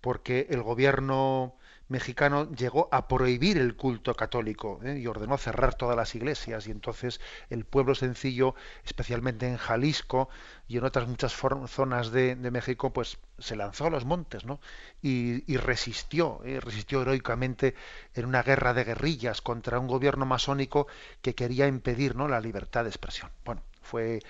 porque 0.00 0.46
el 0.50 0.62
gobierno 0.62 1.56
mexicano 1.88 2.50
llegó 2.52 2.88
a 2.92 3.08
prohibir 3.08 3.58
el 3.58 3.74
culto 3.74 4.14
católico 4.14 4.80
¿eh? 4.84 4.98
y 4.98 5.06
ordenó 5.06 5.38
cerrar 5.38 5.74
todas 5.74 5.96
las 5.96 6.14
iglesias 6.14 6.66
y 6.66 6.70
entonces 6.70 7.20
el 7.50 7.64
pueblo 7.64 7.94
sencillo, 7.94 8.54
especialmente 8.84 9.46
en 9.46 9.56
Jalisco 9.56 10.28
y 10.68 10.76
en 10.76 10.84
otras 10.84 11.08
muchas 11.08 11.32
zonas 11.32 12.12
de, 12.12 12.36
México, 12.36 12.92
pues 12.92 13.18
se 13.38 13.56
lanzó 13.56 13.86
a 13.86 13.90
los 13.90 14.04
montes 14.04 14.44
¿no? 14.44 14.60
y, 15.02 15.56
resistió, 15.56 16.40
¿eh? 16.44 16.60
resistió 16.60 17.02
heroicamente 17.02 17.74
en 18.14 18.26
una 18.26 18.42
guerra 18.42 18.74
de 18.74 18.84
guerrillas 18.84 19.40
contra 19.40 19.78
un 19.78 19.86
gobierno 19.86 20.26
masónico 20.26 20.86
que 21.22 21.34
quería 21.34 21.66
impedir 21.66 22.16
¿no? 22.16 22.28
la 22.28 22.40
libertad 22.40 22.84
de 22.84 22.90
expresión. 22.90 23.30
Bueno, 23.44 23.62
fue 23.82 24.20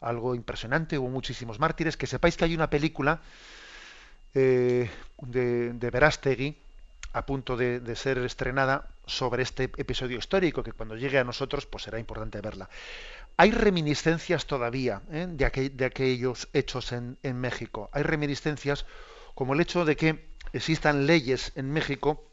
algo 0.00 0.34
impresionante, 0.34 0.98
hubo 0.98 1.08
muchísimos 1.08 1.58
mártires. 1.58 1.96
Que 1.96 2.06
sepáis 2.06 2.36
que 2.36 2.44
hay 2.44 2.54
una 2.54 2.70
película 2.70 3.20
eh, 4.34 4.88
de, 5.18 5.72
de 5.72 5.90
Verástegui, 5.90 6.56
a 7.12 7.26
punto 7.26 7.56
de, 7.56 7.96
ser 7.96 8.18
estrenada 8.18 8.88
sobre 9.06 9.42
este 9.42 9.64
episodio 9.76 10.18
histórico, 10.18 10.62
que 10.62 10.72
cuando 10.72 10.96
llegue 10.96 11.18
a 11.18 11.24
nosotros 11.24 11.66
pues 11.66 11.84
será 11.84 11.98
importante 11.98 12.40
verla. 12.40 12.68
Hay 13.36 13.50
reminiscencias 13.50 14.46
todavía 14.46 15.02
¿eh? 15.10 15.26
de, 15.28 15.70
de, 15.70 15.84
aquellos 15.84 16.48
hechos 16.52 16.92
en, 16.92 17.18
en, 17.22 17.40
México. 17.40 17.90
Hay 17.92 18.02
reminiscencias 18.02 18.86
como 19.34 19.54
el 19.54 19.60
hecho 19.60 19.84
de 19.84 19.96
que 19.96 20.30
existan 20.52 21.06
leyes 21.06 21.52
en 21.56 21.70
México 21.72 22.30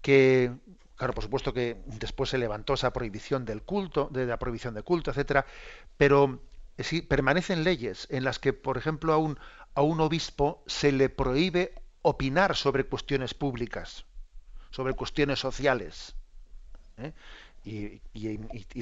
que, 0.00 0.52
claro, 0.96 1.12
por 1.12 1.24
supuesto 1.24 1.52
que 1.52 1.82
después 1.86 2.30
se 2.30 2.38
levantó 2.38 2.74
esa 2.74 2.92
prohibición 2.92 3.44
del 3.44 3.62
culto, 3.62 4.08
de 4.12 4.26
la 4.26 4.38
prohibición 4.38 4.74
de 4.74 4.82
culto, 4.82 5.10
etcétera, 5.10 5.44
pero 5.96 6.40
sí, 6.78 7.02
permanecen 7.02 7.64
leyes 7.64 8.06
en 8.10 8.24
las 8.24 8.38
que, 8.38 8.52
por 8.52 8.78
ejemplo, 8.78 9.12
a 9.12 9.18
un, 9.18 9.38
a 9.74 9.82
un 9.82 10.00
obispo 10.00 10.62
se 10.66 10.92
le 10.92 11.08
prohíbe 11.08 11.74
opinar 12.08 12.56
sobre 12.56 12.84
cuestiones 12.84 13.34
públicas, 13.34 14.04
sobre 14.70 14.94
cuestiones 14.94 15.38
sociales. 15.38 16.14
¿eh? 16.98 17.12
Y, 17.64 18.00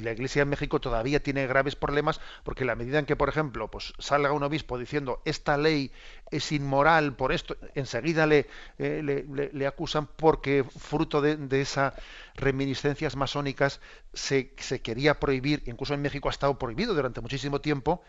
la 0.01 0.11
Iglesia 0.11 0.43
en 0.43 0.49
México 0.49 0.79
todavía 0.79 1.21
tiene 1.21 1.45
graves 1.45 1.75
problemas 1.75 2.21
porque 2.43 2.63
la 2.63 2.75
medida 2.75 2.99
en 2.99 3.05
que, 3.05 3.15
por 3.15 3.27
ejemplo, 3.27 3.69
pues 3.69 3.93
salga 3.99 4.31
un 4.31 4.43
obispo 4.43 4.77
diciendo 4.77 5.21
esta 5.25 5.57
ley 5.57 5.91
es 6.31 6.51
inmoral 6.51 7.15
por 7.15 7.33
esto, 7.33 7.57
enseguida 7.75 8.25
le, 8.27 8.47
eh, 8.77 9.25
le, 9.51 9.67
acusan 9.67 10.07
porque 10.07 10.63
fruto 10.63 11.21
de, 11.21 11.37
esas 11.59 11.95
reminiscencias 12.35 13.15
masónicas 13.15 13.81
se, 14.13 14.53
se, 14.57 14.81
quería 14.81 15.19
prohibir, 15.19 15.63
incluso 15.65 15.93
en 15.93 16.01
México 16.01 16.29
ha 16.29 16.31
estado 16.31 16.57
prohibido 16.57 16.93
durante 16.93 17.19
muchísimo 17.19 17.59
tiempo, 17.59 18.03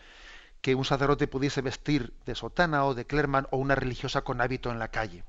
que 0.61 0.75
un 0.75 0.85
sacerdote 0.85 1.27
pudiese 1.27 1.61
vestir 1.61 2.13
de 2.25 2.35
sotana 2.35 2.85
o 2.85 2.93
de 2.93 3.05
clerman 3.05 3.47
o 3.51 3.57
una 3.57 3.75
religiosa 3.75 4.21
con 4.21 4.41
hábito 4.41 4.71
en 4.71 4.79
la 4.79 4.89
calle. 4.89 5.23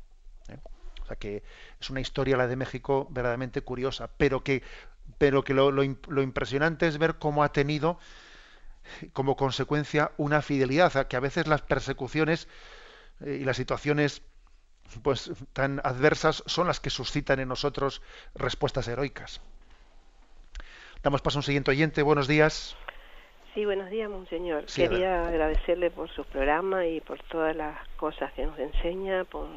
¿eh? 0.48 0.58
O 1.02 1.06
sea 1.06 1.16
que 1.16 1.42
es 1.80 1.90
una 1.90 2.00
historia 2.00 2.36
la 2.36 2.46
de 2.46 2.56
México 2.56 3.06
verdaderamente 3.10 3.62
curiosa, 3.62 4.10
pero 4.16 4.42
que, 4.42 4.62
pero 5.18 5.44
que 5.44 5.54
lo, 5.54 5.82
impresionante 5.82 6.86
es 6.86 6.98
ver 6.98 7.16
cómo 7.18 7.44
ha 7.44 7.52
tenido 7.52 7.98
como 9.12 9.36
consecuencia 9.36 10.10
una 10.16 10.42
fidelidad, 10.42 11.06
que 11.06 11.16
a 11.16 11.20
veces 11.20 11.46
las 11.46 11.62
persecuciones 11.62 12.48
eh, 13.20 13.38
y 13.40 13.44
las 13.44 13.56
situaciones 13.56 14.22
pues 15.02 15.30
tan 15.52 15.80
adversas 15.84 16.42
son 16.46 16.66
las 16.66 16.80
que 16.80 16.90
suscitan 16.90 17.38
en 17.38 17.48
nosotros 17.48 18.02
respuestas 18.34 18.88
heroicas. 18.88 19.40
Damos 21.02 21.22
paso 21.22 21.38
a 21.38 21.40
un 21.40 21.44
siguiente 21.44 21.70
oyente. 21.70 22.02
Buenos 22.02 22.26
días. 22.26 22.76
Sí, 23.54 23.64
buenos 23.64 23.90
días, 23.90 24.08
monseñor. 24.08 24.66
Quería 24.66 25.26
agradecerle 25.26 25.90
por 25.90 26.08
su 26.08 26.22
programa 26.22 26.86
y 26.86 27.00
por 27.00 27.20
todas 27.24 27.56
las 27.56 27.76
cosas 27.96 28.32
que 28.34 28.46
nos 28.46 28.56
enseña, 28.56 29.24
por, 29.24 29.48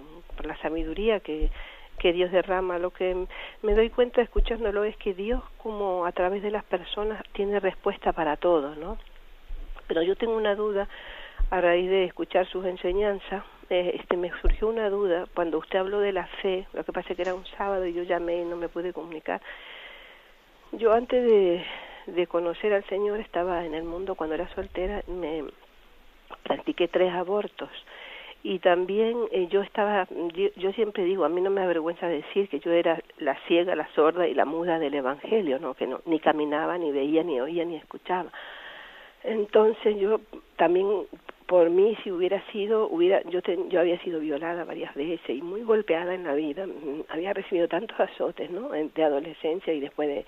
la 0.44 0.58
sabiduría 0.58 1.20
que, 1.20 1.52
que 2.00 2.12
Dios 2.12 2.32
derrama. 2.32 2.80
Lo 2.80 2.90
que 2.90 3.28
me 3.62 3.76
doy 3.76 3.92
cuenta 3.92 4.24
escuchándolo 4.24 4.84
es 4.84 4.98
que 4.98 5.14
Dios, 5.14 5.44
como 5.58 6.08
a 6.08 6.12
través 6.12 6.42
de 6.42 6.50
las 6.50 6.64
personas, 6.64 7.22
tiene 7.34 7.60
respuesta 7.60 8.14
para 8.14 8.36
todo, 8.36 8.74
¿no? 8.74 8.98
Pero 9.88 10.02
yo 10.02 10.16
tengo 10.16 10.36
una 10.36 10.56
duda 10.56 10.88
a 11.52 11.62
raíz 11.62 11.88
de 11.88 12.06
escuchar 12.06 12.48
sus 12.48 12.66
enseñanzas. 12.66 13.44
Eh, 13.70 13.98
este, 14.00 14.18
me 14.18 14.32
surgió 14.42 14.70
una 14.70 14.90
duda 14.90 15.28
cuando 15.36 15.60
usted 15.60 15.78
habló 15.78 16.00
de 16.00 16.14
la 16.14 16.26
fe. 16.42 16.66
Lo 16.74 16.84
que 16.84 16.94
pasa 16.94 17.10
es 17.12 17.16
que 17.16 17.22
era 17.22 17.36
un 17.36 17.46
sábado 17.46 17.86
y 17.86 17.94
yo 17.94 18.02
llamé 18.02 18.42
y 18.42 18.46
no 18.46 18.56
me 18.56 18.70
pude 18.70 18.92
comunicar. 18.92 19.40
Yo 20.72 20.94
antes 20.94 21.24
de 21.24 21.64
de 22.06 22.28
conocer 22.28 22.74
al 22.74 22.84
Señor 22.86 23.20
estaba 23.20 23.66
en 23.66 23.74
el 23.74 23.84
mundo 23.84 24.16
cuando 24.16 24.36
era 24.36 24.48
soltera, 24.56 25.04
me 25.08 25.44
practiqué 26.44 26.88
tres 26.88 27.14
abortos. 27.14 27.70
Y 28.46 28.60
también 28.60 29.18
eh, 29.32 29.48
yo 29.50 29.62
estaba 29.62 30.06
yo, 30.58 30.74
siempre 30.74 31.06
digo 31.06 31.24
a 31.24 31.30
mí 31.30 31.40
no 31.40 31.50
me 31.50 31.62
avergüenza 31.62 32.08
decir 32.10 32.50
que 32.50 32.60
yo 32.60 32.74
era 32.74 33.02
la 33.20 33.36
ciega 33.48 33.74
la 33.74 33.88
sorda 33.96 34.28
y 34.28 34.34
la 34.34 34.44
muda 34.44 34.80
del 34.80 34.94
evangelio 34.96 35.60
no 35.60 35.76
que 35.76 35.88
no 35.88 36.02
ni 36.06 36.20
caminaba 36.20 36.78
ni 36.78 36.92
veía 36.92 37.24
ni 37.24 37.40
oía 37.40 37.64
ni 37.64 37.78
escuchaba. 37.78 38.30
Entonces 39.24 39.98
yo 39.98 40.20
también 40.58 40.88
por 41.48 41.70
mí 41.70 41.98
si 42.04 42.12
hubiera 42.12 42.42
sido 42.52 42.90
hubiera 42.90 43.22
yo 43.30 43.40
yo 43.70 43.80
había 43.80 43.98
sido 44.00 44.20
violada 44.20 44.66
varias 44.66 44.94
veces 44.94 45.30
y 45.30 45.42
muy 45.42 45.62
golpeada 45.62 46.14
en 46.14 46.26
la 46.26 46.34
vida. 46.34 46.66
Había 47.08 47.32
recibido 47.32 47.70
tantos 47.70 47.98
azotes 47.98 48.52
no 48.52 48.72
de 48.72 49.04
adolescencia 49.06 49.72
y 49.72 49.80
después 49.80 50.10
de 50.10 50.26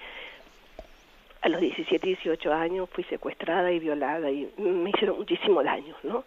a 1.46 1.50
los 1.50 1.62
17, 1.62 2.08
18 2.08 2.52
años 2.52 2.90
fui 2.90 3.04
secuestrada 3.04 3.72
y 3.72 3.78
violada 3.78 4.32
y 4.32 4.52
me 4.58 4.90
hicieron 4.90 5.18
muchísimo 5.18 5.62
daño, 5.62 5.96
¿no? 6.02 6.24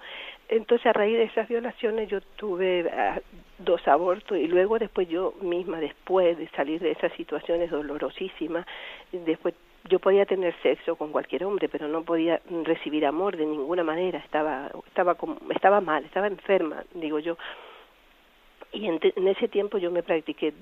Entonces 0.48 0.86
a 0.86 0.92
raíz 0.92 1.18
de 1.18 1.24
esas 1.24 1.48
violaciones 1.48 2.08
yo 2.08 2.20
tuve 2.36 2.88
ah, 2.88 3.20
dos 3.58 3.86
abortos 3.88 4.38
y 4.38 4.46
luego 4.46 4.78
después 4.78 5.08
yo 5.08 5.34
misma, 5.40 5.80
después 5.80 6.38
de 6.38 6.48
salir 6.50 6.80
de 6.80 6.92
esas 6.92 7.12
situaciones 7.14 7.68
dolorosísimas, 7.68 8.64
después 9.10 9.56
yo 9.88 9.98
podía 9.98 10.24
tener 10.24 10.54
sexo 10.62 10.94
con 10.94 11.10
cualquier 11.10 11.42
hombre, 11.44 11.68
pero 11.68 11.88
no 11.88 12.04
podía 12.04 12.40
recibir 12.62 13.04
amor 13.04 13.36
de 13.36 13.46
ninguna 13.46 13.82
manera, 13.82 14.20
estaba, 14.20 14.70
estaba, 14.86 15.16
estaba 15.50 15.80
mal, 15.80 16.04
estaba 16.04 16.28
enferma, 16.28 16.84
digo 16.94 17.18
yo. 17.18 17.36
Y 18.70 18.86
en, 18.86 19.00
en 19.02 19.26
ese 19.26 19.48
tiempo 19.48 19.78
yo 19.78 19.90
me 19.90 20.04
practiqué 20.04 20.52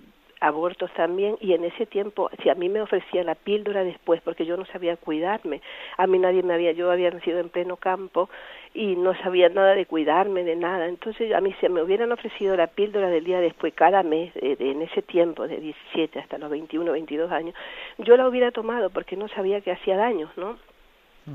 abortos 0.41 0.91
también 0.95 1.37
y 1.41 1.53
en 1.55 1.65
ese 1.65 1.87
tiempo 1.87 2.31
si 2.43 2.49
a 2.49 2.55
mí 2.55 2.69
me 2.69 2.81
ofrecía 2.81 3.25
la 3.25 3.35
píldora 3.35 3.85
después 3.85 4.21
porque 4.23 4.45
yo 4.45 4.57
no 4.57 4.67
sabía 4.67 4.97
cuidarme 4.97 5.63
a 5.97 6.07
mí 6.07 6.19
nadie 6.19 6.43
me 6.43 6.55
había 6.55 6.73
yo 6.73 6.91
había 6.91 7.11
nacido 7.11 7.41
en 7.41 7.49
pleno 7.49 7.77
campo 7.77 8.29
y 8.77 8.95
no 8.95 9.15
sabía 9.23 9.49
nada 9.49 9.75
de 9.75 9.87
cuidarme 9.87 10.45
de 10.45 10.55
nada. 10.55 10.87
Entonces 10.87 11.33
a 11.35 11.41
mí 11.41 11.55
se 11.61 11.71
me 11.71 11.83
hubieran 11.83 12.13
ofrecido 12.13 12.55
la 12.57 12.67
píldora 12.67 13.09
del 13.09 13.25
día 13.25 13.41
después 13.41 13.73
cada 13.75 14.03
mes 14.03 14.33
en 14.35 14.83
ese 14.83 15.01
tiempo 15.03 15.49
de 15.49 15.61
17 15.61 16.19
hasta 16.19 16.37
los 16.39 16.51
21 16.51 16.93
22 16.93 17.33
años 17.33 17.55
yo 17.99 18.17
la 18.17 18.29
hubiera 18.29 18.51
tomado 18.51 18.91
porque 18.91 19.17
no 19.17 19.29
sabía 19.29 19.61
que 19.61 19.73
hacía 19.73 19.97
daño 19.97 20.31
no 20.37 20.57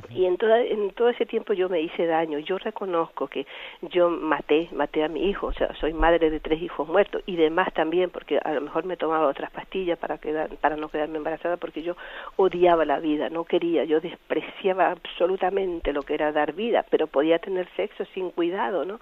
y 0.09 0.25
en, 0.25 0.37
toda, 0.37 0.61
en 0.61 0.91
todo 0.91 1.09
ese 1.09 1.25
tiempo 1.25 1.53
yo 1.53 1.67
me 1.67 1.81
hice 1.81 2.05
daño. 2.05 2.39
Yo 2.39 2.57
reconozco 2.57 3.27
que 3.27 3.45
yo 3.81 4.09
maté, 4.09 4.69
maté 4.71 5.03
a 5.03 5.09
mi 5.09 5.29
hijo, 5.29 5.47
o 5.47 5.53
sea, 5.53 5.73
soy 5.75 5.93
madre 5.93 6.29
de 6.29 6.39
tres 6.39 6.61
hijos 6.61 6.87
muertos 6.87 7.21
y 7.25 7.35
demás 7.35 7.73
también, 7.73 8.09
porque 8.09 8.39
a 8.43 8.53
lo 8.53 8.61
mejor 8.61 8.85
me 8.85 8.95
tomaba 8.95 9.27
otras 9.27 9.51
pastillas 9.51 9.99
para, 9.99 10.17
quedar, 10.17 10.49
para 10.57 10.77
no 10.77 10.89
quedarme 10.89 11.17
embarazada, 11.17 11.57
porque 11.57 11.81
yo 11.81 11.95
odiaba 12.37 12.85
la 12.85 12.99
vida, 12.99 13.29
no 13.29 13.43
quería, 13.43 13.83
yo 13.83 13.99
despreciaba 13.99 14.91
absolutamente 14.91 15.91
lo 15.91 16.03
que 16.03 16.13
era 16.13 16.31
dar 16.31 16.53
vida, 16.53 16.85
pero 16.89 17.07
podía 17.07 17.39
tener 17.39 17.67
sexo 17.75 18.05
sin 18.13 18.31
cuidado, 18.31 18.85
¿no? 18.85 18.99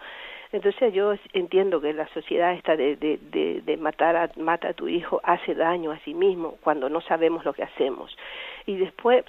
Entonces 0.52 0.92
yo 0.94 1.14
entiendo 1.34 1.80
que 1.80 1.94
la 1.94 2.08
sociedad 2.08 2.54
esta 2.54 2.76
de, 2.76 2.96
de, 2.96 3.20
de, 3.32 3.62
de 3.62 3.78
matar 3.78 4.16
a, 4.16 4.32
mata 4.38 4.70
a 4.70 4.74
tu 4.74 4.88
hijo 4.88 5.22
hace 5.24 5.54
daño 5.54 5.92
a 5.92 6.00
sí 6.00 6.16
mismo 6.16 6.58
cuando 6.64 6.90
no 6.90 7.02
sabemos 7.02 7.46
lo 7.46 7.54
que 7.54 7.62
hacemos. 7.62 8.18
Y 8.66 8.78
después 8.78 9.24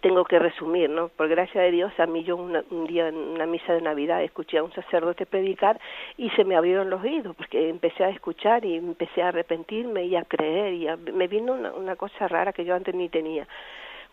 tengo 0.00 0.24
que 0.24 0.38
resumir, 0.38 0.90
¿no? 0.90 1.08
Por 1.08 1.28
gracia 1.28 1.60
de 1.60 1.70
Dios, 1.70 1.92
a 1.98 2.06
mí 2.06 2.24
yo 2.24 2.36
un 2.36 2.86
día 2.86 3.08
en 3.08 3.16
una 3.16 3.46
misa 3.46 3.74
de 3.74 3.82
Navidad 3.82 4.22
escuché 4.22 4.58
a 4.58 4.62
un 4.62 4.72
sacerdote 4.72 5.26
predicar 5.26 5.78
y 6.16 6.30
se 6.30 6.44
me 6.44 6.56
abrieron 6.56 6.90
los 6.90 7.02
oídos 7.02 7.36
porque 7.36 7.68
empecé 7.68 8.04
a 8.04 8.10
escuchar 8.10 8.64
y 8.64 8.76
empecé 8.76 9.22
a 9.22 9.28
arrepentirme 9.28 10.04
y 10.04 10.16
a 10.16 10.24
creer 10.24 10.74
y 10.74 11.12
me 11.12 11.28
vino 11.28 11.52
una, 11.52 11.72
una 11.72 11.96
cosa 11.96 12.28
rara 12.28 12.52
que 12.52 12.64
yo 12.64 12.74
antes 12.74 12.94
ni 12.94 13.08
tenía. 13.08 13.46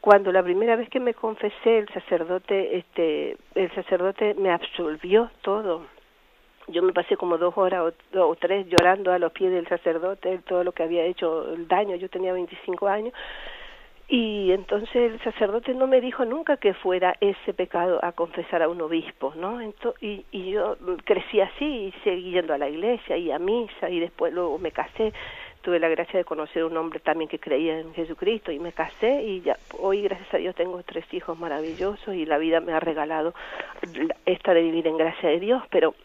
Cuando 0.01 0.31
la 0.31 0.41
primera 0.41 0.75
vez 0.75 0.89
que 0.89 0.99
me 0.99 1.13
confesé, 1.13 1.77
el 1.77 1.87
sacerdote, 1.89 2.77
este, 2.77 3.37
el 3.53 3.71
sacerdote 3.75 4.33
me 4.33 4.49
absolvió 4.49 5.29
todo. 5.41 5.85
Yo 6.67 6.81
me 6.81 6.91
pasé 6.91 7.17
como 7.17 7.37
dos 7.37 7.55
horas 7.55 7.93
o, 8.13 8.19
o 8.19 8.35
tres 8.35 8.65
llorando 8.67 9.11
a 9.11 9.19
los 9.19 9.31
pies 9.31 9.51
del 9.51 9.67
sacerdote, 9.67 10.39
todo 10.39 10.63
lo 10.63 10.71
que 10.71 10.83
había 10.83 11.03
hecho, 11.03 11.53
el 11.53 11.67
daño. 11.67 11.95
Yo 11.97 12.09
tenía 12.09 12.33
25 12.33 12.87
años 12.87 13.13
y 14.13 14.51
entonces 14.51 15.13
el 15.13 15.21
sacerdote 15.21 15.73
no 15.73 15.87
me 15.87 16.01
dijo 16.01 16.25
nunca 16.25 16.57
que 16.57 16.73
fuera 16.73 17.15
ese 17.21 17.53
pecado 17.53 18.03
a 18.03 18.11
confesar 18.11 18.61
a 18.61 18.67
un 18.67 18.81
obispo, 18.81 19.31
¿no? 19.37 19.61
y, 20.01 20.25
y 20.31 20.51
yo 20.51 20.75
crecí 21.05 21.39
así 21.39 21.65
y 21.65 21.93
seguí 22.03 22.31
yendo 22.31 22.53
a 22.53 22.57
la 22.57 22.67
iglesia 22.67 23.15
y 23.15 23.31
a 23.31 23.39
misa 23.39 23.89
y 23.89 24.01
después 24.01 24.33
luego 24.33 24.59
me 24.59 24.71
casé. 24.71 25.13
Tuve 25.61 25.79
la 25.79 25.87
gracia 25.87 26.17
de 26.17 26.25
conocer 26.25 26.63
a 26.63 26.65
un 26.65 26.75
hombre 26.75 26.99
también 26.99 27.29
que 27.29 27.39
creía 27.39 27.79
en 27.79 27.93
Jesucristo 27.93 28.51
y 28.51 28.59
me 28.59 28.73
casé 28.73 29.23
y 29.23 29.41
ya 29.43 29.55
hoy 29.79 30.01
gracias 30.01 30.33
a 30.33 30.37
Dios 30.39 30.55
tengo 30.55 30.83
tres 30.83 31.05
hijos 31.13 31.39
maravillosos 31.39 32.13
y 32.13 32.25
la 32.25 32.37
vida 32.37 32.59
me 32.59 32.73
ha 32.73 32.81
regalado 32.81 33.33
esta 34.25 34.53
de 34.53 34.61
vivir 34.61 34.87
en 34.87 34.97
gracia 34.97 35.29
de 35.29 35.39
Dios, 35.39 35.63
pero 35.69 35.95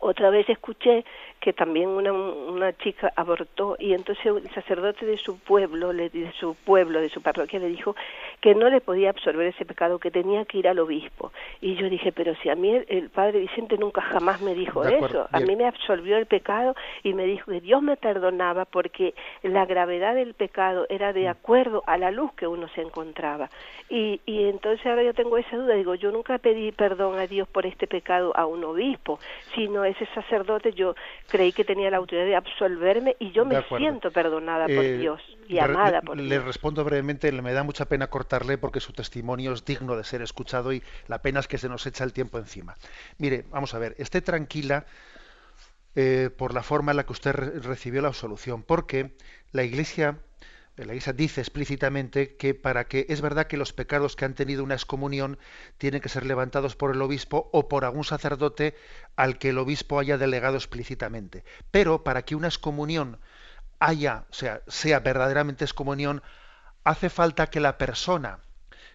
otra 0.00 0.30
vez 0.30 0.48
escuché 0.48 1.04
que 1.40 1.52
también 1.54 1.88
una, 1.88 2.12
una 2.12 2.76
chica 2.76 3.12
abortó 3.16 3.76
y 3.78 3.94
entonces 3.94 4.26
el 4.26 4.50
sacerdote 4.50 5.06
de 5.06 5.16
su 5.16 5.38
pueblo, 5.38 5.92
de 5.92 6.32
su 6.38 6.54
pueblo, 6.54 7.00
de 7.00 7.08
su 7.08 7.22
parroquia, 7.22 7.58
le 7.58 7.68
dijo 7.68 7.96
que 8.40 8.54
no 8.54 8.68
le 8.68 8.80
podía 8.80 9.10
absorber 9.10 9.46
ese 9.46 9.64
pecado, 9.64 9.98
que 9.98 10.10
tenía 10.10 10.44
que 10.44 10.58
ir 10.58 10.68
al 10.68 10.78
obispo. 10.78 11.32
Y 11.60 11.76
yo 11.76 11.88
dije, 11.88 12.12
pero 12.12 12.34
si 12.36 12.50
a 12.50 12.54
mí 12.54 12.82
el, 12.88 13.08
padre 13.08 13.40
Vicente 13.40 13.78
nunca 13.78 14.02
jamás 14.02 14.42
me 14.42 14.54
dijo 14.54 14.84
eso, 14.84 15.28
a 15.32 15.40
mí 15.40 15.56
me 15.56 15.66
absolvió 15.66 16.18
el 16.18 16.26
pecado 16.26 16.74
y 17.02 17.14
me 17.14 17.24
dijo 17.24 17.50
que 17.50 17.60
Dios 17.60 17.82
me 17.82 17.96
perdonaba 17.96 18.66
porque 18.66 19.14
la 19.42 19.64
gravedad 19.64 20.14
del 20.14 20.34
pecado 20.34 20.86
era 20.90 21.12
de 21.12 21.24
mm. 21.26 21.30
acuerdo 21.30 21.82
a 21.86 21.96
la 21.96 22.10
luz 22.10 22.32
que 22.34 22.46
uno 22.46 22.68
se 22.74 22.82
encontraba. 22.82 23.48
Y, 23.88 24.20
y 24.26 24.44
entonces 24.44 24.84
ahora 24.86 25.02
yo 25.02 25.14
tengo 25.14 25.38
esa 25.38 25.56
duda, 25.56 25.74
digo, 25.74 25.94
yo 25.94 26.12
nunca 26.12 26.38
pedí 26.38 26.70
perdón 26.70 27.18
a 27.18 27.26
Dios 27.26 27.48
por 27.48 27.66
este 27.66 27.86
pecado 27.86 28.36
a 28.36 28.46
un 28.46 28.62
obispo, 28.64 29.18
sino 29.54 29.84
ese 29.84 30.06
sacerdote 30.14 30.72
yo 30.72 30.94
creí 31.30 31.52
que 31.52 31.64
tenía 31.64 31.90
la 31.90 31.96
autoridad 31.96 32.26
de 32.26 32.36
absolverme 32.36 33.16
y 33.18 33.32
yo 33.32 33.44
me 33.44 33.62
siento 33.76 34.10
perdonada 34.10 34.66
por 34.66 34.84
eh, 34.84 34.98
Dios 34.98 35.22
y 35.48 35.58
amada 35.58 36.02
por 36.02 36.16
le, 36.16 36.24
Dios. 36.24 36.34
Le 36.34 36.40
respondo 36.40 36.84
brevemente, 36.84 37.32
me 37.32 37.52
da 37.52 37.62
mucha 37.62 37.86
pena 37.86 38.08
cortarle 38.08 38.58
porque 38.58 38.80
su 38.80 38.92
testimonio 38.92 39.52
es 39.52 39.64
digno 39.64 39.96
de 39.96 40.04
ser 40.04 40.20
escuchado 40.20 40.72
y 40.72 40.82
la 41.08 41.22
pena 41.22 41.40
es 41.40 41.48
que 41.48 41.58
se 41.58 41.68
nos 41.68 41.86
echa 41.86 42.04
el 42.04 42.12
tiempo 42.12 42.38
encima. 42.38 42.74
Mire, 43.18 43.44
vamos 43.50 43.72
a 43.74 43.78
ver, 43.78 43.94
esté 43.98 44.20
tranquila 44.20 44.84
eh, 45.94 46.30
por 46.36 46.52
la 46.52 46.62
forma 46.62 46.92
en 46.92 46.98
la 46.98 47.04
que 47.04 47.12
usted 47.12 47.32
recibió 47.32 48.02
la 48.02 48.08
absolución, 48.08 48.62
porque 48.62 49.12
la 49.52 49.64
Iglesia 49.64 50.18
la 50.76 50.84
Iglesia 50.84 51.12
dice 51.12 51.40
explícitamente 51.40 52.36
que 52.36 52.54
para 52.54 52.84
que 52.84 53.06
es 53.08 53.20
verdad 53.20 53.46
que 53.46 53.56
los 53.56 53.72
pecados 53.72 54.16
que 54.16 54.24
han 54.24 54.34
tenido 54.34 54.64
una 54.64 54.74
excomunión 54.74 55.38
tienen 55.78 56.00
que 56.00 56.08
ser 56.08 56.24
levantados 56.24 56.76
por 56.76 56.94
el 56.94 57.02
obispo 57.02 57.50
o 57.52 57.68
por 57.68 57.84
algún 57.84 58.04
sacerdote 58.04 58.74
al 59.16 59.38
que 59.38 59.50
el 59.50 59.58
obispo 59.58 59.98
haya 59.98 60.16
delegado 60.16 60.56
explícitamente. 60.56 61.44
Pero 61.70 62.02
para 62.04 62.22
que 62.22 62.34
una 62.34 62.48
excomunión 62.48 63.18
haya, 63.78 64.26
o 64.30 64.34
sea, 64.34 64.62
sea 64.68 65.00
verdaderamente 65.00 65.64
excomunión, 65.64 66.22
hace 66.84 67.10
falta 67.10 67.48
que 67.48 67.60
la 67.60 67.76
persona 67.76 68.40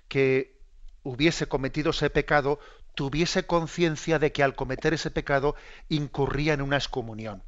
que 0.08 0.58
hubiese 1.04 1.48
cometido 1.48 1.92
ese 1.92 2.10
pecado 2.10 2.60
tuviese 2.96 3.46
conciencia 3.46 4.18
de 4.18 4.32
que 4.32 4.44
al 4.44 4.56
cometer 4.56 4.94
ese 4.94 5.12
pecado 5.12 5.56
incurría 5.90 6.54
en 6.54 6.62
una 6.62 6.78
excomunión 6.78 7.44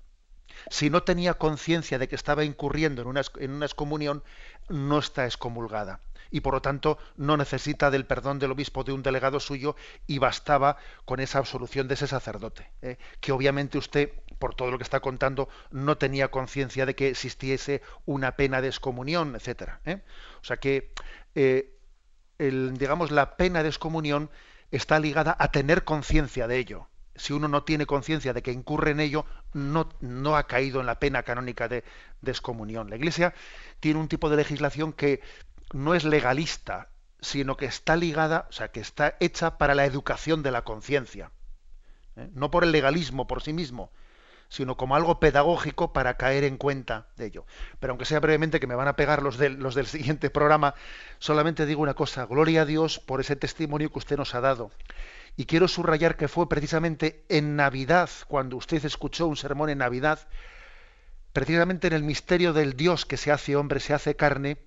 si 0.70 0.90
no 0.90 1.04
tenía 1.04 1.36
conciencia 1.36 2.00
de 2.00 2.08
que 2.08 2.16
estaba 2.16 2.44
incurriendo 2.44 3.02
en 3.02 3.08
una, 3.08 3.66
excomunión, 3.66 4.24
no 4.70 5.00
está 5.00 5.26
excomulgada. 5.26 6.02
Y 6.30 6.42
por 6.42 6.54
lo 6.54 6.62
tanto 6.62 6.98
no 7.16 7.38
necesita 7.38 7.90
del 7.90 8.06
perdón 8.06 8.38
del 8.40 8.52
obispo 8.52 8.84
de 8.84 8.92
un 8.92 9.02
delegado 9.02 9.40
suyo 9.40 9.76
y 10.08 10.18
bastaba 10.20 10.78
con 11.06 11.22
esa 11.22 11.40
absolución 11.40 11.88
de 11.88 11.94
ese 11.94 12.08
sacerdote. 12.08 12.70
¿eh? 12.82 12.98
Que 13.22 13.32
obviamente 13.32 13.78
usted, 13.78 14.12
por 14.38 14.54
todo 14.54 14.70
lo 14.70 14.78
que 14.78 14.84
está 14.84 15.00
contando, 15.00 15.48
no 15.72 15.98
tenía 15.98 16.30
conciencia 16.30 16.86
de 16.86 16.96
que 16.96 17.08
existiese 17.08 17.82
una 18.06 18.36
pena 18.36 18.62
de 18.62 18.68
excomunión, 18.68 19.36
etcétera. 19.36 19.80
¿eh? 19.86 20.02
O 20.42 20.44
sea 20.44 20.58
que 20.58 20.92
eh, 21.36 21.74
digamos 22.40 23.12
la 23.12 23.38
pena 23.38 23.64
de 23.64 23.70
excomunión 23.70 24.30
está 24.70 25.00
ligada 25.00 25.36
a 25.40 25.50
tener 25.52 25.86
conciencia 25.86 26.48
de 26.48 26.58
ello 26.58 26.90
si 27.18 27.34
uno 27.34 27.48
no 27.48 27.64
tiene 27.64 27.86
conciencia 27.86 28.34
de 28.34 28.42
que 28.42 28.52
incurre 28.52 28.92
en 28.92 29.00
ello, 29.00 29.26
no, 29.54 30.36
ha 30.36 30.48
caído 30.48 30.80
en 30.80 30.86
la 30.86 31.00
pena 31.00 31.24
canónica 31.24 31.68
de 31.68 31.84
descomunión. 32.22 32.90
La 32.90 32.96
Iglesia 32.96 33.34
tiene 33.80 34.00
un 34.00 34.08
tipo 34.08 34.30
de 34.30 34.38
legislación 34.38 34.94
que 34.94 35.22
no 35.74 35.96
es 35.96 36.06
legalista, 36.06 36.90
sino 37.20 37.58
que 37.58 37.66
está 37.66 37.96
ligada, 37.96 38.48
o 38.50 38.54
sea, 38.54 38.70
que 38.70 38.80
está 38.80 39.16
hecha 39.20 39.58
para 39.58 39.76
la 39.76 39.86
educación 39.86 40.44
de 40.44 40.52
la 40.52 40.64
conciencia. 40.64 41.32
¿eh? 42.16 42.30
No 42.34 42.52
por 42.52 42.64
el 42.64 42.72
legalismo 42.72 43.28
por 43.28 43.42
sí 43.42 43.52
mismo, 43.52 43.92
sino 44.50 44.78
como 44.78 44.96
algo 44.96 45.20
pedagógico 45.20 45.92
para 45.92 46.16
caer 46.16 46.44
en 46.44 46.58
cuenta 46.58 47.08
de 47.18 47.26
ello. 47.26 47.46
Pero 47.80 47.92
aunque 47.92 48.06
sea 48.06 48.20
brevemente, 48.20 48.60
que 48.60 48.68
me 48.68 48.76
van 48.76 48.88
a 48.88 48.96
pegar 48.96 49.24
los 49.24 49.38
los 49.40 49.76
del 49.76 49.88
siguiente 49.88 50.30
programa, 50.30 50.76
solamente 51.20 51.66
digo 51.66 51.82
una 51.82 51.96
cosa, 51.96 52.26
gloria 52.26 52.62
a 52.62 52.66
Dios 52.66 53.00
por 53.00 53.20
ese 53.20 53.36
testimonio 53.36 53.92
que 53.92 54.00
usted 54.00 54.18
nos 54.18 54.36
ha 54.36 54.42
dado. 54.42 54.72
Y 55.38 55.46
quiero 55.46 55.68
subrayar 55.68 56.18
que 56.18 56.28
fue 56.28 56.50
precisamente 56.50 57.24
en 57.30 57.56
Navidad, 57.56 58.10
cuando 58.28 58.58
usted 58.58 58.84
escuchó 58.84 59.28
un 59.28 59.38
sermón 59.38 59.70
en 59.70 59.78
Navidad, 59.78 60.28
precisamente 61.32 61.86
en 61.86 61.94
el 61.94 62.02
misterio 62.02 62.54
del 62.54 62.76
Dios 62.76 63.06
que 63.06 63.18
se 63.18 63.32
hace 63.32 63.56
hombre, 63.56 63.80
se 63.80 63.94
hace 63.94 64.16
carne, 64.16 64.58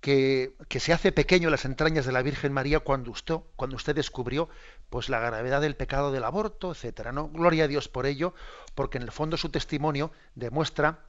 que, 0.00 0.54
se 0.78 0.92
hace 0.92 1.10
pequeño 1.10 1.50
las 1.50 1.64
entrañas 1.64 2.06
de 2.06 2.12
la 2.12 2.22
Virgen 2.22 2.52
María 2.52 2.78
cuando 2.78 3.10
usted, 3.10 3.34
cuando 3.56 3.74
usted 3.74 3.96
descubrió 3.96 4.48
pues 4.88 5.08
la 5.08 5.18
gravedad 5.18 5.60
del 5.60 5.74
pecado 5.74 6.12
del 6.12 6.22
aborto, 6.22 6.70
etcétera. 6.70 7.10
¿no? 7.10 7.28
Gloria 7.28 7.64
a 7.64 7.68
Dios 7.68 7.88
por 7.88 8.06
ello, 8.06 8.34
porque 8.76 8.98
en 8.98 9.02
el 9.02 9.10
fondo 9.10 9.36
su 9.36 9.48
testimonio 9.48 10.12
demuestra 10.36 11.00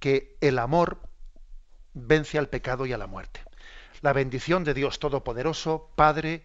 que 0.00 0.36
el 0.40 0.58
amor 0.58 1.00
vence 1.94 2.38
al 2.38 2.48
pecado 2.48 2.86
y 2.86 2.92
a 2.92 2.98
la 2.98 3.06
muerte. 3.06 3.40
La 4.00 4.12
bendición 4.12 4.64
de 4.64 4.74
Dios 4.74 4.98
Todopoderoso, 4.98 5.92
Padre, 5.94 6.44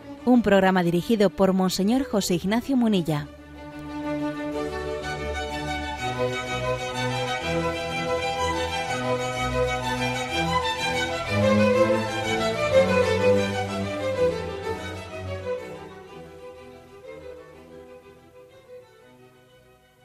un 0.25 0.41
programa 0.41 0.83
dirigido 0.83 1.29
por 1.29 1.53
Monseñor 1.53 2.03
José 2.03 2.35
Ignacio 2.35 2.77
Munilla. 2.77 3.27